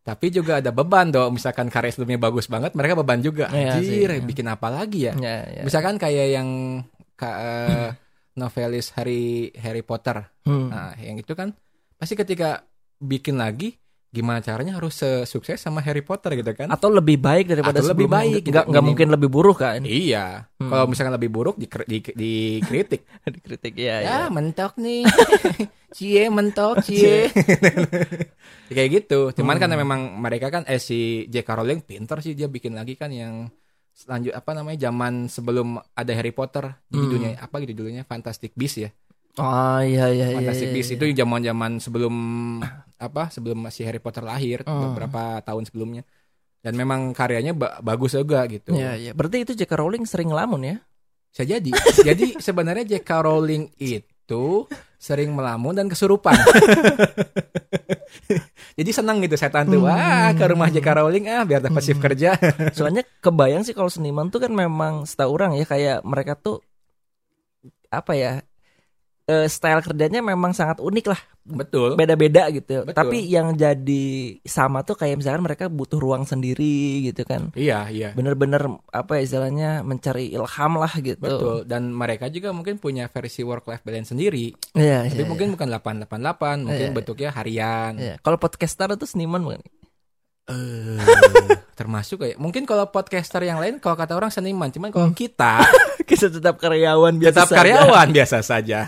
Tapi 0.00 0.26
juga 0.32 0.58
ada 0.58 0.72
beban 0.72 1.12
dong. 1.12 1.36
Misalkan 1.36 1.68
karya 1.68 1.92
sebelumnya 1.92 2.18
bagus 2.18 2.48
banget, 2.48 2.72
mereka 2.72 2.96
beban 2.96 3.20
juga. 3.20 3.52
Iya 3.52 3.78
sih, 3.78 4.02
iya. 4.08 4.18
bikin 4.18 4.48
apa 4.48 4.72
lagi 4.72 5.06
ya? 5.06 5.14
Ya, 5.14 5.36
ya. 5.46 5.62
Misalkan 5.62 6.00
kayak 6.00 6.26
yang 6.34 6.48
ka- 7.14 7.38
eh, 7.38 7.88
novelis 8.40 8.96
Harry 8.96 9.52
Harry 9.60 9.84
Potter. 9.84 10.24
Hmm. 10.48 10.72
Nah, 10.72 10.96
yang 10.98 11.20
itu 11.20 11.36
kan 11.36 11.52
pasti 12.00 12.16
ketika 12.16 12.64
bikin 13.00 13.34
lagi, 13.34 13.74
gimana 14.10 14.38
caranya 14.38 14.76
harus 14.76 15.00
sukses 15.24 15.56
sama 15.56 15.80
Harry 15.80 16.02
Potter 16.02 16.34
gitu 16.34 16.52
kan? 16.52 16.68
Atau 16.68 16.90
lebih 16.90 17.16
baik 17.16 17.48
daripada 17.48 17.80
Atau 17.80 17.90
lebih 17.90 18.06
baik, 18.06 18.42
gitu. 18.44 18.52
Nggak, 18.52 18.64
nggak 18.68 18.84
mungkin 18.84 19.08
lebih 19.08 19.28
buruk 19.28 19.58
kan? 19.58 19.80
Iya. 19.80 20.50
Hmm. 20.60 20.68
Kalau 20.68 20.84
misalkan 20.84 21.14
lebih 21.14 21.30
buruk 21.30 21.56
dikri- 21.56 21.88
di- 21.88 22.12
dikritik. 22.12 23.02
Dikritik 23.34 23.74
ya. 23.74 23.96
ya, 24.02 24.18
mentok 24.28 24.76
nih. 24.76 25.06
cie 25.96 26.28
mentok, 26.28 26.84
cie. 26.84 27.30
Ya, 28.70 28.74
kayak 28.76 28.90
gitu. 29.02 29.32
Cuman 29.32 29.56
Hmm. 29.56 29.62
kan 29.64 29.70
memang 29.74 30.00
mereka 30.18 30.50
kan 30.50 30.62
eh 30.66 30.78
si 30.78 31.26
J.K. 31.26 31.48
Rowling 31.50 31.80
pinter 31.82 32.20
sih 32.20 32.34
dia 32.34 32.46
bikin 32.46 32.76
lagi 32.76 32.94
kan 32.94 33.10
yang 33.10 33.48
lanjut 34.00 34.32
apa 34.32 34.56
namanya 34.56 34.88
zaman 34.88 35.28
sebelum 35.28 35.76
ada 35.76 36.12
Harry 36.14 36.32
Potter 36.32 36.72
di 36.86 36.96
Hmm. 36.96 37.10
dunia 37.10 37.30
apa 37.36 37.60
gitu 37.60 37.78
dulunya 37.78 38.02
Fantastic 38.02 38.54
Beasts 38.54 38.80
ya. 38.80 38.90
Oh 39.38 39.78
iya 39.78 40.10
iya 40.10 40.34
iya. 40.34 40.38
Fantastic 40.42 40.68
iya, 40.70 40.74
Beasts 40.74 40.90
iya. 40.90 40.96
itu 40.98 41.04
zaman-zaman 41.14 41.78
sebelum 41.78 42.14
apa 43.06 43.30
sebelum 43.30 43.70
si 43.70 43.86
Harry 43.86 44.02
Potter 44.02 44.26
lahir 44.26 44.66
Hmm. 44.66 44.90
beberapa 44.90 45.38
tahun 45.46 45.70
sebelumnya. 45.70 46.02
Dan 46.60 46.76
memang 46.76 47.16
karyanya 47.16 47.56
ba- 47.56 47.80
bagus 47.80 48.12
juga 48.12 48.44
gitu. 48.50 48.76
Iya 48.76 48.92
iya. 48.98 49.12
Berarti 49.16 49.48
itu 49.48 49.52
J.K. 49.56 49.72
Rowling 49.80 50.04
sering 50.04 50.28
ngelamun 50.28 50.60
ya? 50.60 50.76
Bisa 51.32 51.46
jadi. 51.46 51.70
jadi 52.12 52.36
sebenarnya 52.36 52.84
J.K. 52.98 53.10
Rowling 53.24 53.72
itu 53.80 54.68
sering 55.00 55.32
melamun 55.32 55.72
dan 55.72 55.88
kesurupan. 55.88 56.36
jadi 58.78 58.90
senang 58.92 59.24
gitu 59.24 59.40
setan 59.40 59.72
tuh. 59.72 59.80
Hmm. 59.80 59.88
Wah, 59.88 60.36
ke 60.36 60.44
rumah 60.44 60.68
J.K. 60.68 60.88
Rowling 61.00 61.24
ah 61.32 61.48
biar 61.48 61.64
dapat 61.64 61.80
shift 61.80 62.04
kerja. 62.04 62.36
Soalnya 62.76 63.08
kebayang 63.24 63.64
sih 63.64 63.72
kalau 63.72 63.88
seniman 63.88 64.28
tuh 64.28 64.44
kan 64.44 64.52
memang 64.52 65.08
setahu 65.08 65.40
orang 65.40 65.56
ya 65.56 65.64
kayak 65.64 66.04
mereka 66.04 66.36
tuh 66.36 66.60
apa 67.88 68.12
ya 68.14 68.32
eh, 69.30 69.46
style 69.46 69.78
kerjanya 69.80 70.18
memang 70.20 70.50
sangat 70.50 70.78
unik 70.78 71.06
lah 71.06 71.20
Betul. 71.42 71.94
beda-beda 71.94 72.50
gitu 72.50 72.82
Betul. 72.82 72.94
tapi 72.94 73.22
yang 73.24 73.54
jadi 73.54 74.06
sama 74.42 74.82
tuh 74.82 74.94
kayak 74.94 75.18
misalkan 75.18 75.40
mereka 75.40 75.66
butuh 75.66 75.96
ruang 75.96 76.22
sendiri 76.24 77.06
gitu 77.06 77.22
kan 77.22 77.54
Iya, 77.54 77.86
iya. 77.88 78.08
bener-bener 78.12 78.60
apa 78.88 79.18
ya 79.18 79.22
istilahnya 79.22 79.70
mencari 79.82 80.30
ilham 80.30 80.72
lah 80.74 80.92
gitu 80.96 81.18
Betul. 81.20 81.56
Dan 81.62 81.90
mereka 81.90 82.26
juga 82.26 82.50
mungkin 82.50 82.76
punya 82.76 83.06
versi 83.06 83.40
work 83.40 83.66
life 83.66 83.82
balance 83.82 84.10
sendiri. 84.10 84.50
Iya, 84.74 85.06
Tapi 85.06 85.16
iya, 85.16 85.26
mungkin 85.26 85.54
bukan 85.54 85.68
888, 85.70 86.66
mungkin 86.66 86.88
Iya. 86.90 86.94
bentuknya 86.94 87.30
harian. 87.30 87.92
iya. 87.96 88.14
kalau 88.20 88.36
podcaster 88.36 88.90
itu 88.90 89.06
seniman 89.06 89.42
bukan 89.42 89.62
Eh, 90.50 90.98
termasuk 91.78 92.20
kayak 92.20 92.36
mungkin 92.36 92.62
kalau 92.62 92.86
podcaster 92.86 93.40
yang 93.40 93.56
lain 93.56 93.78
kalau 93.78 93.94
kata 93.94 94.12
orang 94.12 94.28
seniman, 94.28 94.68
cuman 94.68 94.90
kalau 94.90 95.10
kita 95.10 95.62
kita 96.10 96.28
tetap 96.28 96.56
karyawan 96.56 97.16
biasa 97.16 97.32
tetap 97.34 97.48
saja. 97.48 97.56
karyawan 97.56 98.08
biasa 98.10 98.36
saja. 98.40 98.78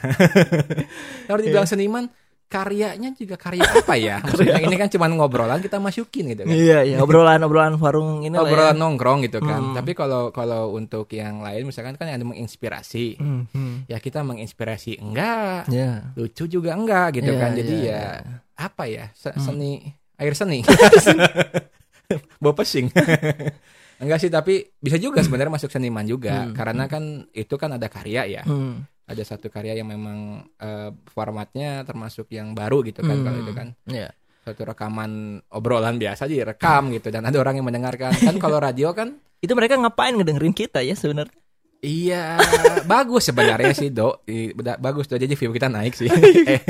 Kalau 1.24 1.38
dibilang 1.38 1.64
seniman, 1.64 2.04
karyanya 2.44 3.14
juga 3.14 3.36
karya 3.36 3.64
apa 3.64 3.94
ya? 3.94 4.20
Maksudnya 4.20 4.60
ini 4.60 4.76
kan 4.76 4.88
cuma 4.88 5.08
ngobrolan 5.08 5.58
kita 5.58 5.78
masukin 5.78 6.28
gitu 6.28 6.44
kan. 6.44 6.52
iya 6.52 6.84
iya 6.84 6.96
obrolan-obrolan 6.98 7.78
warung 7.78 8.20
ini 8.20 8.34
lah 8.34 8.42
ya. 8.42 8.50
Obrolan 8.50 8.76
nongkrong 8.76 9.18
gitu 9.24 9.40
kan. 9.40 9.60
Hmm. 9.62 9.74
Tapi 9.74 9.92
kalau 9.92 10.28
kalau 10.28 10.68
untuk 10.70 11.08
yang 11.10 11.40
lain 11.40 11.64
misalkan 11.64 11.96
kan 11.96 12.10
ada 12.10 12.20
menginspirasi. 12.20 13.16
Hmm, 13.16 13.48
hmm. 13.48 13.76
Ya 13.86 13.96
kita 13.96 14.20
menginspirasi 14.20 15.00
enggak, 15.00 15.64
Iya. 15.66 16.12
lucu 16.12 16.44
juga 16.44 16.76
enggak 16.76 17.16
gitu 17.16 17.32
Iya, 17.32 17.40
kan. 17.40 17.50
Jadi 17.54 17.74
iya, 17.78 17.88
ya 17.88 18.02
iya. 18.20 18.36
apa 18.58 18.84
ya? 18.84 19.04
se- 19.14 19.38
Seni 19.38 19.80
air 20.22 20.32
seni. 20.32 20.62
Bawa 22.40 22.54
pesing. 22.54 22.88
Enggak 24.02 24.18
sih, 24.18 24.28
tapi 24.28 24.54
bisa 24.76 24.96
juga 24.96 25.20
sebenarnya 25.20 25.52
masuk 25.52 25.70
seniman 25.70 26.02
juga 26.02 26.42
Hmm, 26.42 26.52
karena 26.52 26.84
kan 26.86 27.02
itu 27.30 27.54
kan 27.54 27.70
ada 27.72 27.86
karya 27.86 28.22
ya. 28.30 28.42
Hmm. 28.42 28.86
ada 29.02 29.18
satu 29.20 29.46
karya 29.46 29.74
yang 29.74 29.88
memang 29.88 30.18
eh, 30.56 30.88
formatnya 31.06 31.82
termasuk 31.82 32.30
yang 32.30 32.50
baru 32.52 32.80
gitu 32.82 33.00
kan 33.00 33.12
Hmm. 33.12 33.24
kalau 33.24 33.38
itu 33.38 33.52
kan 33.52 33.68
Iya. 33.84 34.08
satu 34.40 34.62
rekaman 34.64 35.10
obrolan 35.50 35.96
biasa 35.96 36.24
direkam 36.24 36.88
gitu 36.90 37.10
dan 37.10 37.22
ada 37.22 37.36
orang 37.36 37.54
yang 37.54 37.66
mendengarkan 37.66 38.10
kan 38.10 38.34
kalau 38.36 38.56
radio 38.56 38.90
kan 38.90 39.18
Itu 39.44 39.52
mereka 39.52 39.74
ngapain 39.74 40.14
ngedengerin 40.14 40.50
kita 40.52 40.80
ya 40.80 40.94
sebenarnya? 40.94 41.34
iya 41.78 42.38
bagus 42.84 43.26
sebenarnya 43.26 43.74
sih 43.74 43.90
do 43.90 44.22
I- 44.24 44.50
beda- 44.50 44.78
bagus 44.78 45.06
do 45.06 45.14
jadi 45.14 45.30
view 45.30 45.50
kita 45.50 45.66
naik 45.66 45.92
sih 45.92 46.06
eh, 46.06 46.62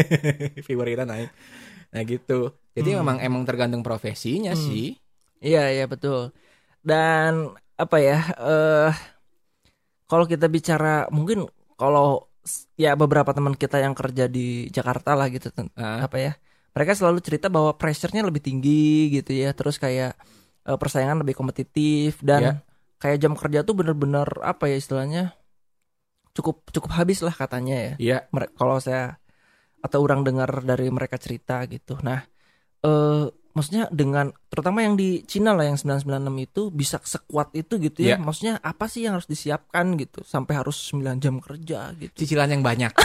viewer 0.62 0.88
kita 0.88 1.04
naik 1.04 1.28
nah 1.92 2.02
gitu 2.04 2.56
jadi 2.76 2.88
Hmm. 2.96 2.98
memang 3.04 3.16
emang 3.20 3.42
tergantung 3.48 3.84
profesinya 3.84 4.52
Hmm. 4.56 4.66
sih 4.68 4.96
Iya 5.42 5.74
iya 5.74 5.84
betul. 5.90 6.30
Dan 6.86 7.50
apa 7.74 7.96
ya? 7.98 8.18
eh 8.38 8.94
kalau 10.06 10.24
kita 10.28 10.46
bicara 10.46 11.08
mungkin 11.10 11.48
kalau 11.80 12.28
ya 12.78 12.94
beberapa 12.98 13.30
teman 13.34 13.54
kita 13.58 13.78
yang 13.82 13.94
kerja 13.94 14.26
di 14.30 14.68
Jakarta 14.70 15.14
lah 15.18 15.26
gitu 15.34 15.50
Nah, 15.78 16.06
apa 16.06 16.16
ya? 16.18 16.32
Mereka 16.72 16.92
selalu 16.96 17.18
cerita 17.20 17.46
bahwa 17.52 17.74
pressure-nya 17.76 18.22
lebih 18.24 18.42
tinggi 18.44 19.10
gitu 19.12 19.34
ya. 19.34 19.50
Terus 19.52 19.76
kayak 19.82 20.14
eh, 20.68 20.78
persaingan 20.78 21.18
lebih 21.26 21.34
kompetitif 21.34 22.22
dan 22.22 22.40
Ya. 22.42 22.52
kayak 23.02 23.18
jam 23.18 23.34
kerja 23.34 23.66
tuh 23.66 23.74
bener-bener 23.74 24.28
apa 24.46 24.70
ya 24.70 24.78
istilahnya 24.78 25.34
cukup 26.32 26.64
cukup 26.72 26.90
habis 26.96 27.18
lah 27.20 27.34
katanya 27.34 27.74
ya. 27.76 27.92
iya 28.00 28.16
Mere- 28.32 28.52
Kalau 28.56 28.76
saya 28.80 29.20
atau 29.82 29.98
orang 30.00 30.22
dengar 30.22 30.62
dari 30.62 30.86
mereka 30.88 31.18
cerita 31.18 31.66
gitu. 31.66 31.98
Nah, 32.00 32.22
eh 32.86 33.26
maksudnya 33.52 33.84
dengan 33.92 34.32
terutama 34.48 34.80
yang 34.80 34.96
di 34.96 35.22
Cina 35.28 35.52
lah 35.52 35.68
yang 35.68 35.76
996 35.76 36.46
itu 36.46 36.62
bisa 36.72 36.96
sekuat 37.02 37.52
itu 37.52 37.76
gitu 37.76 37.98
ya. 38.00 38.16
Iya. 38.16 38.24
Maksudnya 38.24 38.54
apa 38.64 38.88
sih 38.88 39.04
yang 39.04 39.20
harus 39.20 39.28
disiapkan 39.28 39.96
gitu 40.00 40.24
sampai 40.24 40.56
harus 40.56 40.76
9 40.90 41.20
jam 41.20 41.36
kerja 41.38 41.92
gitu. 42.00 42.14
Cicilan 42.16 42.48
yang 42.48 42.64
banyak. 42.64 42.92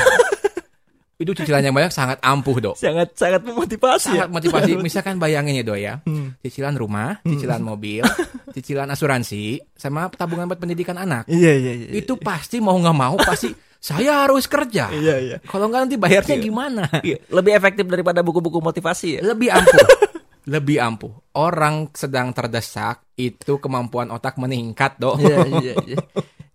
itu 1.18 1.34
cicilan 1.34 1.66
yang 1.66 1.74
banyak 1.74 1.90
sangat 1.90 2.22
ampuh, 2.22 2.62
Dok. 2.62 2.76
Sangat 2.78 3.18
sangat 3.18 3.42
memotivasi 3.42 4.14
Sangat 4.14 4.30
motivasi. 4.30 4.78
Misalkan 4.78 5.18
bayangin 5.18 5.58
ya, 5.58 5.66
Dok 5.66 5.80
ya. 5.82 5.94
Hmm. 6.06 6.38
Cicilan 6.46 6.78
rumah, 6.78 7.20
cicilan 7.26 7.62
mobil, 7.66 8.06
cicilan 8.56 8.88
asuransi, 8.94 9.58
sama 9.74 10.14
tabungan 10.14 10.46
buat 10.46 10.62
pendidikan 10.62 10.96
anak. 10.96 11.26
Iya 11.26 11.58
iya 11.58 11.74
iya. 11.74 11.90
Itu 11.90 12.22
pasti 12.22 12.62
mau 12.62 12.78
nggak 12.78 12.98
mau 12.98 13.18
pasti 13.18 13.50
saya 13.88 14.28
harus 14.28 14.52
kerja. 14.52 14.92
Iya 14.92 15.16
iya. 15.24 15.38
Kalau 15.48 15.72
nggak 15.72 15.82
nanti 15.88 15.96
bayarnya 15.96 16.36
gimana? 16.36 16.84
Iya, 17.00 17.24
Lebih 17.32 17.56
efektif 17.56 17.86
daripada 17.88 18.20
buku-buku 18.20 18.60
motivasi 18.60 19.08
ya. 19.16 19.22
Lebih 19.24 19.48
ampuh. 19.48 19.88
Lebih 20.54 20.78
ampuh. 20.84 21.14
Orang 21.40 21.96
sedang 21.96 22.36
terdesak, 22.36 23.04
itu 23.16 23.60
kemampuan 23.64 24.12
otak 24.12 24.36
meningkat, 24.36 25.00
Dok. 25.00 25.24
Iya 25.24 25.38
iya 25.64 25.74
iya. 25.88 25.98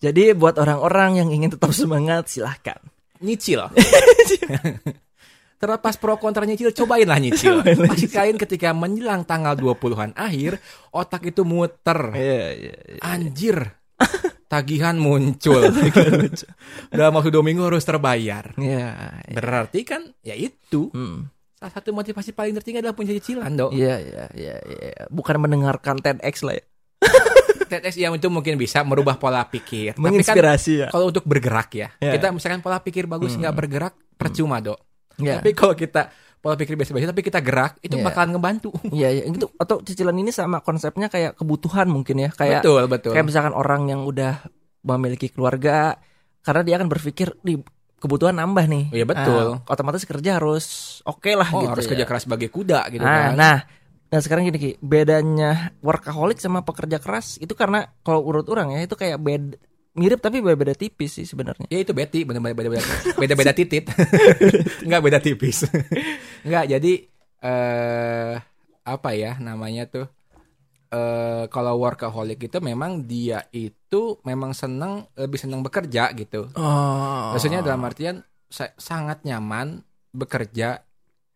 Jadi 0.02 0.36
buat 0.36 0.60
orang-orang 0.60 1.24
yang 1.24 1.28
ingin 1.32 1.56
tetap 1.56 1.72
semangat 1.72 2.28
silahkan. 2.28 2.80
nyicil. 3.22 3.64
Terlepas 5.62 5.94
pro 5.94 6.18
kontra 6.18 6.42
nyicil, 6.42 6.74
cobainlah 6.74 7.22
nyicil. 7.22 7.62
Pasti 7.62 8.10
kalian 8.10 8.34
ketika 8.34 8.74
menjelang 8.74 9.22
tanggal 9.22 9.54
20-an 9.54 10.10
akhir, 10.18 10.58
otak 10.90 11.30
itu 11.30 11.46
muter. 11.46 12.12
Iya 12.18 12.44
iya. 12.50 12.74
iya. 12.76 13.00
Anjir. 13.00 13.56
Tagihan 14.53 15.00
muncul. 15.00 15.64
Dalam 16.92 17.12
waktu 17.16 17.32
dua 17.32 17.40
minggu 17.40 17.64
harus 17.64 17.88
terbayar. 17.88 18.53
Iya. 18.61 18.86
iya. 19.24 19.32
Berarti 19.32 19.80
kan 19.80 20.12
ya 20.20 20.36
itu. 20.36 20.92
Hmm. 20.92 21.32
Salah 21.57 21.72
satu 21.72 21.96
motivasi 21.96 22.36
paling 22.36 22.53
tertinggi 22.61 22.84
adalah 22.84 22.92
punya 22.92 23.16
cicilan, 23.16 23.48
Dok. 23.57 23.72
Iya 23.72 23.96
iya 23.96 24.24
iya 24.36 24.57
iya. 24.61 25.09
Bukan 25.09 25.40
mendengarkan 25.40 26.05
TEDx 26.05 26.44
lah 26.44 26.61
ya. 26.61 26.64
TEDx 27.72 27.94
yang 27.96 28.12
itu 28.12 28.28
mungkin 28.28 28.61
bisa 28.61 28.84
merubah 28.84 29.16
pola 29.16 29.40
pikir. 29.48 29.96
Tapi 29.96 30.05
kan 30.05 30.05
Menginspirasi 30.12 30.72
ya. 30.84 30.88
kalau 30.92 31.09
untuk 31.09 31.24
bergerak 31.24 31.72
ya, 31.72 31.88
Ya. 31.96 32.12
kita 32.12 32.28
misalkan 32.28 32.61
pola 32.61 32.76
pikir 32.84 33.09
bagus 33.09 33.32
nggak 33.38 33.55
bergerak, 33.57 33.94
percuma, 34.20 34.61
Dok. 34.61 34.76
Iya. 35.16 35.40
Tapi 35.40 35.57
kalau 35.57 35.72
kita 35.72 36.12
pola 36.43 36.59
pikir 36.59 36.74
biasa-biasa 36.74 37.14
tapi 37.14 37.22
kita 37.22 37.38
gerak, 37.38 37.78
itu 37.86 37.95
Iya. 37.95 38.03
bakalan 38.03 38.34
ngebantu. 38.34 38.74
Iya 38.90 39.09
iya 39.14 39.24
gitu. 39.30 39.47
Atau 39.55 39.78
cicilan 39.86 40.18
ini 40.18 40.34
sama 40.34 40.59
konsepnya 40.59 41.07
kayak 41.07 41.38
kebutuhan 41.38 41.86
mungkin 41.86 42.18
ya. 42.18 42.30
Kayak 42.34 42.66
betul, 42.66 42.82
betul. 42.90 43.12
kayak 43.14 43.26
misalkan 43.30 43.55
orang 43.55 43.86
yang 43.86 44.03
udah 44.03 44.43
memiliki 44.82 45.30
keluarga 45.30 46.03
karena 46.43 46.62
dia 46.66 46.74
akan 46.82 46.90
berpikir 46.90 47.38
di 47.47 47.62
kebutuhan 48.03 48.34
nambah 48.34 48.66
nih. 48.66 48.84
Iya, 48.90 49.07
betul. 49.07 49.62
Nah, 49.62 49.70
otomatis 49.70 50.03
kerja 50.03 50.43
harus 50.43 50.99
oke 51.07 51.30
lah 51.30 51.47
oh, 51.55 51.62
gitu. 51.62 51.70
harus 51.78 51.86
ya. 51.86 51.90
kerja 51.95 52.05
keras 52.11 52.22
sebagai 52.26 52.49
kuda 52.51 52.90
gitu 52.90 53.07
nah, 53.07 53.30
kan. 53.30 53.32
nah, 53.38 53.59
nah 54.11 54.18
sekarang 54.18 54.51
gini 54.51 54.59
Ki, 54.59 54.70
bedanya 54.82 55.70
workaholic 55.78 56.43
sama 56.43 56.66
pekerja 56.66 56.99
keras 56.99 57.38
itu 57.38 57.55
karena 57.55 57.86
kalau 58.03 58.26
urut 58.26 58.51
orang 58.51 58.74
ya 58.74 58.82
itu 58.82 58.99
kayak 58.99 59.22
beda 59.22 59.55
mirip 59.93 60.24
tapi 60.24 60.40
beda-beda 60.40 60.72
tipis 60.72 61.20
sih 61.20 61.26
sebenarnya. 61.28 61.68
Ya 61.68 61.84
itu 61.84 61.93
Betty 61.93 62.24
benar-benar 62.24 62.57
beda-beda 62.57 62.84
beda-beda 63.20 63.53
titit. 63.53 63.84
Enggak 64.86 65.03
beda 65.05 65.18
tipis. 65.20 65.68
Enggak, 66.47 66.64
jadi 66.68 66.93
eh 67.43 68.34
apa 68.82 69.11
ya 69.12 69.36
namanya 69.38 69.84
tuh? 69.88 70.07
Eh 70.93 71.45
kalau 71.53 71.80
workaholic 71.80 72.40
itu 72.40 72.59
memang 72.64 73.05
dia 73.05 73.45
itu 73.53 74.20
memang 74.24 74.57
senang 74.57 75.09
lebih 75.16 75.40
senang 75.40 75.61
bekerja 75.61 76.12
gitu. 76.16 76.49
Oh. 76.57 77.36
Maksudnya 77.36 77.61
dalam 77.61 77.84
artian 77.84 78.24
sa- 78.49 78.72
sangat 78.80 79.24
nyaman 79.28 79.80
bekerja 80.12 80.80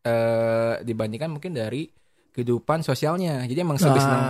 eh 0.07 0.75
dibandingkan 0.81 1.33
mungkin 1.33 1.53
dari 1.53 1.89
kehidupan 2.37 2.85
sosialnya. 2.85 3.49
Jadi 3.49 3.57
emang 3.57 3.81
lebih 3.81 3.97
senang 3.99 4.25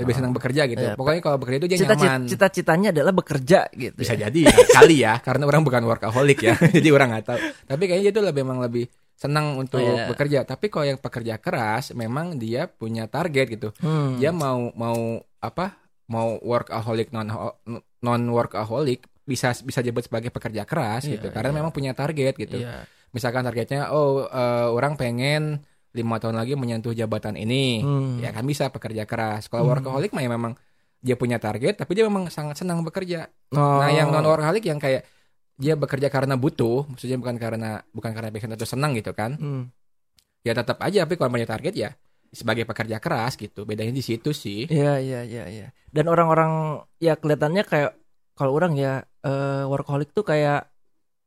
lebih 0.00 0.14
senang 0.16 0.32
bekerja 0.32 0.62
gitu. 0.64 0.80
Iya, 0.80 0.96
Pokoknya 0.96 1.20
kalau 1.20 1.36
bekerja 1.36 1.58
itu 1.60 1.68
dia 1.68 1.78
Cita, 1.78 1.94
nyaman. 1.94 2.20
cita-citanya 2.24 2.88
adalah 2.90 3.12
bekerja 3.12 3.68
gitu. 3.70 3.92
Bisa 3.94 4.16
ya. 4.16 4.32
jadi 4.32 4.48
ya, 4.48 4.54
kali 4.80 4.96
ya, 4.96 5.12
karena 5.20 5.44
orang 5.44 5.60
bukan 5.60 5.84
workaholic 5.84 6.40
ya, 6.40 6.56
jadi 6.80 6.88
orang 6.88 7.12
nggak 7.12 7.26
tahu. 7.28 7.38
Tapi 7.68 7.82
kayaknya 7.84 8.10
itu 8.10 8.20
lebih 8.24 8.42
memang 8.42 8.64
lebih 8.64 8.88
senang 9.12 9.60
untuk 9.60 9.84
Oh, 9.84 9.84
iya. 9.84 10.08
bekerja. 10.08 10.48
Tapi 10.48 10.72
kalau 10.72 10.88
yang 10.88 10.96
pekerja 10.96 11.36
keras, 11.36 11.92
memang 11.92 12.40
dia 12.40 12.64
punya 12.64 13.04
target 13.04 13.52
gitu. 13.52 13.68
Hmm. 13.84 14.16
Dia 14.16 14.32
mau 14.32 14.72
mau 14.72 15.20
apa? 15.38 15.76
Mau 16.08 16.40
workaholic 16.40 17.12
non 17.12 17.28
non 18.00 18.22
workaholic 18.32 19.04
bisa 19.22 19.52
bisa 19.62 19.78
disebut 19.78 20.08
sebagai 20.08 20.32
pekerja 20.32 20.64
keras 20.64 21.04
Iya, 21.04 21.20
gitu. 21.20 21.28
Karena 21.30 21.52
iya. 21.52 21.56
memang 21.60 21.70
punya 21.70 21.92
target 21.92 22.34
gitu. 22.34 22.64
Iya. 22.64 22.88
Misalkan 23.12 23.42
targetnya, 23.42 23.90
oh 23.90 24.24
eh, 24.24 24.66
orang 24.66 24.94
pengen 24.94 25.62
lima 25.90 26.22
tahun 26.22 26.38
lagi 26.38 26.54
menyentuh 26.54 26.92
jabatan 26.92 27.34
ini, 27.34 27.82
Hmm. 27.82 28.22
ya 28.22 28.30
kan 28.30 28.46
bisa 28.46 28.70
pekerja 28.70 29.04
keras. 29.04 29.50
Kalau 29.50 29.66
Hmm. 29.66 29.72
workaholic 29.74 30.14
mah 30.14 30.22
ya 30.22 30.30
memang 30.30 30.52
dia 31.00 31.16
punya 31.16 31.40
target, 31.40 31.80
tapi 31.80 31.96
dia 31.98 32.04
memang 32.06 32.28
sangat 32.28 32.60
senang 32.60 32.84
bekerja. 32.84 33.26
Oh. 33.50 33.80
Nah, 33.80 33.90
yang 33.90 34.12
non 34.12 34.22
workaholic 34.22 34.62
yang 34.62 34.78
kayak 34.78 35.02
dia 35.56 35.74
bekerja 35.76 36.08
karena 36.08 36.38
butuh, 36.38 36.88
maksudnya 36.88 37.20
bukan 37.20 37.36
karena 37.36 37.82
bukan 37.90 38.10
karena 38.14 38.30
passion 38.32 38.52
atau 38.52 38.68
senang 38.68 38.94
gitu 38.96 39.12
kan. 39.12 39.34
Hmm. 39.36 39.62
Ya 40.40 40.56
tetap 40.56 40.80
aja 40.80 41.04
tapi 41.04 41.20
kalau 41.20 41.28
punya 41.32 41.44
target 41.44 41.74
ya 41.76 41.90
sebagai 42.30 42.64
pekerja 42.64 42.96
keras 43.02 43.34
gitu. 43.36 43.66
Bedanya 43.66 43.92
di 43.92 44.00
situ 44.00 44.30
sih. 44.32 44.64
Iya 44.70 45.02
iya 45.02 45.20
iya 45.26 45.44
iya. 45.50 45.66
Dan 45.90 46.08
orang-orang 46.08 46.80
ya 46.96 47.18
kelihatannya 47.18 47.66
kayak 47.66 47.90
kalau 48.38 48.56
orang 48.56 48.72
ya 48.78 49.04
eh, 49.20 49.64
workaholic 49.68 50.16
tuh 50.16 50.24
kayak 50.24 50.70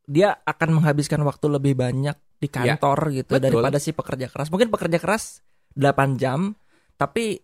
dia 0.03 0.33
akan 0.43 0.81
menghabiskan 0.81 1.21
waktu 1.21 1.45
lebih 1.47 1.77
banyak 1.77 2.17
di 2.43 2.51
Iya, 2.51 2.75
kantor 2.75 2.99
gitu 3.15 3.31
betul. 3.31 3.43
daripada 3.47 3.79
si 3.79 3.91
pekerja 3.91 4.27
keras. 4.27 4.51
Mungkin 4.51 4.67
pekerja 4.67 4.99
keras 4.99 5.39
8 5.71 6.19
jam 6.19 6.51
tapi 6.93 7.39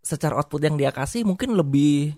secara 0.00 0.36
output 0.36 0.60
yang 0.60 0.74
dia 0.74 0.90
kasih 0.90 1.22
mungkin 1.22 1.54
lebih 1.54 2.14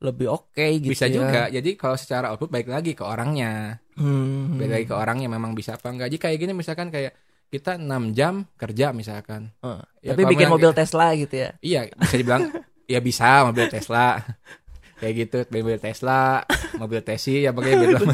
lebih 0.00 0.32
oke 0.32 0.66
gitu 0.80 0.90
bisa 0.90 1.06
ya. 1.06 1.12
juga. 1.12 1.42
Jadi 1.50 1.70
kalau 1.74 1.92
secara 1.94 2.32
output 2.32 2.48
baik 2.48 2.66
lagi 2.66 2.94
ke 2.94 3.02
orangnya. 3.02 3.76
Hmm. 3.94 4.56
Baik 4.56 4.70
lagi 4.72 4.86
ke 4.86 4.96
orangnya 4.96 5.28
memang 5.28 5.52
bisa 5.52 5.76
apa 5.76 5.90
enggak. 5.90 6.08
Jadi 6.08 6.18
kayak 6.18 6.36
gini 6.38 6.52
misalkan 6.54 6.88
kayak 6.88 7.12
kita 7.50 7.76
6 7.76 7.84
jam 8.14 8.46
kerja 8.54 8.94
misalkan. 8.94 9.50
Eh, 9.60 9.82
Ya, 10.00 10.16
tapi 10.16 10.24
bikin 10.24 10.48
mobil 10.48 10.72
Tesla 10.72 11.12
gitu 11.12 11.34
ya. 11.36 11.50
Iya, 11.60 11.80
bisa 11.92 12.16
dibilang 12.16 12.48
ya 12.86 12.98
bisa 12.98 13.44
mobil 13.44 13.68
Tesla. 13.68 14.16
Kayak 15.00 15.14
gitu, 15.16 15.38
mobil 15.48 15.80
Tesla, 15.80 16.44
mobil 16.76 17.00
Tesi 17.00 17.40
ya 17.40 17.56
pakai 17.56 17.72
gitu. 17.72 18.04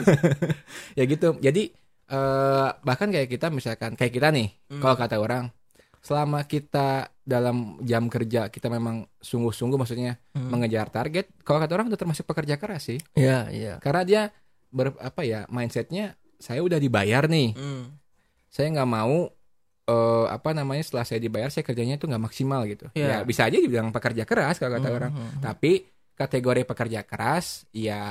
ya 0.98 1.02
gitu. 1.02 1.28
Jadi 1.36 1.74
eh 2.06 2.68
bahkan 2.80 3.08
kayak 3.08 3.26
kita 3.28 3.46
misalkan 3.48 3.92
kayak 3.92 4.12
kita 4.12 4.28
nih, 4.30 4.48
Hmm. 4.68 4.78
kalau 4.78 4.94
kata 4.94 5.16
orang 5.16 5.50
selama 5.98 6.42
kita 6.42 7.10
dalam 7.20 7.82
jam 7.82 8.06
kerja 8.06 8.46
kita 8.46 8.68
memang 8.68 9.10
sungguh-sungguh 9.18 9.74
maksudnya 9.74 10.14
Hmm. 10.30 10.48
mengejar 10.48 10.86
target, 10.88 11.34
kalau 11.40 11.58
kata 11.58 11.72
orang 11.72 11.86
itu 11.88 11.96
termasuk 11.96 12.22
pekerja 12.24 12.54
keras 12.56 12.86
sih. 12.86 12.98
Iya 13.12 13.50
iya. 13.50 13.74
Karena 13.78 14.02
dia 14.02 14.22
ber 14.68 14.94
apa 14.96 15.22
ya, 15.22 15.46
mindsetnya 15.48 16.14
saya 16.36 16.60
udah 16.60 16.76
dibayar 16.76 17.26
nih. 17.26 17.52
Hmm. 17.52 17.90
Saya 18.46 18.70
nggak 18.70 18.86
mau 18.88 19.26
eh 19.84 20.26
apa 20.28 20.50
namanya 20.50 20.82
setelah 20.82 21.02
saya 21.02 21.18
dibayar 21.18 21.46
saya 21.46 21.62
kerjanya 21.62 21.94
itu 21.94 22.06
nggak 22.06 22.22
maksimal 22.22 22.62
gitu. 22.66 22.86
Iya. 22.92 23.06
Ya 23.08 23.18
bisa 23.22 23.42
aja 23.44 23.54
dibilang 23.54 23.90
pekerja 23.90 24.22
keras 24.22 24.58
kalau 24.58 24.78
kata 24.78 24.86
Hmm, 24.86 24.96
orang. 24.96 25.10
hmm, 25.10 25.26
hmm. 25.28 25.42
Tapi 25.42 25.72
kategori 26.12 26.62
pekerja 26.64 27.00
keras 27.02 27.66
ya 27.70 28.02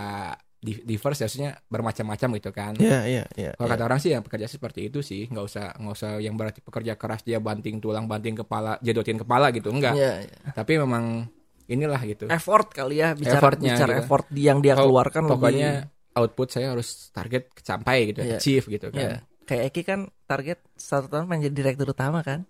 diverse 0.66 1.22
ya, 1.22 1.26
maksudnya 1.30 1.52
bermacam-macam 1.70 2.30
gitu 2.42 2.50
kan. 2.50 2.74
Iya 2.76 3.00
iya 3.06 3.24
iya. 3.38 3.52
Kalau 3.54 3.70
kata 3.70 3.84
orang 3.86 4.00
sih 4.02 4.10
yang 4.12 4.26
pekerja 4.26 4.50
seperti 4.50 4.90
itu 4.90 5.06
sih, 5.06 5.30
nggak 5.30 5.46
usah 5.46 5.66
nggak 5.78 5.94
usah 5.94 6.12
yang 6.18 6.34
berarti 6.34 6.66
pekerja 6.66 6.98
keras 6.98 7.22
dia 7.22 7.38
banting 7.38 7.78
tulang, 7.78 8.10
banting 8.10 8.34
kepala, 8.34 8.82
jedotin 8.82 9.22
kepala 9.22 9.54
gitu, 9.54 9.70
enggak. 9.70 9.94
Iya, 9.94 10.26
iya. 10.26 10.38
Tapi 10.52 10.82
memang 10.82 11.30
inilah 11.66 11.98
gitu. 12.06 12.26
effort 12.30 12.70
kali 12.70 13.02
ya 13.02 13.18
bicara 13.18 13.42
Effortnya 13.42 13.74
bicara 13.74 13.94
gitu. 13.94 14.02
effort 14.06 14.26
yang 14.38 14.58
dia 14.62 14.74
keluarkan 14.78 15.26
Pokoknya 15.26 15.72
lebih 15.90 16.14
output 16.14 16.48
saya 16.54 16.72
harus 16.72 17.10
target 17.10 17.50
sampai 17.60 17.98
gitu, 18.14 18.22
Iya. 18.22 18.38
achieve 18.38 18.66
gitu 18.70 18.86
ya, 18.94 18.94
kan. 18.94 19.26
kayak 19.44 19.64
Eki 19.74 19.82
kan 19.82 20.00
target 20.26 20.62
satu 20.74 21.10
tahun 21.10 21.26
pengen 21.26 21.50
jadi 21.50 21.56
direktur 21.58 21.90
utama 21.92 22.22
kan 22.22 22.46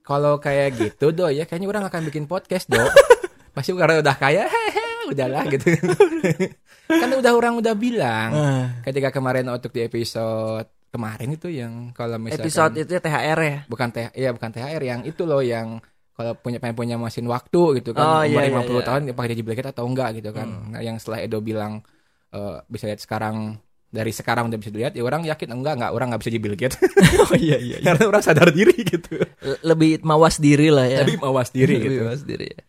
Kalau 0.00 0.38
kayak 0.38 0.78
gitu 0.78 1.12
do 1.12 1.28
ya 1.28 1.44
kayaknya 1.44 1.68
orang 1.68 1.84
akan 1.86 2.06
bikin 2.06 2.24
podcast 2.24 2.66
do. 2.66 2.78
Pasti 3.56 3.72
karena 3.72 4.00
udah 4.04 4.16
kaya, 4.16 4.44
hehe, 4.44 4.65
udahlah 5.10 5.44
gitu. 5.54 5.76
kan 6.86 7.10
udah 7.10 7.32
orang 7.34 7.58
udah 7.58 7.74
bilang 7.74 8.30
ketika 8.82 9.10
kemarin 9.14 9.46
untuk 9.50 9.70
di 9.70 9.86
episode 9.86 10.68
kemarin 10.90 11.28
itu 11.36 11.48
yang 11.52 11.92
kalau 11.92 12.16
misalkan 12.16 12.46
episode 12.46 12.74
itu 12.80 12.90
ya 12.96 13.00
THR 13.04 13.38
ya 13.44 13.58
bukan 13.68 13.88
TH, 13.92 14.08
iya 14.16 14.30
bukan 14.32 14.50
THR 14.50 14.82
yang 14.82 15.00
itu 15.04 15.22
loh 15.28 15.44
yang 15.44 15.82
kalau 16.16 16.32
punya 16.40 16.56
pengen 16.56 16.72
punya 16.72 16.96
mesin 16.96 17.28
waktu 17.28 17.84
gitu 17.84 17.92
kan 17.92 18.00
Oh, 18.00 18.20
umur 18.24 18.40
iya, 18.40 18.48
iya, 18.48 18.64
50 18.64 18.72
iya. 18.72 18.82
tahun 18.88 19.00
pakai 19.12 19.28
gaji 19.36 19.42
blanket 19.44 19.66
atau 19.68 19.84
enggak 19.84 20.16
gitu 20.16 20.32
kan. 20.32 20.48
Hmm. 20.48 20.72
Nah, 20.72 20.80
yang 20.80 20.96
setelah 20.96 21.20
Edo 21.20 21.44
bilang 21.44 21.84
eh, 22.32 22.56
bisa 22.72 22.88
lihat 22.88 23.04
sekarang 23.04 23.60
dari 23.86 24.12
sekarang 24.12 24.50
udah 24.50 24.58
bisa 24.58 24.70
dilihat 24.74 24.92
ya 24.98 25.02
orang 25.06 25.22
yakin 25.24 25.48
enggak 25.56 25.78
enggak 25.78 25.92
orang 25.94 26.06
nggak 26.10 26.20
bisa 26.20 26.30
jadi 26.34 26.42
Bill 26.42 26.58
Gates 26.58 26.76
oh 27.22 27.36
iya 27.38 27.56
iya 27.56 27.78
karena 27.80 28.02
orang 28.10 28.22
sadar 28.24 28.50
diri 28.50 28.76
gitu 28.82 29.22
lebih 29.62 30.02
mawas 30.02 30.36
diri 30.42 30.68
lah 30.74 30.84
ya 30.90 31.06
tapi 31.06 31.16
mawas 31.16 31.48
diri 31.54 31.74
Lebih 31.78 31.86
gitu 31.86 32.02
mawas 32.04 32.24
diri 32.26 32.46
ya 32.50 32.62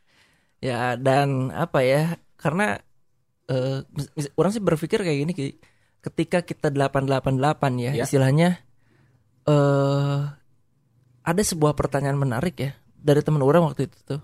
ya 0.57 0.79
dan 0.95 1.49
apa 1.51 1.81
ya 1.83 2.15
karena 2.47 2.79
eh, 3.45 3.83
mis- 4.15 4.31
orang 4.33 4.51
sih 4.51 4.59
berpikir 4.59 4.99
kayak 4.99 5.19
gini 5.19 5.33
Ki. 5.33 5.47
ketika 5.99 6.39
kita 6.41 6.71
888 6.71 7.35
ya 7.77 7.91
Ya. 7.93 8.03
istilahnya 8.03 8.63
eh 9.43 10.19
ada 11.21 11.41
sebuah 11.43 11.71
pertanyaan 11.73 12.15
menarik 12.15 12.55
ya 12.55 12.71
dari 12.95 13.19
teman 13.19 13.39
orang 13.41 13.67
waktu 13.67 13.85
itu 13.85 13.99
tuh. 14.05 14.21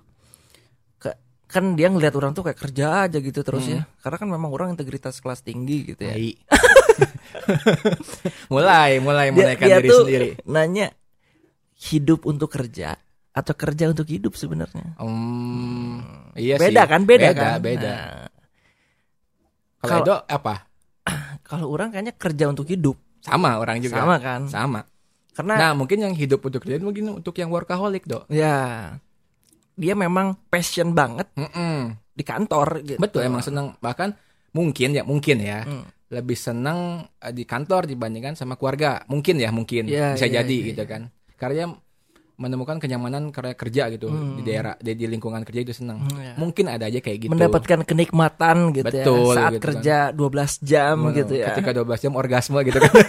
Ka- 0.95 1.19
Kan 1.45 1.75
dia 1.75 1.87
ngelihat 1.87 2.15
orang 2.15 2.31
tuh 2.31 2.43
kayak 2.43 2.55
kerja 2.57 3.03
aja 3.03 3.19
gitu 3.19 3.43
terus 3.43 3.67
ya. 3.67 3.83
Karena 3.99 4.15
kan 4.17 4.27
memang 4.27 4.47
orang 4.49 4.71
integritas 4.71 5.19
kelas 5.19 5.43
tinggi 5.43 5.91
gitu 5.91 5.99
ya. 5.99 6.15
Mulai, 8.47 8.99
mulai 8.99 9.29
Dia, 9.29 9.35
menaikkan 9.35 9.67
dia 9.67 9.77
diri 9.79 9.89
tuh 9.89 9.99
sendiri. 10.05 10.29
nanya 10.45 10.87
hidup 11.91 12.23
untuk 12.23 12.47
kerja 12.47 12.95
atau 13.33 13.53
kerja 13.57 13.89
untuk 13.89 14.05
hidup 14.05 14.37
sebenarnya. 14.37 14.93
Hmm, 15.01 16.31
iya 16.37 16.55
beda 16.61 16.85
sih. 16.85 16.89
kan? 16.89 17.01
Beda, 17.03 17.29
beda 17.29 17.33
kan? 17.33 17.57
Beda. 17.59 17.93
Nah, 17.93 18.27
Kalau 19.83 20.03
Edo 20.05 20.15
apa? 20.29 20.55
kalau 21.43 21.67
orang 21.73 21.91
kayaknya 21.91 22.13
kerja 22.15 22.45
untuk 22.47 22.69
hidup. 22.69 22.95
Sama 23.19 23.59
orang 23.59 23.81
juga. 23.83 23.99
Sama 23.99 24.15
kan? 24.21 24.41
Sama. 24.47 24.81
Karena 25.33 25.53
Nah, 25.59 25.71
mungkin 25.73 25.97
yang 25.99 26.13
hidup 26.13 26.45
untuk 26.45 26.61
kerjaan 26.61 26.85
mungkin 26.85 27.09
untuk 27.09 27.33
yang 27.35 27.49
workaholic, 27.49 28.05
Dok. 28.05 28.29
ya 28.29 28.93
dia 29.73 29.97
memang 29.97 30.37
passion 30.53 30.93
banget 30.93 31.25
Mm-mm. 31.33 31.97
di 32.13 32.21
kantor 32.21 32.85
gitu. 32.85 33.01
Betul, 33.01 33.25
emang 33.25 33.41
senang. 33.41 33.73
Bahkan 33.81 34.13
mungkin 34.53 34.93
ya, 34.93 35.01
mungkin 35.01 35.41
ya. 35.41 35.65
Hmm. 35.65 35.89
Lebih 36.13 36.37
senang 36.37 37.09
eh, 37.17 37.33
di 37.33 37.41
kantor 37.41 37.89
dibandingkan 37.89 38.37
sama 38.37 38.53
keluarga. 38.53 39.01
Mungkin 39.09 39.41
ya, 39.41 39.49
mungkin. 39.49 39.89
Iya, 39.89 40.13
Bisa 40.13 40.29
iya, 40.29 40.45
jadi 40.45 40.57
iya, 40.61 40.67
gitu 40.69 40.83
kan. 40.85 41.09
Karena 41.41 41.73
menemukan 42.33 42.81
kenyamanan 42.81 43.29
karena 43.29 43.53
kerja 43.53 43.87
gitu 43.89 44.09
di 44.09 44.41
daerah 44.41 44.73
di, 44.75 44.93
di 44.93 45.05
lingkungan 45.05 45.41
kerja 45.41 45.61
itu 45.61 45.73
senang. 45.73 46.01
Hmm, 46.01 46.17
iya. 46.17 46.33
Mungkin 46.33 46.65
ada 46.65 46.85
aja 46.85 46.97
kayak 46.97 47.17
gitu. 47.21 47.31
mendapatkan 47.31 47.85
kenikmatan 47.85 48.73
gitu 48.73 48.89
Betul, 48.89 49.21
ya 49.29 49.37
saat 49.37 49.51
gitu 49.53 49.61
kan. 49.61 49.67
kerja 49.77 49.95
12 50.11 50.65
jam 50.65 50.95
Betul. 50.97 51.17
gitu 51.21 51.33
ya. 51.37 51.45
Ketika 51.53 51.71
12 51.77 52.03
jam 52.03 52.13
orgasme 52.13 52.59
gitu 52.61 52.77
kan. 52.81 52.93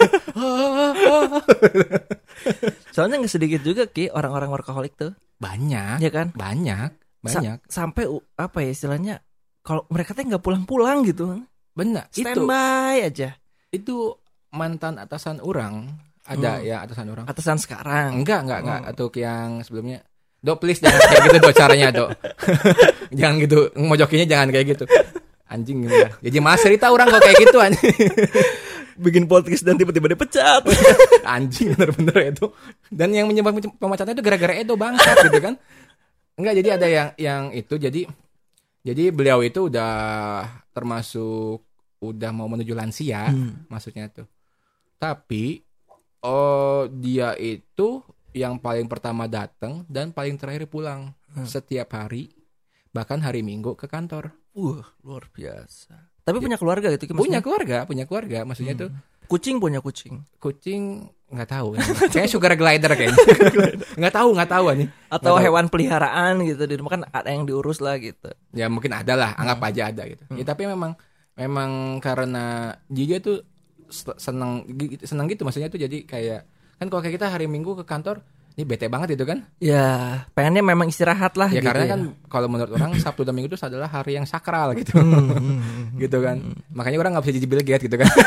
Soalnya 2.93 3.15
nggak 3.19 3.33
sedikit 3.33 3.61
juga 3.61 3.83
ki 3.85 4.11
orang-orang 4.11 4.49
workaholic 4.51 4.93
tuh, 4.95 5.11
banyak, 5.35 5.99
ya 5.99 6.11
kan? 6.11 6.31
banyak, 6.31 6.89
Sa- 7.25 7.41
banyak. 7.41 7.57
sampai 7.67 8.05
u- 8.07 8.23
apa 8.35 8.63
ya 8.63 8.69
istilahnya 8.71 9.15
kalau 9.61 9.83
mereka 9.89 10.13
tuh 10.13 10.23
nggak 10.23 10.43
pulang-pulang 10.43 11.03
gitu, 11.03 11.43
Benar. 11.75 12.07
Standby 12.13 13.03
aja. 13.03 13.35
itu 13.67 14.15
mantan 14.55 14.95
atasan 14.95 15.43
orang 15.43 15.91
ada 16.25 16.51
Hmm. 16.57 16.65
ya 16.65 16.77
atasan 16.81 17.07
orang. 17.07 17.25
Atasan 17.29 17.57
sekarang. 17.57 18.21
Enggak, 18.21 18.41
enggak, 18.45 18.59
enggak. 18.65 18.81
Oh. 18.81 18.89
Atau 18.89 19.05
yang 19.15 19.61
sebelumnya. 19.61 20.01
Dok, 20.41 20.57
please 20.61 20.77
jangan 20.77 21.01
kayak 21.01 21.21
gitu 21.25 21.37
dok 21.39 21.53
caranya 21.53 21.87
dok. 21.89 22.09
jangan 23.19 23.35
gitu. 23.41 23.57
Mojokinya 23.75 24.25
jangan 24.25 24.47
kayak 24.49 24.65
gitu. 24.77 24.85
Anjing 25.45 25.85
gitu 25.85 25.95
ya. 25.95 26.09
Jadi 26.21 26.37
mas 26.37 26.61
cerita 26.61 26.89
orang 26.89 27.09
kok 27.09 27.21
kayak 27.21 27.37
gitu 27.41 27.57
anjing. 27.57 27.93
Bikin 29.05 29.25
podcast 29.25 29.65
dan 29.65 29.75
tiba-tiba 29.75 30.05
dipecat. 30.07 30.61
anjing 31.35 31.73
bener-bener 31.73 32.29
itu. 32.29 32.45
Dan 32.87 33.09
yang 33.11 33.25
menyebabkan 33.25 33.73
pemecatan 33.73 34.13
itu 34.13 34.21
gara-gara 34.21 34.53
Edo 34.53 34.77
bangsat 34.77 35.17
gitu 35.25 35.39
kan. 35.41 35.57
Enggak, 36.37 36.53
jadi 36.61 36.69
ada 36.77 36.87
yang 36.87 37.09
yang 37.17 37.41
itu 37.49 37.75
jadi 37.75 38.05
jadi 38.81 39.09
beliau 39.09 39.41
itu 39.41 39.65
udah 39.65 39.93
termasuk 40.69 41.65
udah 41.99 42.29
mau 42.29 42.45
menuju 42.45 42.71
lansia 42.71 43.33
Hmm. 43.33 43.65
maksudnya 43.65 44.13
tuh. 44.13 44.29
Tapi 44.95 45.64
oh 46.25 46.89
dia 46.91 47.37
itu 47.37 48.01
yang 48.31 48.57
paling 48.57 48.85
pertama 48.85 49.25
datang 49.25 49.85
dan 49.85 50.09
paling 50.09 50.35
terakhir 50.35 50.65
pulang 50.65 51.13
Hmm. 51.29 51.43
setiap 51.43 51.91
hari 51.93 52.31
bahkan 52.89 53.19
hari 53.19 53.39
Minggu 53.41 53.75
ke 53.75 53.85
kantor. 53.85 54.31
Wah, 54.53 54.87
luar 55.01 55.27
biasa. 55.29 55.91
Tapi 56.21 56.39
punya 56.39 56.55
keluarga 56.55 56.87
gitu 56.89 57.05
Punya 57.05 57.13
maksudnya? 57.13 57.41
keluarga, 57.41 57.77
punya 57.83 58.03
keluarga 58.03 58.39
maksudnya 58.41 58.71
Hmm. 58.73 58.81
tuh 58.81 58.89
kucing 59.25 59.57
punya 59.57 59.79
kucing. 59.79 60.23
kucing 60.37 61.11
nggak 61.27 61.49
tahu 61.49 61.73
kayak 62.13 62.29
sugar 62.29 62.53
glider 62.53 62.87
kayaknya 62.89 63.17
nggak 63.99 64.13
tahu 64.13 64.29
nggak 64.31 64.47
tahu 64.47 64.65
nih 64.75 64.87
Atau 65.09 65.33
tahu. 65.33 65.41
hewan 65.41 65.65
peliharaan 65.67 66.45
gitu 66.45 66.63
di 66.63 66.75
rumah 66.75 66.91
kan 66.93 67.01
ada 67.09 67.27
yang 67.27 67.43
diurus 67.43 67.81
lah 67.81 67.97
gitu. 67.97 68.29
ya 68.51 68.69
mungkin 68.69 68.93
ada 68.93 69.13
lah 69.13 69.33
anggap 69.33 69.57
Hmm. 69.57 69.67
aja 69.67 69.81
ada 69.89 70.03
gitu 70.05 70.23
ya 70.31 70.45
tapi 70.45 70.63
memang 70.65 70.93
memang 71.33 71.71
karena 71.99 72.45
dia 72.87 73.17
tuh 73.17 73.41
se- 73.89 74.17
senang 74.17 74.65
gi- 74.67 75.01
senang 75.03 75.25
gitu 75.27 75.43
maksudnya 75.43 75.69
tuh 75.69 75.81
jadi 75.81 75.97
kayak 76.05 76.39
kan 76.75 76.85
kalau 76.91 77.01
kayak 77.01 77.15
kita 77.17 77.27
hari 77.31 77.45
Minggu 77.47 77.77
ke 77.79 77.83
kantor 77.87 78.19
ini 78.55 78.63
bete 78.63 78.87
banget 78.87 79.19
itu 79.19 79.27
kan? 79.27 79.43
Ya, 79.59 80.23
pengennya 80.31 80.63
memang 80.63 80.87
istirahat 80.87 81.35
lah 81.35 81.51
ya 81.51 81.59
gitu 81.59 81.67
karena 81.67 81.83
ya. 81.83 81.91
kan 81.91 82.01
kalau 82.31 82.47
menurut 82.47 82.71
orang 82.71 82.95
Sabtu 83.03 83.27
dan 83.27 83.35
Minggu 83.35 83.51
itu 83.51 83.59
adalah 83.59 83.91
hari 83.91 84.15
yang 84.15 84.23
sakral 84.23 84.71
gitu. 84.79 84.95
Hmm, 84.95 85.91
gitu 86.03 86.23
kan. 86.23 86.39
makanya 86.71 87.03
orang 87.03 87.19
nggak 87.19 87.27
bisa 87.27 87.35
jadi 87.35 87.47
Bill 87.51 87.63
Gates 87.67 87.83
gitu 87.83 87.97
kan. 87.99 88.09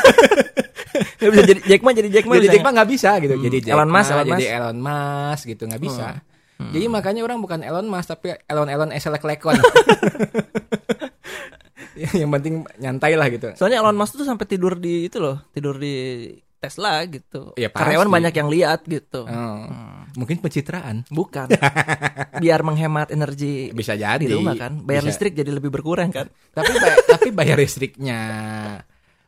Nggak 1.19 1.31
bisa 1.31 1.43
jadi 1.51 1.61
Jack 1.67 1.81
Ma 1.83 1.91
jadi 1.91 2.09
Jack 2.11 2.25
Ma 2.27 2.33
jadi 2.39 2.49
Jack 2.55 2.63
Ma 2.63 2.71
nggak 2.75 2.89
bisa 2.91 3.11
gitu. 3.19 3.35
Jadi 3.39 3.57
Jack 3.59 3.75
Elon 3.75 3.91
Musk, 3.91 4.09
Elon 4.11 4.23
jadi 4.23 4.31
Musk. 4.35 4.47
Elon 4.55 4.77
Musk 4.79 5.43
gitu 5.47 5.63
nggak 5.67 5.83
bisa. 5.83 6.07
Jadi 6.59 6.85
makanya 6.91 7.21
orang 7.23 7.39
bukan 7.39 7.59
Elon 7.63 7.87
Musk 7.87 8.07
tapi 8.15 8.35
Elon 8.47 8.67
Elon 8.67 8.91
eselek 8.91 9.23
lekon 9.23 9.55
yang 12.21 12.29
penting 12.29 12.53
nyantai 12.77 13.13
lah 13.13 13.27
gitu 13.27 13.51
Soalnya 13.53 13.79
Elon 13.79 13.95
Musk 13.95 14.15
tuh 14.15 14.23
sampai 14.23 14.45
tidur 14.45 14.75
di 14.75 15.05
itu 15.05 15.17
loh, 15.17 15.43
tidur 15.49 15.75
di 15.75 16.27
Tesla 16.55 16.99
gitu. 17.05 17.55
Iya, 17.55 17.71
pasti. 17.71 17.87
Karyawan 17.87 18.11
banyak 18.11 18.33
yang 18.33 18.47
lihat 18.47 18.83
gitu. 18.83 19.23
Oh, 19.23 19.63
mungkin 20.13 20.37
pencitraan 20.37 21.07
Bukan. 21.07 21.47
Biar 22.43 22.59
menghemat 22.61 23.09
energi 23.09 23.71
bisa 23.71 23.95
jadi 23.95 24.19
di 24.19 24.27
rumah 24.29 24.59
kan. 24.59 24.83
Bayar 24.83 25.01
Bisa. 25.01 25.09
listrik 25.09 25.33
jadi 25.33 25.49
lebih 25.49 25.71
berkurang 25.71 26.11
kan. 26.11 26.27
tapi 26.51 26.75
ba- 26.75 26.99
tapi 27.09 27.31
bayar 27.31 27.55
listriknya 27.55 28.19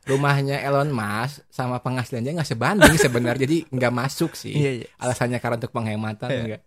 rumahnya 0.02 0.60
Elon 0.60 0.90
Musk 0.90 1.46
sama 1.48 1.78
penghasilannya 1.78 2.34
nggak 2.34 2.48
sebanding 2.48 2.98
sebenarnya 2.98 3.46
jadi 3.46 3.58
nggak 3.70 3.92
masuk 3.94 4.34
sih 4.34 4.50
Iya, 4.50 4.70
iya. 4.82 4.86
alasannya 4.98 5.38
karena 5.38 5.56
untuk 5.56 5.70
penghematan 5.70 6.26
enggak 6.28 6.60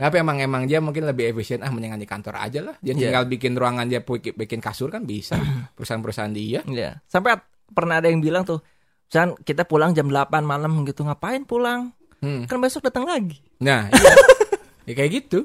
tapi 0.00 0.16
emang 0.16 0.40
emang 0.40 0.64
dia 0.64 0.80
mungkin 0.80 1.04
lebih 1.04 1.28
efisien 1.28 1.60
ah 1.60 1.68
mendingan 1.68 1.96
di 1.96 2.04
kantor 2.04 2.40
aja 2.40 2.60
lah 2.64 2.72
dia 2.80 2.90
Iya. 2.90 3.12
tinggal 3.12 3.24
bikin 3.28 3.52
ruangan 3.52 3.84
dia 3.84 4.00
bikin 4.32 4.58
kasur 4.58 4.88
kan 4.88 5.04
bisa 5.04 5.36
perusahaan-perusahaan 5.76 6.32
dia 6.32 6.64
Iya. 6.64 7.04
Sampai 7.04 7.36
pernah 7.68 8.00
ada 8.00 8.08
yang 8.08 8.18
bilang 8.18 8.42
tuh, 8.42 8.58
Chan 9.06 9.30
kita 9.38 9.62
pulang 9.62 9.92
jam 9.92 10.06
8 10.06 10.40
malam 10.40 10.82
gitu 10.82 11.02
ngapain 11.02 11.42
pulang? 11.44 11.90
Hmm. 12.18 12.42
Kan 12.46 12.58
besok 12.58 12.82
datang 12.82 13.04
lagi. 13.04 13.38
Nah, 13.58 13.86
iya. 13.86 14.12
ya 14.88 14.92
kayak 14.94 15.10
gitu. 15.20 15.44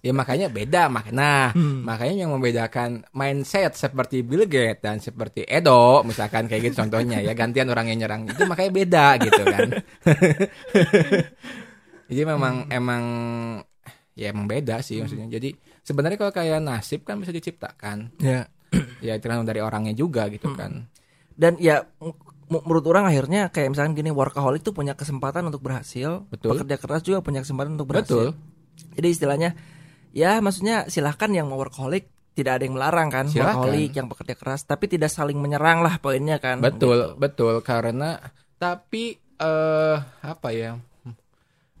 Ya 0.00 0.10
makanya 0.10 0.46
beda 0.46 0.86
mak. 0.86 1.08
Nah, 1.08 1.50
Hmm. 1.54 1.82
makanya 1.82 2.22
yang 2.22 2.30
membedakan 2.32 3.02
mindset 3.12 3.72
seperti 3.72 4.20
Bill 4.20 4.44
Gates 4.44 4.78
dan 4.80 4.98
seperti 4.98 5.42
Edo, 5.42 6.02
misalkan 6.02 6.46
kayak 6.46 6.68
gitu 6.68 6.74
contohnya 6.80 7.18
ya 7.18 7.32
gantian 7.32 7.66
orang 7.66 7.86
yang 7.86 7.98
nyerang 8.02 8.20
itu 8.26 8.42
makanya 8.44 8.70
beda 8.74 9.04
gitu 9.20 9.40
kan. 9.42 9.68
Jadi 12.08 12.22
memang 12.26 12.66
Hmm. 12.66 12.72
emang 12.72 13.04
ya 14.12 14.28
emang 14.28 14.44
beda 14.44 14.80
sih 14.80 14.98
maksudnya. 14.98 15.28
Jadi 15.28 15.52
sebenarnya 15.80 16.16
kalau 16.16 16.30
kayak 16.30 16.58
nasib 16.58 17.02
kan 17.02 17.16
bisa 17.16 17.30
diciptakan. 17.30 18.16
Ya. 18.18 18.48
Ya 19.04 19.18
tergantung 19.18 19.44
dari 19.44 19.60
orangnya 19.60 19.92
juga 19.92 20.26
gitu 20.26 20.48
Hmm. 20.48 20.56
kan. 20.56 20.72
Dan 21.32 21.56
ya 21.56 21.84
menurut 22.46 22.84
orang 22.84 23.04
akhirnya 23.04 23.48
kayak 23.48 23.72
misalkan 23.72 23.92
gini 23.92 24.08
workaholic 24.08 24.60
tuh 24.60 24.72
punya 24.72 24.92
kesempatan 24.92 25.44
untuk 25.44 25.60
berhasil, 25.60 26.24
Betul. 26.28 26.56
pekerja 26.56 26.76
keras 26.76 27.02
juga 27.02 27.18
punya 27.20 27.40
kesempatan 27.40 27.74
untuk 27.74 27.88
berhasil. 27.88 28.32
Betul. 28.32 28.96
Jadi 28.96 29.08
istilahnya 29.08 29.50
ya 30.12 30.38
maksudnya 30.38 30.86
silahkan 30.86 31.28
yang 31.28 31.48
mau 31.48 31.56
workaholic 31.56 32.08
tidak 32.32 32.56
ada 32.56 32.64
yang 32.64 32.72
melarang 32.72 33.08
kan 33.08 33.24
Silakan. 33.26 33.60
workaholic 33.60 33.92
yang 33.92 34.08
bekerja 34.08 34.34
keras 34.34 34.60
tapi 34.62 34.84
tidak 34.86 35.08
saling 35.08 35.36
menyerang 35.36 35.80
lah 35.80 35.96
poinnya 35.96 36.36
kan. 36.36 36.60
Betul, 36.60 37.12
Gitu. 37.12 37.18
betul 37.18 37.54
karena 37.60 38.20
tapi 38.56 39.16
eh 39.36 39.96
apa 40.22 40.48
ya? 40.50 40.80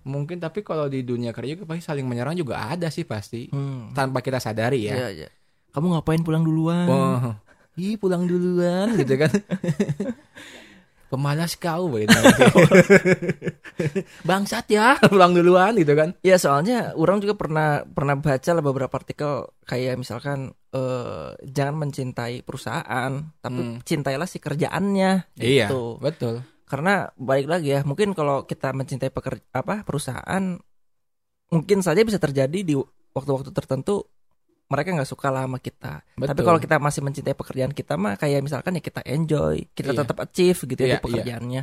Mungkin 0.02 0.36
tapi 0.36 0.60
kalau 0.60 0.86
di 0.86 1.00
dunia 1.00 1.30
kerja 1.30 1.54
juga 1.54 1.66
pasti 1.68 1.82
saling 1.84 2.02
menyerang 2.02 2.34
juga 2.34 2.68
ada 2.68 2.88
sih 2.88 3.02
pasti 3.02 3.46
Hmm. 3.48 3.90
tanpa 3.92 4.18
kita 4.18 4.36
sadari 4.36 4.86
ya. 4.86 4.94
Iya, 4.96 5.08
iya. 5.12 5.28
Kamu 5.70 5.88
ngapain 5.90 6.20
pulang 6.20 6.42
duluan? 6.42 6.86
Oh, 6.86 7.34
ih 7.74 7.94
pulang 7.94 8.24
duluan 8.24 8.92
gitu 9.00 9.14
kan. 9.16 9.30
Pemalas 11.06 11.54
kau 11.54 11.92
gitu. 11.94 12.08
Bangsat 14.24 14.64
ya, 14.66 14.96
pulang 15.12 15.32
duluan 15.32 15.76
gitu 15.76 15.92
kan. 15.92 16.16
Ya 16.20 16.36
soalnya 16.36 16.96
orang 16.96 17.20
juga 17.20 17.36
pernah 17.36 17.84
pernah 17.84 18.16
baca 18.16 18.50
lah 18.50 18.64
beberapa 18.64 18.92
artikel 18.92 19.44
kayak 19.62 19.96
misalkan 19.96 20.56
eh, 20.72 21.28
jangan 21.44 21.76
mencintai 21.78 22.40
perusahaan 22.40 23.12
tapi 23.38 23.60
Hmm. 23.60 23.76
cintailah 23.84 24.24
si 24.24 24.40
kerjaannya 24.40 25.36
Iya, 25.36 25.68
gitu. 25.68 26.00
betul. 26.00 26.40
Karena 26.72 27.04
balik 27.12 27.52
lagi 27.52 27.68
ya 27.68 27.84
mungkin 27.84 28.16
kalau 28.16 28.48
kita 28.48 28.72
mencintai 28.72 29.12
peker, 29.12 29.44
apa 29.52 29.84
perusahaan 29.84 30.56
mungkin 31.52 31.78
saja 31.84 32.00
bisa 32.00 32.16
terjadi 32.16 32.64
di 32.64 32.72
waktu-waktu 33.12 33.52
tertentu 33.52 34.08
mereka 34.66 34.88
nggak 34.96 35.04
suka 35.04 35.28
lah 35.28 35.44
sama 35.44 35.60
kita. 35.60 36.00
Tapi 36.16 36.32
Betul. 36.32 36.44
kalau 36.48 36.56
kita 36.56 36.80
masih 36.80 37.04
mencintai 37.04 37.36
pekerjaan 37.36 37.76
kita 37.76 38.00
mah 38.00 38.16
kayak 38.16 38.40
misalkan 38.40 38.72
ya 38.72 38.80
kita 38.80 39.04
enjoy, 39.04 39.68
kita 39.76 39.92
Iya. 39.92 40.00
tetap 40.00 40.16
achieve 40.16 40.56
gitu 40.64 40.80
Iya, 40.80 40.88
ya 40.88 40.88
di 40.88 40.96
iya. 40.96 41.04
pekerjaannya. 41.04 41.62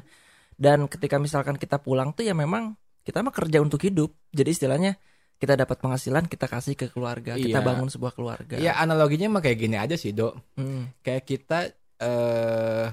Dan 0.53 0.86
ketika 0.86 1.18
misalkan 1.18 1.57
kita 1.57 1.82
pulang 1.82 2.14
tuh 2.14 2.22
ya 2.22 2.38
memang 2.38 2.78
kita 3.01 3.26
mah 3.26 3.34
kerja 3.34 3.66
untuk 3.66 3.82
hidup. 3.82 4.14
Jadi 4.30 4.49
istilahnya 4.53 4.93
kita 5.41 5.57
dapat 5.57 5.82
penghasilan 5.82 6.30
kita 6.30 6.45
kasih 6.45 6.78
ke 6.78 6.93
keluarga, 6.93 7.34
kita 7.34 7.57
Iya. 7.57 7.66
bangun 7.66 7.89
sebuah 7.89 8.14
keluarga. 8.14 8.62
Ya 8.62 8.78
analoginya 8.78 9.26
mah 9.26 9.41
kayak 9.41 9.57
gini 9.57 9.82
aja 9.82 9.97
sih, 9.97 10.14
Dok. 10.14 10.53
Hmm. 10.53 10.93
Kayak 11.01 11.24
kita 11.26 11.60
eh 11.97 12.86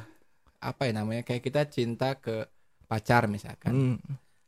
apa 0.58 0.82
ya 0.84 0.92
namanya? 0.94 1.22
Kayak 1.22 1.42
kita 1.42 1.60
cinta 1.66 2.14
ke 2.14 2.46
pacar 2.84 3.26
misalkan. 3.26 3.72
Hmm. 3.72 3.98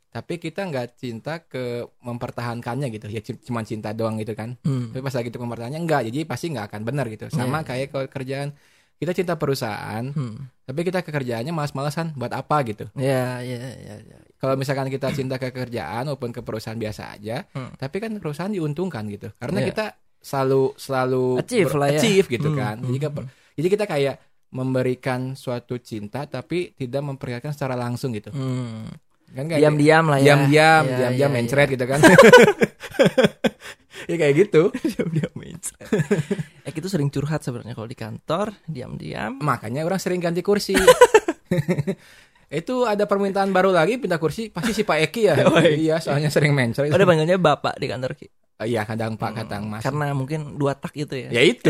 tapi 0.08 0.40
kita 0.40 0.64
nggak 0.64 0.96
cinta 0.96 1.44
ke 1.44 1.84
mempertahankannya 2.00 2.88
gitu 2.88 3.06
ya 3.06 3.20
cuma 3.38 3.60
cinta 3.62 3.92
doang 3.92 4.16
gitu 4.16 4.32
kan 4.32 4.56
Hmm. 4.60 4.88
tapi 4.88 5.00
pas 5.00 5.12
lagi 5.12 5.28
itu 5.28 5.36
mempertahankannya 5.36 5.78
enggak 5.80 6.02
jadi 6.02 6.18
pasti 6.24 6.48
nggak 6.48 6.66
akan 6.66 6.80
benar 6.82 7.06
gitu 7.06 7.28
sama 7.28 7.60
Iya. 7.60 7.66
kayak 7.66 7.86
kalau 7.88 8.06
kerjaan 8.08 8.48
kita 8.96 9.12
cinta 9.12 9.34
perusahaan 9.34 10.04
Hmm. 10.08 10.48
tapi 10.64 10.80
kita 10.82 11.02
ke 11.02 11.12
kerjaannya 11.12 11.52
malas-malasan 11.52 12.16
buat 12.16 12.32
apa 12.32 12.56
gitu 12.64 12.88
Ya, 12.94 13.38
ya, 13.40 13.58
ya, 13.76 13.94
ya. 14.00 14.18
kalau 14.34 14.56
misalkan 14.56 14.88
kita 14.88 15.12
cinta 15.12 15.36
ke 15.36 15.52
kerjaan 15.52 16.08
maupun 16.08 16.32
ke 16.32 16.40
perusahaan 16.40 16.74
biasa 16.74 17.12
aja 17.12 17.44
Hmm. 17.50 17.76
tapi 17.76 17.96
kan 17.98 18.10
perusahaan 18.16 18.50
diuntungkan 18.50 19.04
gitu 19.08 19.28
karena 19.36 19.60
Iya. 19.60 19.66
kita 19.68 19.84
selalu 20.18 20.72
selalu 20.74 21.24
Achieve 21.38 21.74
lah 21.74 21.88
ya. 21.90 22.00
achieve 22.00 22.26
gitu 22.28 22.48
Hmm, 22.48 22.56
kan 22.56 22.76
hmm, 22.76 22.88
jadi, 22.88 22.98
ke- 23.04 23.28
jadi 23.54 23.68
kita 23.68 23.84
kayak 23.86 24.14
memberikan 24.50 25.32
suatu 25.32 25.76
cinta 25.76 26.24
tapi 26.24 26.72
tidak 26.72 27.04
memperlihatkan 27.04 27.52
secara 27.52 27.74
langsung 27.74 28.10
gitu 28.10 28.30
Hmm. 28.30 28.88
kan 29.28 29.44
kayak 29.44 29.60
Diam-diam 29.60 30.04
lah 30.06 30.16
ya. 30.16 30.24
diam-diam 30.26 30.82
Ya, 30.84 30.96
diam-diam 31.04 31.28
ya, 31.28 31.34
mencret 31.34 31.66
ya. 31.66 31.72
gitu 31.74 31.84
kan 31.84 32.00
ya 34.08 34.16
kayak 34.16 34.34
gitu 34.38 34.62
Diam-diam 34.90 35.32
mencret. 35.34 35.88
eh 36.62 36.72
itu 36.72 36.88
sering 36.88 37.08
curhat 37.08 37.40
sebenarnya 37.40 37.72
kalau 37.72 37.84
di 37.84 37.94
kantor, 37.94 38.56
diam-diam. 38.64 39.36
makanya 39.38 39.82
orang 39.82 39.98
sering 39.98 40.18
ganti 40.18 40.40
kursi 40.40 40.72
itu 42.48 42.74
ada 42.82 43.04
permintaan 43.04 43.50
baru 43.50 43.68
lagi 43.70 43.96
pindah 43.96 44.16
kursi 44.16 44.48
pasti 44.48 44.72
si 44.72 44.80
Pak 44.80 44.98
Eki 45.02 45.22
ya 45.22 45.34
Oh, 45.44 45.60
iya 45.60 45.96
soalnya 45.98 46.28
sering 46.28 46.52
mencret 46.52 46.88
Ada 46.88 47.04
panggilnya 47.04 47.36
bapak 47.36 47.76
di 47.76 47.86
kantor 47.86 48.12
Ki. 48.14 48.24
Oh, 48.58 48.64
iya 48.64 48.82
kadang 48.82 49.14
Pak 49.14 49.32
kadang 49.36 49.68
Mas 49.68 49.84
Karena 49.84 50.10
mungkin 50.10 50.56
dua 50.56 50.72
tak 50.72 50.90
gitu 50.92 51.12
ya. 51.14 51.28
ya 51.30 51.42
itu 51.42 51.68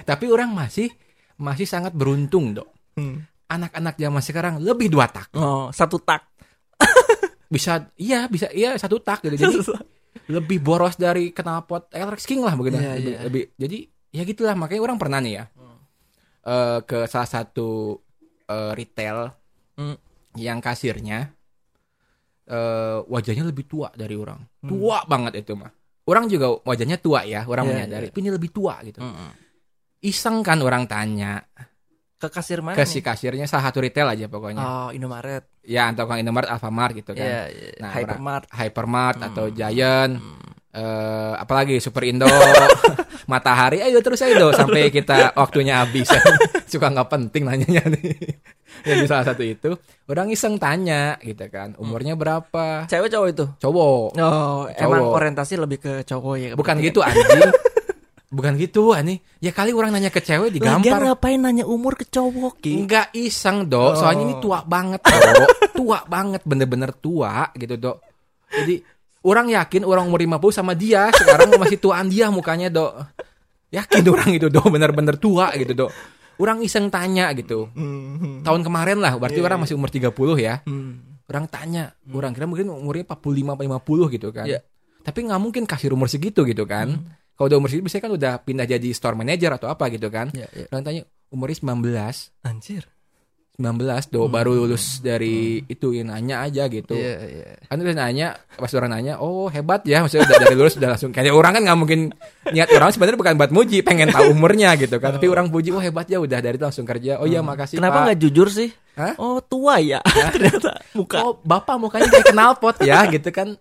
tapi 0.00 0.26
orang 0.26 0.50
masih 0.50 0.90
masih 1.40 1.64
sangat 1.64 1.90
beruntung 1.90 2.52
dok 2.52 2.68
Hmm. 2.92 3.24
anak-anak 3.46 3.96
zaman 3.96 4.20
sekarang 4.20 4.54
lebih 4.58 4.88
dua 4.88 5.06
tak 5.06 5.32
Oh, 5.32 5.70
satu 5.70 5.96
tak. 5.98 6.26
bisa 7.48 7.90
iya 7.96 8.26
bisa 8.26 8.46
iya 8.48 8.74
satu 8.74 8.98
tak 8.98 9.22
gitu 9.22 9.34
jadi 9.36 9.56
lebih 10.28 10.58
boros 10.58 10.94
dari 10.94 11.30
knalpot 11.30 11.90
Electric 11.90 12.26
King 12.28 12.40
lah 12.40 12.54
begitu 12.54 12.76
Iya, 12.76 12.92
lebih, 12.92 13.08
iya. 13.08 13.20
lebih- 13.24 13.48
jadi 13.56 13.78
ya 14.10 14.22
gitulah 14.24 14.54
makanya 14.54 14.82
orang 14.82 14.96
pernah 14.96 15.18
nih 15.18 15.34
ya 15.34 15.44
eh, 16.42 16.78
ke 16.80 17.04
salah 17.04 17.30
satu 17.30 17.98
eh, 18.44 18.72
retail 18.72 19.32
Hmm. 19.74 19.96
yang 20.34 20.58
kasirnya 20.58 21.32
eh, 22.46 22.98
wajahnya 23.02 23.44
lebih 23.44 23.64
tua 23.64 23.88
dari 23.90 24.12
orang 24.12 24.40
Hmm. 24.60 24.68
tua 24.68 25.02
banget 25.04 25.40
itu 25.40 25.54
mah 25.54 25.70
orang 26.04 26.26
juga 26.26 26.58
wajahnya 26.60 26.98
tua 26.98 27.22
ya 27.22 27.42
orang 27.44 27.64
Iya, 27.64 27.72
menyadari 27.72 28.06
tapi 28.08 28.18
ini 28.18 28.30
lebih 28.30 28.50
tua 28.50 28.74
gitu 28.82 28.98
Mm-mm. 28.98 29.30
Iseng 30.00 30.40
kan 30.40 30.58
orang 30.58 30.84
tanya 30.84 31.44
Ke 32.16 32.28
kasir 32.28 32.60
mana? 32.60 32.72
ke 32.72 32.84
si 32.84 33.00
kasirnya 33.00 33.44
salah 33.44 33.68
satu 33.68 33.80
retail 33.80 34.04
aja 34.06 34.26
pokoknya 34.26 34.60
Oh, 34.60 34.88
Indomaret. 34.90 35.48
ya 35.62 35.88
atau 35.88 36.04
kan 36.04 36.16
Indomaret 36.16 36.48
Alfamart 36.48 36.92
gitu 36.94 37.12
kan 37.12 37.20
Iya, 37.20 37.42
iya. 37.48 37.70
Nah, 37.78 37.90
Hypermart. 37.90 38.44
Hypermart 38.50 39.16
Hmm. 39.16 39.28
atau 39.28 39.44
Giant 39.48 40.12
eh 40.70 41.32
apalagi 41.34 41.76
Super 41.78 42.04
Indo 42.04 42.30
Matahari 43.26 43.78
ayo 43.80 43.98
terus 43.98 44.20
ayo 44.20 44.50
sampai 44.50 44.86
kita 44.88 45.34
waktunya 45.34 45.78
habis 45.78 46.06
suka 46.70 46.86
nggak 46.88 47.10
penting 47.10 47.42
nanyanya 47.42 47.82
nih 47.88 48.14
jadi 48.86 49.02
salah 49.04 49.26
satu 49.26 49.42
itu 49.42 49.70
orang 50.06 50.30
iseng 50.30 50.56
tanya 50.56 51.18
gitu 51.20 51.42
kan 51.46 51.74
umurnya 51.74 52.14
berapa 52.14 52.86
Cewek 52.86 53.08
cowok 53.08 53.28
itu? 53.28 53.44
cowok 53.58 54.14
Oh, 54.16 54.66
emang 54.68 55.02
Cowok. 55.02 55.14
orientasi 55.16 55.54
lebih 55.58 55.78
ke 55.80 55.92
cowok 56.04 56.34
ya. 56.36 56.50
bukan 56.52 56.76
berarti 56.76 56.86
gitu 56.86 57.00
anjing 57.02 57.50
bukan 58.30 58.54
gitu 58.54 58.94
ani 58.94 59.18
ya 59.42 59.50
kali 59.50 59.74
orang 59.74 59.90
nanya 59.90 60.08
ke 60.08 60.22
cewek 60.22 60.54
kan? 60.56 60.78
Lagian 60.78 60.86
digampar 60.86 61.00
ngapain 61.02 61.38
nanya 61.42 61.66
umur 61.66 61.98
ke 61.98 62.06
cowok, 62.06 62.62
Ki? 62.62 62.78
Enggak 62.78 63.10
iseng 63.12 63.66
dok, 63.66 63.98
soalnya 63.98 64.22
ini 64.30 64.34
Oh. 64.38 64.40
tua 64.40 64.58
banget 64.62 65.02
dok, 65.02 65.50
tua 65.78 65.98
banget, 66.06 66.40
bener-bener 66.46 66.94
tua 66.94 67.50
gitu 67.58 67.74
dok. 67.74 67.98
Jadi 68.50 68.78
orang 69.26 69.50
yakin 69.50 69.82
orang 69.82 70.06
umur 70.06 70.22
50 70.22 70.62
sama 70.62 70.72
dia 70.78 71.10
sekarang 71.10 71.58
masih 71.58 71.82
tuaan 71.82 72.06
dia 72.06 72.30
mukanya 72.30 72.70
dok. 72.70 72.92
Yakin 73.70 74.02
orang 74.06 74.30
itu 74.30 74.46
dok, 74.46 74.66
bener-bener 74.70 75.18
tua 75.18 75.50
gitu 75.58 75.74
dok. 75.74 75.90
Orang 76.40 76.64
iseng 76.64 76.88
tanya 76.88 77.28
gitu. 77.36 77.68
Hmm. 77.76 78.40
Tahun 78.40 78.62
kemarin 78.64 78.96
lah, 78.96 79.12
berarti 79.20 79.42
Iya, 79.42 79.46
orang 79.50 79.66
masih 79.66 79.76
umur 79.76 79.92
30 79.92 80.40
ya. 80.40 80.64
Hmm. 80.64 81.20
Orang 81.28 81.46
tanya, 81.52 81.92
orang 82.10 82.32
kira 82.32 82.48
mungkin 82.48 82.72
umurnya 82.72 83.04
45 83.06 83.54
50 83.60 84.14
gitu 84.16 84.28
kan. 84.32 84.46
Iya. 84.48 84.64
Tapi 85.04 85.18
nggak 85.28 85.40
mungkin 85.40 85.62
kasih 85.68 85.92
umur 85.92 86.08
segitu 86.08 86.42
gitu 86.48 86.64
kan. 86.64 86.96
Kalau 87.40 87.48
udah 87.48 87.56
umur 87.56 87.72
segitu 87.72 87.88
biasanya 87.88 88.04
kan 88.04 88.12
udah 88.20 88.32
pindah 88.44 88.66
jadi 88.68 88.88
store 88.92 89.16
manager 89.16 89.56
atau 89.56 89.72
apa 89.72 89.88
gitu 89.88 90.12
kan. 90.12 90.28
Ya, 90.36 90.44
ya. 90.52 90.68
Orang 90.68 90.84
tanya 90.84 91.08
umurnya 91.32 91.56
19. 91.56 92.36
Anjir. 92.44 92.84
19 93.56 94.12
do 94.12 94.28
baru 94.28 94.52
lulus 94.56 95.00
dari 95.00 95.64
itu 95.64 95.96
yang 95.96 96.12
nanya 96.12 96.44
aja 96.44 96.68
gitu. 96.68 96.92
Iya, 96.92 97.16
iya. 97.24 97.48
Kan 97.64 97.80
udah 97.80 97.96
nanya 97.96 98.36
pas 98.60 98.68
orang 98.76 98.92
nanya, 98.92 99.24
"Oh, 99.24 99.48
hebat 99.48 99.80
ya." 99.88 100.04
Maksudnya 100.04 100.28
udah 100.28 100.36
dari 100.36 100.56
lulus 100.56 100.76
udah 100.76 100.92
langsung 100.92 101.16
kayak 101.16 101.32
orang 101.32 101.56
kan 101.56 101.62
nggak 101.64 101.78
mungkin 101.80 102.00
niat 102.52 102.68
orang 102.76 102.92
sebenarnya 102.92 103.20
bukan 103.20 103.34
buat 103.40 103.52
muji, 103.56 103.80
pengen 103.80 104.12
tahu 104.12 104.36
umurnya 104.36 104.76
gitu 104.76 105.00
kan. 105.00 105.16
Tapi 105.16 105.28
orang 105.28 105.48
puji, 105.48 105.72
"Oh, 105.72 105.80
hebat 105.80 106.12
ya 106.12 106.20
udah 106.20 106.44
dari 106.44 106.60
itu 106.60 106.64
langsung 106.68 106.84
kerja." 106.84 107.20
Oh 107.20 107.28
iya, 107.28 107.40
makasih 107.40 107.80
Kenapa 107.80 108.00
Pak." 108.00 108.04
nggak 108.04 108.18
jujur 108.20 108.48
sih? 108.52 108.68
Hah? 109.00 109.16
Oh, 109.16 109.40
tua 109.44 109.80
ya. 109.80 110.00
Ternyata 110.36 110.80
muka. 110.96 111.24
Oh, 111.24 111.40
Bapak 111.40 111.76
mukanya 111.80 112.08
kayak 112.08 112.36
knalpot 112.36 112.76
ya 112.84 113.08
gitu 113.08 113.32
kan. 113.32 113.56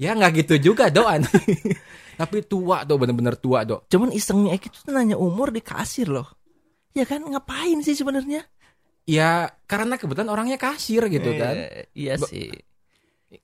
Ya 0.00 0.16
nggak 0.16 0.44
gitu 0.44 0.72
juga, 0.72 0.88
doan. 0.88 1.24
Tapi 2.20 2.44
tua 2.44 2.84
tuh 2.84 3.00
bener-bener 3.00 3.32
tua, 3.40 3.64
Dok. 3.64 3.88
Cuman 3.88 4.12
isengnya 4.12 4.52
Eki 4.52 4.68
tuh 4.68 4.92
nanya 4.92 5.16
umur 5.16 5.48
di 5.48 5.64
kasir 5.64 6.12
loh. 6.12 6.28
Ya 6.92 7.08
kan 7.08 7.24
ngapain 7.24 7.80
sih 7.80 7.96
sebenarnya? 7.96 8.44
Ya 9.08 9.48
karena 9.64 9.96
kebetulan 9.96 10.28
orangnya 10.28 10.60
kasir 10.60 11.08
gitu 11.08 11.32
kan. 11.40 11.56
Eh, 11.56 11.88
iya 11.96 12.20
sih. 12.20 12.52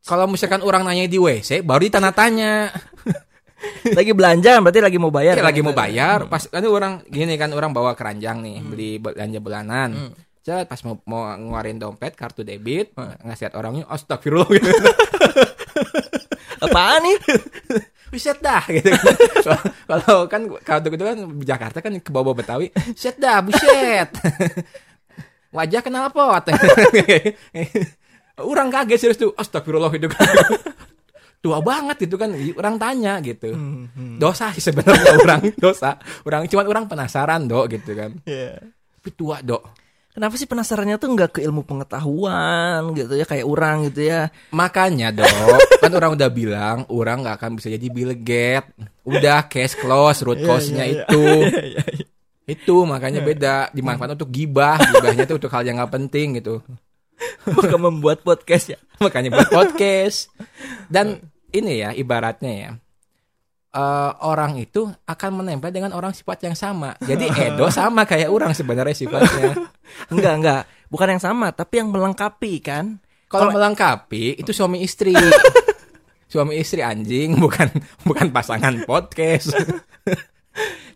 Kalau 0.05 0.29
misalkan 0.29 0.61
orang 0.61 0.85
nanya 0.85 1.09
di 1.09 1.17
WC, 1.17 1.65
baru 1.65 1.89
ditanya-tanya. 1.89 2.69
Lagi 3.97 4.13
belanja 4.13 4.61
berarti 4.61 4.85
lagi 4.85 4.99
mau 5.01 5.09
bayar. 5.09 5.33
Kayak 5.33 5.49
kan? 5.49 5.51
lagi 5.57 5.63
mau 5.65 5.73
bayar, 5.73 6.19
pas 6.29 6.45
kan 6.45 6.61
orang 6.69 7.01
gini 7.09 7.41
kan 7.41 7.49
orang 7.57 7.73
bawa 7.73 7.97
keranjang 7.97 8.45
nih, 8.45 8.61
beli 8.61 8.91
belanja 9.01 9.41
bulanan. 9.41 9.91
Hmm. 9.97 10.13
Cet, 10.45 10.69
pas 10.69 10.79
mau, 10.85 11.01
mau 11.09 11.25
ngeluarin 11.35 11.81
dompet 11.81 12.13
kartu 12.13 12.45
debit, 12.45 12.93
ngasih 12.95 13.49
lihat 13.49 13.55
orangnya 13.57 13.89
astagfirullah 13.89 14.47
gitu. 14.53 14.71
Apaan 16.69 17.01
nih? 17.03 17.17
Buset 18.07 18.39
dah 18.39 18.63
gitu 18.77 18.91
kan. 18.95 19.15
Kalau 19.87 20.31
kan 20.31 20.43
kalau 20.63 20.81
gitu 20.87 21.05
kan 21.05 21.17
Jakarta 21.43 21.79
kan 21.83 21.93
ke 21.99 22.11
bawah 22.15 22.35
Betawi, 22.35 22.71
buset 22.71 23.19
dah, 23.19 23.43
buset. 23.43 24.09
Wajah 25.57 25.81
kenal 25.81 26.13
pot. 26.13 26.47
orang 28.53 28.69
kaget 28.69 28.99
serius 29.01 29.19
tuh, 29.19 29.33
astagfirullah 29.33 29.89
gitu 29.97 30.07
kan. 30.13 30.29
Tua 31.41 31.65
banget 31.65 32.05
itu 32.05 32.17
kan, 32.21 32.29
orang 32.35 32.77
tanya 32.77 33.23
gitu. 33.25 33.55
Hmm, 33.55 34.21
Dosa 34.21 34.53
sih 34.53 34.61
sebenarnya 34.61 35.17
orang, 35.17 35.43
dosa. 35.57 35.97
Orang 36.29 36.45
cuman 36.51 36.67
orang 36.69 36.85
penasaran, 36.91 37.49
Dok, 37.49 37.73
gitu 37.73 37.97
kan. 37.97 38.13
Iya. 38.29 38.61
Tapi 39.01 39.11
tua, 39.17 39.41
Dok. 39.41 39.86
Kenapa 40.17 40.41
sih 40.41 40.49
penasarannya 40.49 40.97
tuh 40.97 41.13
nggak 41.13 41.31
ke 41.37 41.41
ilmu 41.45 41.69
pengetahuan 41.69 42.97
gitu 42.97 43.21
ya 43.21 43.29
kayak 43.29 43.45
orang 43.45 43.93
gitu 43.93 44.09
ya? 44.09 44.33
Makanya 44.49 45.13
dok, 45.13 45.29
kan 45.85 45.93
orang 45.93 46.17
udah 46.17 46.33
bilang 46.33 46.89
orang 46.89 47.21
nggak 47.21 47.37
akan 47.37 47.61
bisa 47.61 47.69
jadi 47.69 47.87
Bill 47.93 48.17
Gates. 48.17 48.73
Udah 49.05 49.45
cash 49.45 49.77
close, 49.77 50.25
root 50.25 50.41
Iya, 50.41 50.49
cause-nya 50.49 50.85
itu. 50.89 51.25
Itu 52.57 52.89
makanya 52.89 53.21
beda. 53.21 53.77
Dimanfaatkan 53.77 54.17
untuk 54.17 54.33
gibah, 54.33 54.79
gibahnya 54.79 55.27
itu 55.27 55.35
untuk 55.35 55.51
hal 55.51 55.67
yang 55.67 55.83
nggak 55.83 55.93
penting 55.99 56.39
gitu. 56.39 56.63
Maka 57.43 57.77
membuat 57.77 58.23
podcast 58.23 58.73
ya. 58.73 58.79
Makanya 59.05 59.35
buat 59.35 59.51
podcast. 59.51 60.31
Dan 60.87 61.27
ini 61.51 61.83
ya 61.83 61.91
ibaratnya 61.91 62.53
ya. 62.55 62.71
Eh, 63.77 64.13
orang 64.25 64.57
itu 64.57 64.89
akan 64.89 65.31
menempel 65.45 65.69
dengan 65.69 65.93
orang 65.93 66.17
sifat 66.17 66.49
yang 66.49 66.57
sama. 66.57 66.97
Jadi 67.05 67.29
Edo 67.29 67.69
sama 67.75 68.09
kayak 68.09 68.33
orang 68.33 68.57
sebenarnya 68.57 68.97
sifatnya. 68.97 69.53
Enggak 70.13 70.35
enggak, 70.43 70.63
bukan 70.91 71.09
yang 71.17 71.23
sama 71.23 71.53
tapi 71.53 71.85
yang 71.85 71.93
melengkapi 71.93 72.65
kan. 72.65 72.99
Kalau 73.29 73.53
melengkapi 73.53 74.39
itu 74.41 74.51
suami 74.51 74.81
istri. 74.83 75.15
suami 76.33 76.59
istri 76.59 76.83
anjing 76.83 77.39
bukan 77.39 77.71
bukan 78.03 78.35
pasangan 78.35 78.83
podcast. 78.83 79.55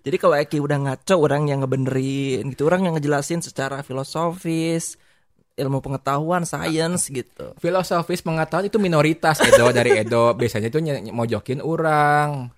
Jadi 0.01 0.17
kalau 0.17 0.35
Eki 0.41 0.59
udah 0.59 0.79
ngaco 0.81 1.15
orang 1.21 1.53
yang 1.53 1.61
ngebenerin 1.61 2.51
gitu, 2.51 2.67
orang 2.67 2.89
yang 2.89 2.95
ngejelasin 2.97 3.45
secara 3.45 3.85
filosofis, 3.85 4.97
ilmu 5.61 5.85
pengetahuan, 5.85 6.49
sains 6.49 7.13
gitu. 7.13 7.53
Filosofis 7.61 8.25
pengetahuan 8.25 8.73
itu 8.73 8.81
minoritas 8.81 9.45
Edo 9.45 9.69
dari 9.69 10.01
Edo. 10.01 10.33
Biasanya 10.33 10.73
itu 10.73 10.81
mojokin 11.13 11.61
orang. 11.61 12.49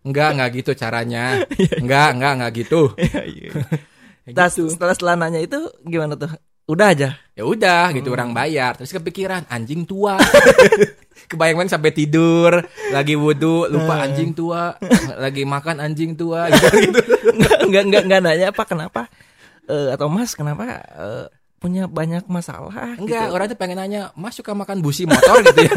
Enggak, 0.00 0.28
enggak 0.36 0.50
gitu 0.56 0.70
caranya. 0.72 1.44
Enggak, 1.82 2.08
enggak, 2.16 2.32
enggak 2.40 2.52
gitu. 2.64 2.82
Setelah, 4.30 4.50
setelah 4.52 4.94
setelah 4.94 5.14
nanya 5.18 5.40
itu 5.42 5.58
gimana 5.82 6.14
tuh? 6.14 6.30
Udah 6.70 6.94
aja. 6.94 7.18
Ya 7.34 7.42
udah 7.42 7.90
gitu 7.90 8.14
orang 8.14 8.30
bayar. 8.30 8.78
Terus 8.78 8.94
kepikiran 8.94 9.42
anjing 9.50 9.82
tua. 9.82 10.22
Kebayang 11.26 11.58
banget 11.62 11.72
sampai 11.74 11.90
tidur, 11.90 12.62
lagi 12.94 13.18
wudhu, 13.18 13.66
lupa 13.66 14.06
anjing 14.06 14.30
tua, 14.30 14.78
lagi 15.18 15.42
makan 15.42 15.82
anjing 15.82 16.14
tua 16.14 16.46
gitu. 16.46 16.66
gitu. 16.90 17.00
enggak 17.34 17.58
enggak 17.66 17.82
enggak 17.86 18.02
enggak 18.06 18.20
nanya 18.22 18.46
apa 18.54 18.62
kenapa 18.66 19.02
Eh, 19.70 19.88
atau 19.94 20.10
Mas 20.10 20.34
kenapa 20.34 20.82
eh, 20.82 21.26
punya 21.62 21.86
banyak 21.86 22.26
masalah. 22.26 22.98
Enggak, 22.98 23.30
gitu. 23.30 23.34
orang 23.36 23.46
tuh 23.46 23.58
pengen 23.60 23.78
nanya, 23.78 24.10
Mas 24.18 24.34
suka 24.34 24.50
makan 24.50 24.82
busi 24.82 25.06
motor 25.06 25.44
gitu 25.46 25.60
ya? 25.62 25.74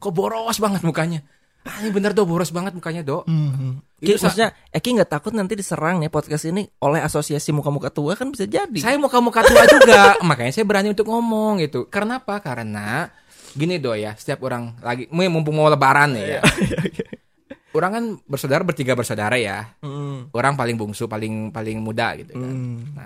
Kok 0.00 0.12
boros 0.14 0.56
banget 0.56 0.80
mukanya? 0.80 1.20
Ah, 1.66 1.82
ini 1.82 1.90
bener 1.90 2.14
do, 2.14 2.22
boros 2.22 2.54
banget 2.54 2.72
mukanya 2.72 3.02
do. 3.02 3.26
Mhm. 3.26 3.82
Itu 3.98 4.14
Ki, 4.14 4.22
maksudnya 4.22 4.54
Eki 4.70 4.88
nggak 4.94 5.10
takut 5.10 5.34
nanti 5.34 5.58
diserang 5.58 5.98
nih 5.98 6.08
podcast 6.08 6.46
ini 6.46 6.64
oleh 6.80 7.02
asosiasi 7.02 7.50
muka-muka 7.50 7.90
tua 7.90 8.14
kan 8.14 8.30
bisa 8.30 8.46
jadi. 8.46 8.78
Saya 8.78 8.96
muka-muka 8.96 9.42
tua 9.42 9.66
juga, 9.66 10.14
makanya 10.28 10.54
saya 10.54 10.64
berani 10.64 10.94
untuk 10.94 11.10
ngomong 11.10 11.58
gitu. 11.60 11.90
Karena 11.90 12.22
apa? 12.22 12.38
Karena 12.38 13.10
gini 13.52 13.82
do 13.82 13.92
ya, 13.92 14.14
setiap 14.14 14.46
orang 14.46 14.78
lagi, 14.80 15.10
mumpung 15.10 15.58
mau 15.58 15.66
lebaran 15.66 16.14
nih 16.14 16.24
ya. 16.38 16.40
orang 17.78 17.90
kan 17.92 18.04
bersaudara 18.24 18.62
bertiga 18.64 18.94
bersaudara 18.96 19.36
ya. 19.36 19.74
Hmm. 19.82 20.30
Orang 20.32 20.54
paling 20.56 20.78
bungsu, 20.78 21.10
paling 21.10 21.50
paling 21.50 21.82
muda 21.82 22.16
gitu 22.16 22.38
kan. 22.38 22.48
Hmm. 22.48 22.96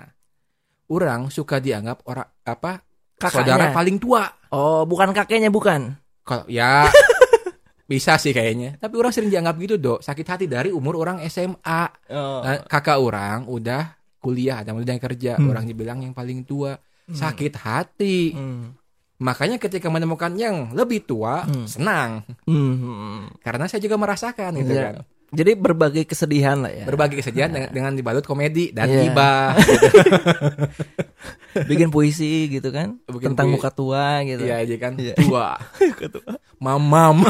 Orang 0.87 1.33
suka 1.33 1.57
dianggap 1.57 2.05
orang 2.05 2.29
apa? 2.45 2.85
Kakaknya. 3.17 3.33
Saudara 3.33 3.65
paling 3.73 3.97
tua. 3.97 4.23
Oh, 4.53 4.85
bukan 4.85 5.09
kakeknya 5.11 5.49
bukan. 5.49 5.97
Kalau 6.23 6.47
ya 6.47 6.87
bisa 7.93 8.17
sih 8.17 8.33
kayaknya. 8.33 8.81
Tapi 8.81 8.97
orang 8.97 9.13
sering 9.13 9.29
dianggap 9.29 9.53
gitu, 9.61 9.75
Dok. 9.77 10.01
Sakit 10.01 10.25
hati 10.25 10.45
dari 10.49 10.73
umur 10.73 10.97
orang 10.97 11.21
SMA. 11.29 11.81
Oh. 12.09 12.41
Nah, 12.41 12.65
kakak 12.65 12.97
orang 12.97 13.45
udah 13.45 13.93
kuliah, 14.17 14.65
ada 14.65 14.73
udah 14.73 14.97
kerja. 14.97 15.37
Hmm. 15.37 15.53
Orang 15.53 15.69
dibilang 15.69 16.01
yang 16.01 16.17
paling 16.17 16.41
tua. 16.41 16.73
Sakit 17.05 17.53
hati. 17.61 18.33
Hmm. 18.33 18.73
Makanya 19.21 19.61
ketika 19.61 19.87
menemukan 19.93 20.33
yang 20.33 20.73
lebih 20.73 21.05
tua, 21.05 21.45
Hmm. 21.45 21.69
senang. 21.69 22.25
Hmm. 22.49 23.29
Karena 23.39 23.69
saya 23.69 23.79
juga 23.79 23.95
merasakan 23.95 24.57
gitu 24.57 24.73
Iya. 24.73 24.83
kan. 24.89 24.95
Jadi 25.33 25.51
berbagai 25.53 26.05
kesedihan 26.05 26.61
lah 26.61 26.69
ya. 26.69 26.85
Berbagi 26.85 27.17
kesedihan 27.17 27.49
dengan, 27.49 27.69
dengan 27.69 27.91
dibalut 27.91 28.21
komedi 28.21 28.69
dan 28.69 28.85
Iya. 28.85 29.01
gibah. 29.03 29.57
Bikin 31.69 31.89
puisi 31.89 32.47
gitu 32.47 32.69
kan. 32.69 33.01
Bikin 33.03 33.33
tentang 33.33 33.49
pui- 33.49 33.57
muka 33.57 33.69
tua 33.69 34.21
gitu. 34.21 34.45
Iya 34.45 34.61
aja 34.61 34.75
kan. 34.77 34.93
Iya. 34.93 35.17
Tua. 35.17 35.57
Mamam. 36.63 37.25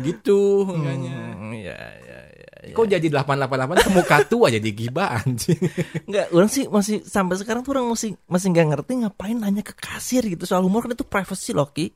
gitu. 0.00 0.64
Hmm, 0.64 0.84
Iya, 0.88 1.20
iya, 1.52 1.78
iya. 2.00 2.20
iya. 2.64 2.72
Kok 2.72 2.86
jadi 2.88 3.06
888 3.12 3.84
ke 3.84 3.90
muka 3.92 4.16
tua 4.24 4.46
jadi 4.48 4.70
gibah 4.70 5.20
anjing. 5.20 5.60
Enggak, 6.08 6.26
orang 6.32 6.48
sih 6.48 6.64
masih 6.64 7.04
sampai 7.04 7.36
sekarang 7.36 7.60
tuh 7.60 7.76
orang 7.76 7.92
masih 7.92 8.16
masih 8.24 8.48
nggak 8.48 8.66
ngerti 8.72 8.92
ngapain 9.04 9.36
nanya 9.36 9.60
ke 9.60 9.74
kasir 9.74 10.24
gitu 10.24 10.44
soal 10.44 10.64
humor 10.64 10.84
kan 10.84 10.92
itu 10.92 11.04
privacy 11.04 11.52
loh 11.52 11.68
Ki. 11.68 11.92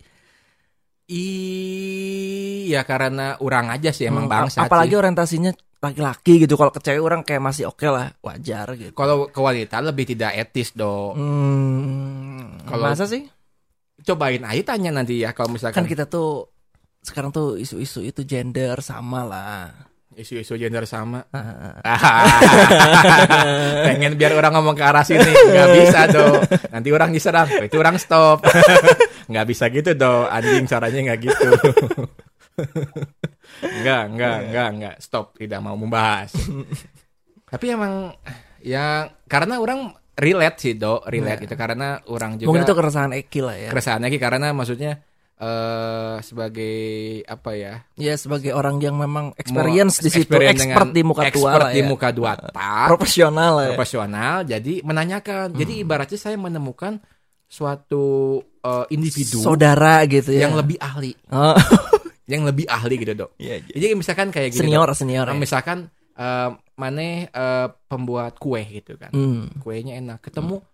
Iya 1.05 2.81
karena 2.83 3.37
orang 3.39 3.69
aja 3.69 3.93
sih 3.93 4.09
emang 4.09 4.25
Hmm, 4.27 4.33
bangsa. 4.49 4.65
Apalagi 4.65 4.97
orientasinya 4.97 5.53
laki-laki 5.85 6.41
gitu. 6.41 6.57
Kalau 6.57 6.73
ke 6.73 6.81
cewek 6.81 7.03
orang 7.05 7.21
kayak 7.21 7.45
masih 7.45 7.69
oke 7.69 7.85
lah, 7.85 8.09
wajar 8.25 8.73
gitu. 8.75 8.97
kalau 8.97 9.29
ke 9.29 9.37
wanita 9.37 9.85
lebih 9.85 10.09
tidak 10.09 10.33
etis 10.33 10.73
dong. 10.73 11.13
Hmm, 11.17 12.65
Kalau- 12.65 12.89
masa 12.89 13.05
sih? 13.05 13.29
Cobain 14.01 14.43
aja 14.43 14.75
tanya 14.75 14.91
nanti 14.91 15.21
ya 15.21 15.33
kalau 15.33 15.53
Kan 15.53 15.55
misalkan 15.57 15.85
kita 15.87 16.05
tuh 16.05 16.49
sekarang 17.05 17.31
tuh 17.31 17.61
isu-isu 17.61 18.01
itu 18.01 18.25
gender 18.25 18.81
sama 18.81 19.25
lah. 19.25 19.69
Isu-isu 20.17 20.55
gender 20.57 20.87
sama. 20.87 21.27
Ah. 21.31 21.83
Pengen 23.87 24.15
biar 24.15 24.35
orang 24.35 24.55
ngomong 24.59 24.77
ke 24.79 24.85
arah 24.85 25.03
sini 25.03 25.27
nggak 25.27 25.69
bisa 25.79 26.01
dong. 26.11 26.43
Nanti 26.71 26.89
orang 26.91 27.11
diserang, 27.11 27.49
itu 27.61 27.77
orang 27.77 27.99
stop. 27.99 28.47
nggak 29.31 29.47
bisa 29.47 29.71
gitu 29.71 29.95
dong. 29.95 30.27
Anjing 30.31 30.67
caranya 30.67 31.13
nggak 31.13 31.21
gitu. 31.23 31.51
Nggak, 33.65 34.03
nggak, 34.15 34.37
nggak, 34.51 34.69
nggak. 34.79 34.95
Stop. 35.03 35.35
Tidak 35.35 35.59
mau 35.59 35.75
membahas. 35.75 36.35
Tapi 37.51 37.67
emang 37.71 38.15
ya 38.63 39.11
karena 39.27 39.59
orang 39.59 39.91
relate 40.15 40.59
sih 40.63 40.75
dok, 40.79 41.07
relate 41.11 41.47
gitu 41.47 41.55
karena 41.59 41.99
orang 42.07 42.39
juga 42.39 42.47
Mungkin 42.51 42.63
itu 42.63 42.75
keresahan 42.75 43.13
Eki 43.15 43.41
lah 43.43 43.57
ya. 43.59 43.71
keresahannya 43.75 44.09
Ki, 44.11 44.19
karena 44.23 44.55
maksudnya 44.55 45.03
eh 45.45 46.17
sebagai 46.21 46.77
apa 47.23 47.51
ya 47.53 47.75
Ya 47.95 48.15
sebagai 48.15 48.51
orang 48.51 48.79
yang 48.79 48.97
memang 48.97 49.37
experience 49.37 49.99
di 49.99 50.09
situ, 50.09 50.25
experience 50.25 50.65
expert 50.65 50.89
di 50.91 51.03
muka 51.03 51.29
tua 51.29 51.51
expert 51.53 51.69
di 51.71 51.81
ya. 51.81 51.87
muka 51.87 52.09
dua 52.11 52.33
tak 52.35 52.53
Profesional 52.89 53.53
lah 53.53 53.65
ya. 53.65 53.71
profesional 53.71 54.35
jadi 54.43 54.75
menanyakan 54.81 55.53
jadi 55.53 55.73
Hmm. 55.75 55.85
ibaratnya 55.85 56.17
saya 56.17 56.37
menemukan 56.37 56.97
suatu 57.47 58.05
eh, 58.59 58.87
individu 58.91 59.39
Saudara 59.39 60.01
gitu 60.07 60.31
ya. 60.31 60.49
yang 60.49 60.57
lebih 60.57 60.79
ahli 60.79 61.13
Oh, 61.29 61.53
yang 62.33 62.43
lebih 62.43 62.65
ahli 62.67 62.95
gitu 62.97 63.13
dok 63.15 63.31
iya, 63.37 63.61
iya. 63.61 63.75
jadi 63.77 63.93
misalkan 63.95 64.29
kayak 64.31 64.49
gini 64.51 64.65
Senior, 64.65 64.89
Dok. 64.89 64.97
senior. 64.97 65.25
Nah, 65.25 65.37
ya. 65.37 65.41
misalkan 65.41 65.79
eh, 66.15 66.51
maneh 66.75 67.29
eh, 67.29 67.69
pembuat 67.85 68.35
kue 68.37 68.65
gitu 68.65 68.97
kan 68.97 69.11
Hmm. 69.11 69.53
kuenya 69.61 69.95
enak 69.95 70.23
ketemu 70.23 70.65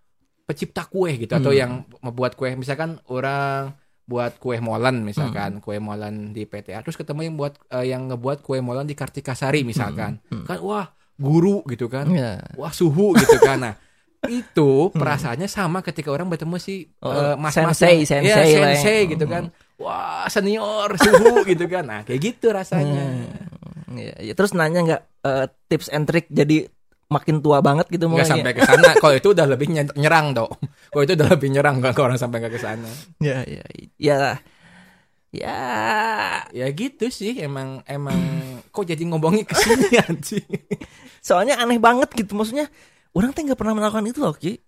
pencipta 0.45 0.83
kue 0.85 1.11
gitu 1.17 1.33
atau 1.33 1.51
Hmm. 1.51 1.59
yang 1.59 1.73
membuat 2.01 2.35
kue 2.35 2.55
misalkan 2.55 3.03
orang 3.07 3.75
buat 4.11 4.33
kue 4.37 4.59
molen 4.59 4.97
Hmm. 4.97 5.07
misalkan 5.07 5.51
kue 5.59 5.79
molen 5.79 6.15
di 6.31 6.43
PTA 6.43 6.83
terus 6.83 6.95
ketemu 6.95 7.21
yang 7.23 7.37
buat 7.37 7.55
eh, 7.71 7.87
yang 7.87 8.11
ngebuat 8.11 8.43
kue 8.43 8.59
molen 8.59 8.83
di 8.83 8.93
Kartikasari 8.93 9.63
misalkan 9.63 10.19
Hmm. 10.27 10.43
kan 10.43 10.59
wah 10.59 10.91
guru 11.15 11.63
gitu 11.65 11.87
kan 11.87 12.11
Iya. 12.11 12.43
wah 12.55 12.71
suhu 12.71 13.15
gitu 13.15 13.39
kan 13.39 13.59
nah 13.61 13.75
itu 14.31 14.91
perasaannya 14.91 15.47
sama 15.47 15.79
ketika 15.81 16.09
orang 16.09 16.27
bertemu 16.27 16.57
si 16.57 16.91
Oh, 16.99 17.09
eh, 17.09 17.35
mas 17.37 17.55
sensei, 17.55 18.03
sensei 18.03 18.27
ya, 18.27 18.37
lah 18.59 18.75
ya. 18.75 18.77
sensei 18.77 18.99
gitu 19.09 19.25
kan 19.25 19.49
wah 19.77 20.27
senior 20.27 20.91
suhu 20.95 21.41
gitu 21.49 21.65
kan 21.67 21.85
nah 21.85 22.01
kayak 22.03 22.21
gitu 22.21 22.51
rasanya 22.51 23.05
Hmm. 23.07 23.49
Iya, 23.93 24.15
iya. 24.21 24.33
Terus 24.33 24.53
nanya 24.53 24.81
nggak 24.81 25.03
eh, 25.21 25.47
tips 25.67 25.89
and 25.89 26.05
trick 26.05 26.27
jadi 26.29 26.71
makin 27.09 27.39
tua 27.39 27.59
banget 27.59 27.91
gitu 27.91 28.07
nggak 28.07 28.23
mulainya? 28.23 28.35
sampai 28.39 28.53
ke 28.53 28.63
sana 28.63 28.91
kalau 28.97 29.15
itu 29.17 29.29
udah 29.29 29.43
lebih 29.45 29.67
nye- 29.67 29.95
nyerang 29.95 30.31
dong 30.31 30.47
kalau 30.91 31.03
itu 31.07 31.15
udah 31.15 31.29
lebih 31.33 31.49
nyerang 31.55 31.79
nggak 31.79 31.97
orang 31.99 32.19
sampai 32.19 32.43
nggak 32.43 32.55
ke 32.55 32.61
sana 32.61 32.91
Ya, 33.23 33.47
ya, 33.47 33.65
ya. 33.97 34.21
Ya, 35.31 35.63
ya 36.51 36.67
gitu 36.75 37.07
sih 37.07 37.39
emang 37.39 37.87
emang 37.87 38.19
kok 38.75 38.83
jadi 38.83 38.99
ngomongin 39.07 39.47
ke 39.47 39.55
sini 39.55 39.95
anjing 40.03 40.43
soalnya 41.23 41.55
aneh 41.63 41.79
banget 41.79 42.11
gitu 42.19 42.35
maksudnya. 42.35 42.67
Orang 43.15 43.31
teh 43.31 43.47
nggak 43.47 43.55
pernah 43.55 43.79
melakukan 43.79 44.11
itu 44.11 44.19
loh, 44.23 44.35
Ki. 44.35 44.59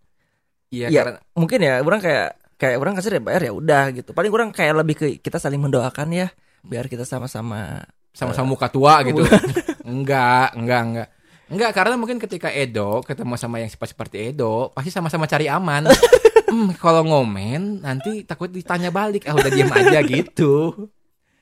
iya 0.70 0.86
Ya, 0.86 1.02
karena 1.02 1.18
mungkin 1.34 1.58
ya 1.66 1.82
orang 1.82 1.98
kayak 1.98 2.30
kayak 2.58 2.76
orang 2.78 2.94
kasih 2.94 3.18
ya 3.18 3.22
bayar 3.22 3.42
ya 3.50 3.52
udah 3.58 3.84
gitu. 3.90 4.10
Paling 4.14 4.30
orang 4.30 4.48
kayak 4.54 4.74
lebih 4.78 4.94
ke 4.94 5.06
kita 5.18 5.42
saling 5.42 5.58
mendoakan 5.58 6.14
ya 6.14 6.30
biar 6.62 6.86
kita 6.86 7.02
sama-sama 7.02 7.82
sama-sama 8.14 8.54
muka 8.54 8.70
tua 8.70 9.02
gitu 9.02 9.26
enggak 9.92 10.54
enggak 10.54 10.80
enggak 10.86 11.08
enggak 11.52 11.70
karena 11.70 11.94
mungkin 11.94 12.16
ketika 12.16 12.48
Edo 12.48 13.00
ketemu 13.00 13.36
sama 13.36 13.60
yang 13.60 13.68
sifat 13.68 13.92
seperti 13.92 14.32
Edo 14.32 14.72
pasti 14.72 14.88
sama-sama 14.88 15.24
cari 15.26 15.46
aman 15.46 15.84
hmm, 16.48 16.74
kalau 16.76 17.04
ngomen 17.04 17.78
nanti 17.78 18.24
takut 18.24 18.48
ditanya 18.48 18.88
balik 18.88 19.24
ah 19.24 19.32
udah 19.32 19.48
diam 19.48 19.68
aja 19.70 20.00
gitu 20.00 20.88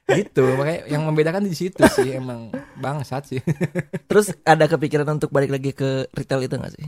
gitu 0.05 0.45
makanya 0.55 0.91
yang 0.91 1.03
membedakan 1.05 1.43
di 1.43 1.55
situ 1.55 1.79
sih 1.89 2.11
emang 2.13 2.51
bangsat 2.77 3.23
sih 3.25 3.39
Terus 4.11 4.35
ada 4.43 4.67
kepikiran 4.67 5.07
untuk 5.09 5.31
balik 5.31 5.49
lagi 5.49 5.71
ke 5.71 6.11
retail 6.11 6.43
itu 6.43 6.57
gak 6.57 6.75
sih? 6.75 6.87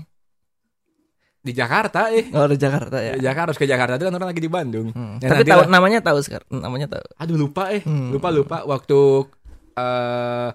di 1.38 1.50
Jakarta 1.50 2.06
eh 2.08 2.30
Oh, 2.30 2.46
di 2.46 2.54
Jakarta 2.54 2.98
ya. 2.98 3.14
Di 3.14 3.20
Jakarta 3.20 3.50
harus 3.50 3.58
ke 3.58 3.66
Jakarta 3.66 3.94
itu 3.94 4.06
kan 4.06 4.14
orang 4.14 4.30
lagi 4.30 4.38
di 4.38 4.46
Bandung 4.46 4.90
Hmm. 4.90 5.18
Ya, 5.18 5.26
Tapi 5.28 5.42
tahu 5.42 5.66
namanya 5.66 5.98
tahu 5.98 6.18
sekarang. 6.18 6.46
Namanya 6.48 6.86
tahu. 6.88 7.02
aduh 7.16 7.34
lupa 7.36 7.70
eh 7.70 7.82
Hmm. 7.82 8.10
lupa 8.10 8.30
lupa 8.30 8.62
waktu 8.62 9.26
eh 9.72 10.48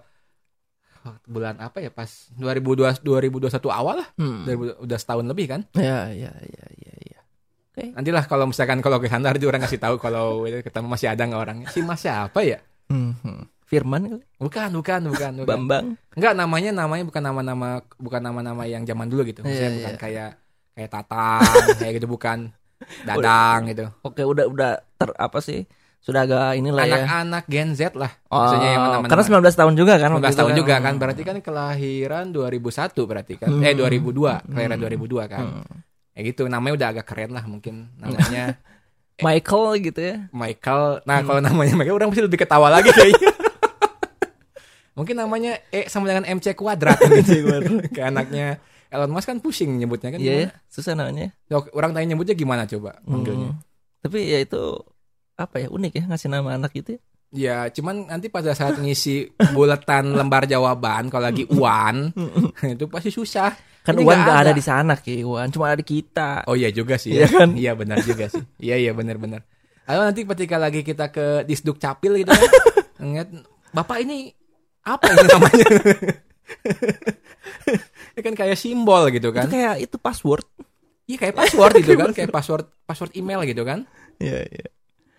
bulan 1.23 1.55
apa 1.57 1.77
ya 1.79 1.89
pas 1.89 2.09
2002 2.33 3.01
2021 3.01 3.53
awal 3.69 4.01
lah 4.03 4.07
Hmm. 4.15 4.43
2000 4.43 4.83
udah 4.83 4.97
setahun 4.97 5.25
lebih 5.25 5.45
kan 5.47 5.61
Ya, 5.73 6.09
ya, 6.11 6.31
ya, 6.33 6.65
ya, 6.75 6.93
ya. 6.97 7.19
Nantilah 7.93 8.25
kalau 8.25 8.49
misalkan 8.49 8.81
kalau 8.81 8.97
ke 8.97 9.05
sana 9.05 9.29
nanti 9.29 9.45
orang 9.45 9.61
kasih 9.61 9.77
tahu 9.77 10.01
kalau 10.01 10.41
ketemu 10.43 10.87
masih 10.89 11.13
ada 11.13 11.21
nggak 11.21 11.41
orangnya. 11.41 11.67
Si 11.69 11.85
Mas 11.85 12.01
siapa 12.01 12.41
ya? 12.41 12.57
Hmm. 12.89 13.13
Firman 13.67 14.07
kali? 14.07 14.23
Bukan, 14.39 14.69
bukan, 14.79 15.01
bukan, 15.11 15.31
bukan. 15.43 15.45
Bambang. 15.45 15.85
Enggak 16.15 16.33
namanya 16.33 16.71
namanya 16.73 17.03
bukan 17.05 17.21
nama-nama 17.21 17.69
bukan 17.99 18.21
nama-nama 18.23 18.63
yang 18.65 18.81
zaman 18.81 19.05
dulu 19.05 19.27
gitu. 19.27 19.45
Maksudnya 19.45 19.69
Iya, 19.69 19.77
bukan 19.77 19.93
iya. 19.93 20.01
kayak 20.01 20.29
kayak 20.73 20.89
Tatang 20.89 21.41
kayak 21.77 21.93
gitu 22.01 22.07
bukan. 22.09 22.39
Dadang 23.05 23.59
gitu. 23.69 23.85
Oke, 24.01 24.21
udah 24.23 24.45
udah 24.49 24.71
ter 24.97 25.09
apa 25.13 25.37
sih? 25.37 25.69
Sudah 25.99 26.23
agak 26.23 26.55
inilah 26.55 26.83
ya. 26.83 27.03
Anak-anak 27.03 27.43
Gen 27.45 27.69
Z 27.73 27.91
lah. 27.93 28.11
Oh, 28.27 28.39
Maksudnya 28.39 28.69
yang 28.69 28.83
nama-nama. 28.87 29.07
karena 29.07 29.23
19 29.27 29.59
tahun 29.59 29.73
juga 29.75 29.93
kan 29.95 30.09
19 30.09 30.15
waktu 30.15 30.27
itu 30.27 30.39
tahun 30.39 30.53
juga 30.55 30.75
kan 30.77 30.93
Hmm. 30.93 31.01
berarti 31.01 31.21
kan 31.21 31.37
kelahiran 31.41 32.25
2001 32.31 33.03
berarti 33.03 33.33
kan. 33.35 33.47
Hmm. 33.49 33.61
Eh 33.61 33.73
2002, 33.73 34.47
kelahiran 34.47 34.77
2002 34.77 35.23
kan. 35.27 35.43
Hmm. 35.43 35.75
Ya 36.11 36.21
gitu 36.23 36.41
namanya 36.47 36.73
udah 36.75 36.87
agak 36.91 37.05
keren 37.05 37.31
lah 37.31 37.43
mungkin 37.43 37.91
namanya 37.95 38.55
Michael 39.25 39.65
gitu 39.83 39.99
ya. 39.99 40.15
Michael. 40.31 41.03
Nah, 41.03 41.15
Hmm. 41.19 41.27
kalau 41.27 41.41
namanya 41.41 41.73
Michael 41.73 41.97
orang 41.97 42.09
pasti 42.09 42.23
lebih 42.23 42.39
ketawa 42.39 42.67
lagi 42.69 42.89
kayaknya. 42.89 43.31
Mungkin 44.93 45.13
namanya 45.13 45.61
E 45.69 45.85
sama 45.85 46.09
dengan 46.09 46.25
MC 46.25 46.57
kuadrat 46.57 46.97
gitu. 46.97 47.45
Kayak 47.93 48.07
anaknya 48.09 48.57
Elon 48.87 49.11
Musk 49.11 49.27
kan 49.27 49.37
pusing 49.37 49.75
nyebutnya 49.75 50.09
kan. 50.09 50.17
Iya, 50.17 50.33
ya, 50.39 50.49
susah 50.65 50.95
namanya. 50.95 51.35
Orang 51.69 51.93
tanya 51.93 52.15
nyebutnya 52.15 52.33
gimana 52.33 52.65
coba 52.65 52.97
manggilnya? 53.03 53.53
Hmm. 53.53 53.61
Tapi 54.01 54.25
ya 54.25 54.39
itu 54.39 54.63
apa 55.37 55.55
ya 55.61 55.67
unik 55.69 55.93
ya 55.93 56.03
ngasih 56.05 56.27
nama 56.27 56.57
anak 56.57 56.73
gitu 56.73 56.97
ya. 56.97 57.01
Ya, 57.27 57.57
cuman 57.67 58.07
nanti 58.07 58.31
pada 58.31 58.55
saat 58.55 58.79
ngisi 58.79 59.27
buletan 59.51 60.11
lembar 60.17 60.47
jawaban 60.47 61.11
kalau 61.11 61.27
lagi 61.27 61.43
uan 61.55 62.09
itu 62.75 62.85
pasti 62.87 63.11
susah. 63.11 63.51
Kan 63.83 63.95
Ini 63.95 64.03
nggak 64.03 64.19
nggak 64.19 64.39
ada 64.41 64.51
ada. 64.51 64.51
di 64.51 64.63
sana 64.63 64.93
ki, 64.95 65.23
Wan 65.23 65.47
cuma 65.47 65.71
ada 65.71 65.79
di 65.79 65.87
kita. 65.87 66.43
Oh 66.43 66.55
iya 66.55 66.67
juga 66.69 66.99
sih 66.99 67.15
Iya 67.15 67.23
ya. 67.23 67.27
kan? 67.31 67.49
Iya 67.55 67.71
benar 67.73 67.97
juga 68.01 68.27
sih. 68.27 68.43
Iya 68.59 68.75
iya 68.79 68.91
benar-benar. 68.91 69.47
Lalu 69.87 70.01
nanti 70.03 70.21
ketika 70.27 70.55
lagi 70.59 70.81
kita 70.83 71.07
ke 71.07 71.47
Disduk 71.47 71.79
Capil 71.79 72.19
gitu 72.19 72.27
kan. 72.27 72.51
ngeliat 72.99 73.29
Bapak 73.71 74.03
ini 74.03 74.27
apa 74.83 75.07
ini 75.07 75.23
namanya? 75.23 75.67
Ini 78.11 78.21
kan 78.23 78.33
kayak 78.35 78.57
simbol 78.57 79.07
gitu 79.07 79.29
Itu 79.29 79.35
kan. 79.35 79.47
kayak 79.47 79.75
itu 79.79 79.95
password. 79.95 80.43
Iya 81.07 81.17
kayak 81.21 81.35
password 81.37 81.73
gitu 81.79 81.95
kan, 81.95 82.11
kayak 82.11 82.31
password 82.31 82.67
password 82.83 83.11
email 83.15 83.39
gitu 83.43 83.63
kan. 83.63 83.87
Iya 84.19 84.43
iya. 84.43 84.67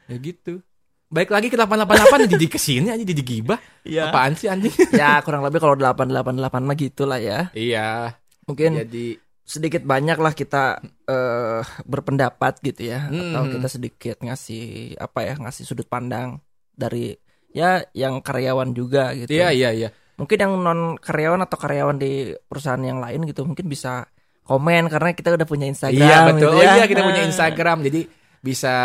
Ya 0.09 0.16
gitu. 0.16 0.64
Baik 1.06 1.28
lagi 1.28 1.46
ke 1.46 1.56
888 1.56 2.28
jadi 2.28 2.46
ke 2.46 2.56
sini 2.56 2.88
aja 2.88 3.00
jadi 3.00 3.22
gibah. 3.22 3.56
Iya. 3.80 4.09
Apaan 4.09 4.32
sih 4.34 4.44
anjing? 4.44 4.72
ya 4.92 5.20
kurang 5.20 5.40
lebih 5.40 5.56
kalau 5.59 5.72
888 5.72 6.28
mah 6.61 6.74
gitulah 6.74 7.16
ya. 7.16 7.48
iya. 7.52 8.12
Mungkin 8.44 8.76
Jadi 8.78 9.16
sedikit 9.42 9.80
banyak 9.80 10.16
lah 10.16 10.32
kita 10.32 10.76
eh 11.04 11.64
berpendapat 11.82 12.61
gitu 12.62 12.84
ya 12.86 13.09
Hmm. 13.09 13.32
atau 13.32 13.48
kita 13.50 13.68
sedikit 13.70 14.16
ngasih 14.18 14.64
apa 14.94 15.20
ya 15.22 15.34
ngasih 15.38 15.64
sudut 15.64 15.84
pandang 15.84 16.36
dari 16.70 17.16
ya 17.48 17.80
yang 17.92 18.20
karyawan 18.20 18.72
juga 18.72 19.12
gitu. 19.12 19.28
iya 19.30 19.48
iya 19.48 19.72
iya. 19.72 19.88
Mungkin 20.16 20.36
yang 20.36 20.52
non 20.59 20.80
karyawan 20.96 21.40
atau 21.40 21.56
karyawan 21.56 21.96
di 21.96 22.12
perusahaan 22.42 22.80
yang 22.80 23.00
lain 23.00 23.24
gitu 23.24 23.44
mungkin 23.44 23.64
bisa 23.64 24.04
komen 24.44 24.88
karena 24.88 25.12
kita 25.12 25.32
udah 25.32 25.44
punya 25.44 25.64
Instagram 25.64 25.96
Iya 25.98 26.18
betul. 26.26 26.36
gitu 26.38 26.46
Oh 26.50 26.61
ya. 26.61 26.72
iya 26.74 26.84
kita 26.84 27.00
punya 27.02 27.20
Nah, 27.20 27.28
Instagram 27.28 27.78
jadi 27.84 28.00
bisa 28.38 28.76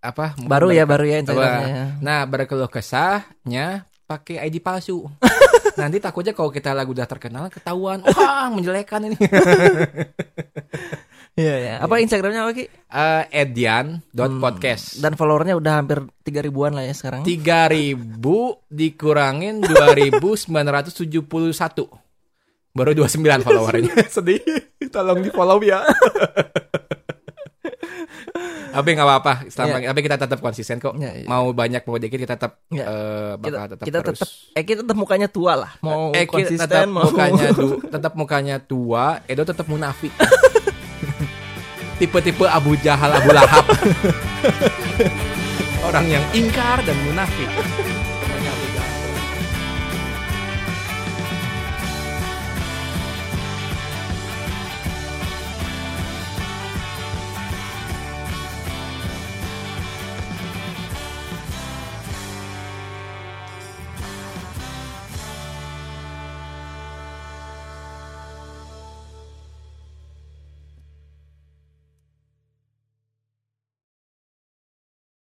apa? 0.00 0.34
Baru 0.40 0.72
ya 0.72 0.88
baru 0.88 1.04
ya 1.04 1.20
Instagramnya. 1.20 2.00
Nah, 2.00 2.24
berkeluh 2.24 2.72
kesahnya 2.72 3.84
pakai 4.08 4.42
ID 4.48 4.58
palsu. 4.58 5.06
Nanti 5.80 6.02
takutnya 6.02 6.34
kalau 6.34 6.50
kita 6.50 6.74
lagu 6.74 6.90
udah 6.90 7.06
terkenal 7.06 7.46
ketahuan, 7.46 8.02
wah 8.16 8.50
menjelekan 8.50 9.12
ini. 9.12 9.16
Iya 11.38 11.56
ya. 11.56 11.74
Apa 11.78 12.02
Instagramnya 12.02 12.42
apa 12.42 12.52
Ki? 12.52 12.66
Eh 12.68 13.24
Edian.podcast. 13.46 14.98
Dan 14.98 15.14
followernya 15.14 15.54
udah 15.56 15.78
hampir 15.78 16.02
3 16.26 16.42
ribuan 16.42 16.74
lah 16.74 16.84
ya 16.84 16.92
sekarang. 16.92 17.22
3000 17.22 17.96
dikurangin 18.68 19.62
2971. 19.62 21.22
Baru 22.74 22.90
29 22.92 23.46
followernya. 23.46 23.94
Sedih. 24.10 24.42
Tolong 24.90 25.22
di 25.22 25.30
follow 25.30 25.62
ya. 25.62 25.86
Tapi 28.70 28.88
nggak 28.88 29.02
apa-apa, 29.04 29.32
selama 29.46 29.82
tapi 29.82 30.00
kita 30.00 30.16
tetap 30.16 30.38
konsisten 30.38 30.76
kok. 30.76 30.94
Iya, 30.94 31.10
iya. 31.16 31.26
Mau 31.26 31.50
banyak 31.50 31.82
mau 31.82 31.96
dikit 31.96 32.16
kita 32.16 32.34
tetap 32.34 32.62
Iya. 32.68 32.84
eh, 32.84 33.30
Kita, 33.36 33.50
bakal 33.50 33.68
tetap 33.68 33.84
kita 33.84 33.98
terus. 34.00 34.14
tetap 34.16 34.28
eh 34.52 34.62
kita 34.62 34.80
tetap 34.82 34.96
mukanya 34.96 35.26
tua 35.26 35.52
lah. 35.56 35.70
Mau 35.80 36.10
Eki 36.10 36.26
konsisten 36.28 36.64
tetap 36.64 36.86
mau 36.86 37.02
mukanya 37.04 37.48
du- 37.50 37.80
tetap 37.94 38.12
mukanya 38.14 38.56
tua, 38.58 39.04
Edo 39.24 39.42
tetap 39.42 39.66
munafik. 39.66 40.14
Tipe-tipe 41.98 42.46
Abu 42.46 42.78
Jahal, 42.78 43.12
Abu 43.12 43.28
Lahab. 43.28 43.64
Orang 45.82 46.06
yang 46.06 46.24
ingkar 46.32 46.80
dan 46.80 46.96
munafik. 47.02 47.48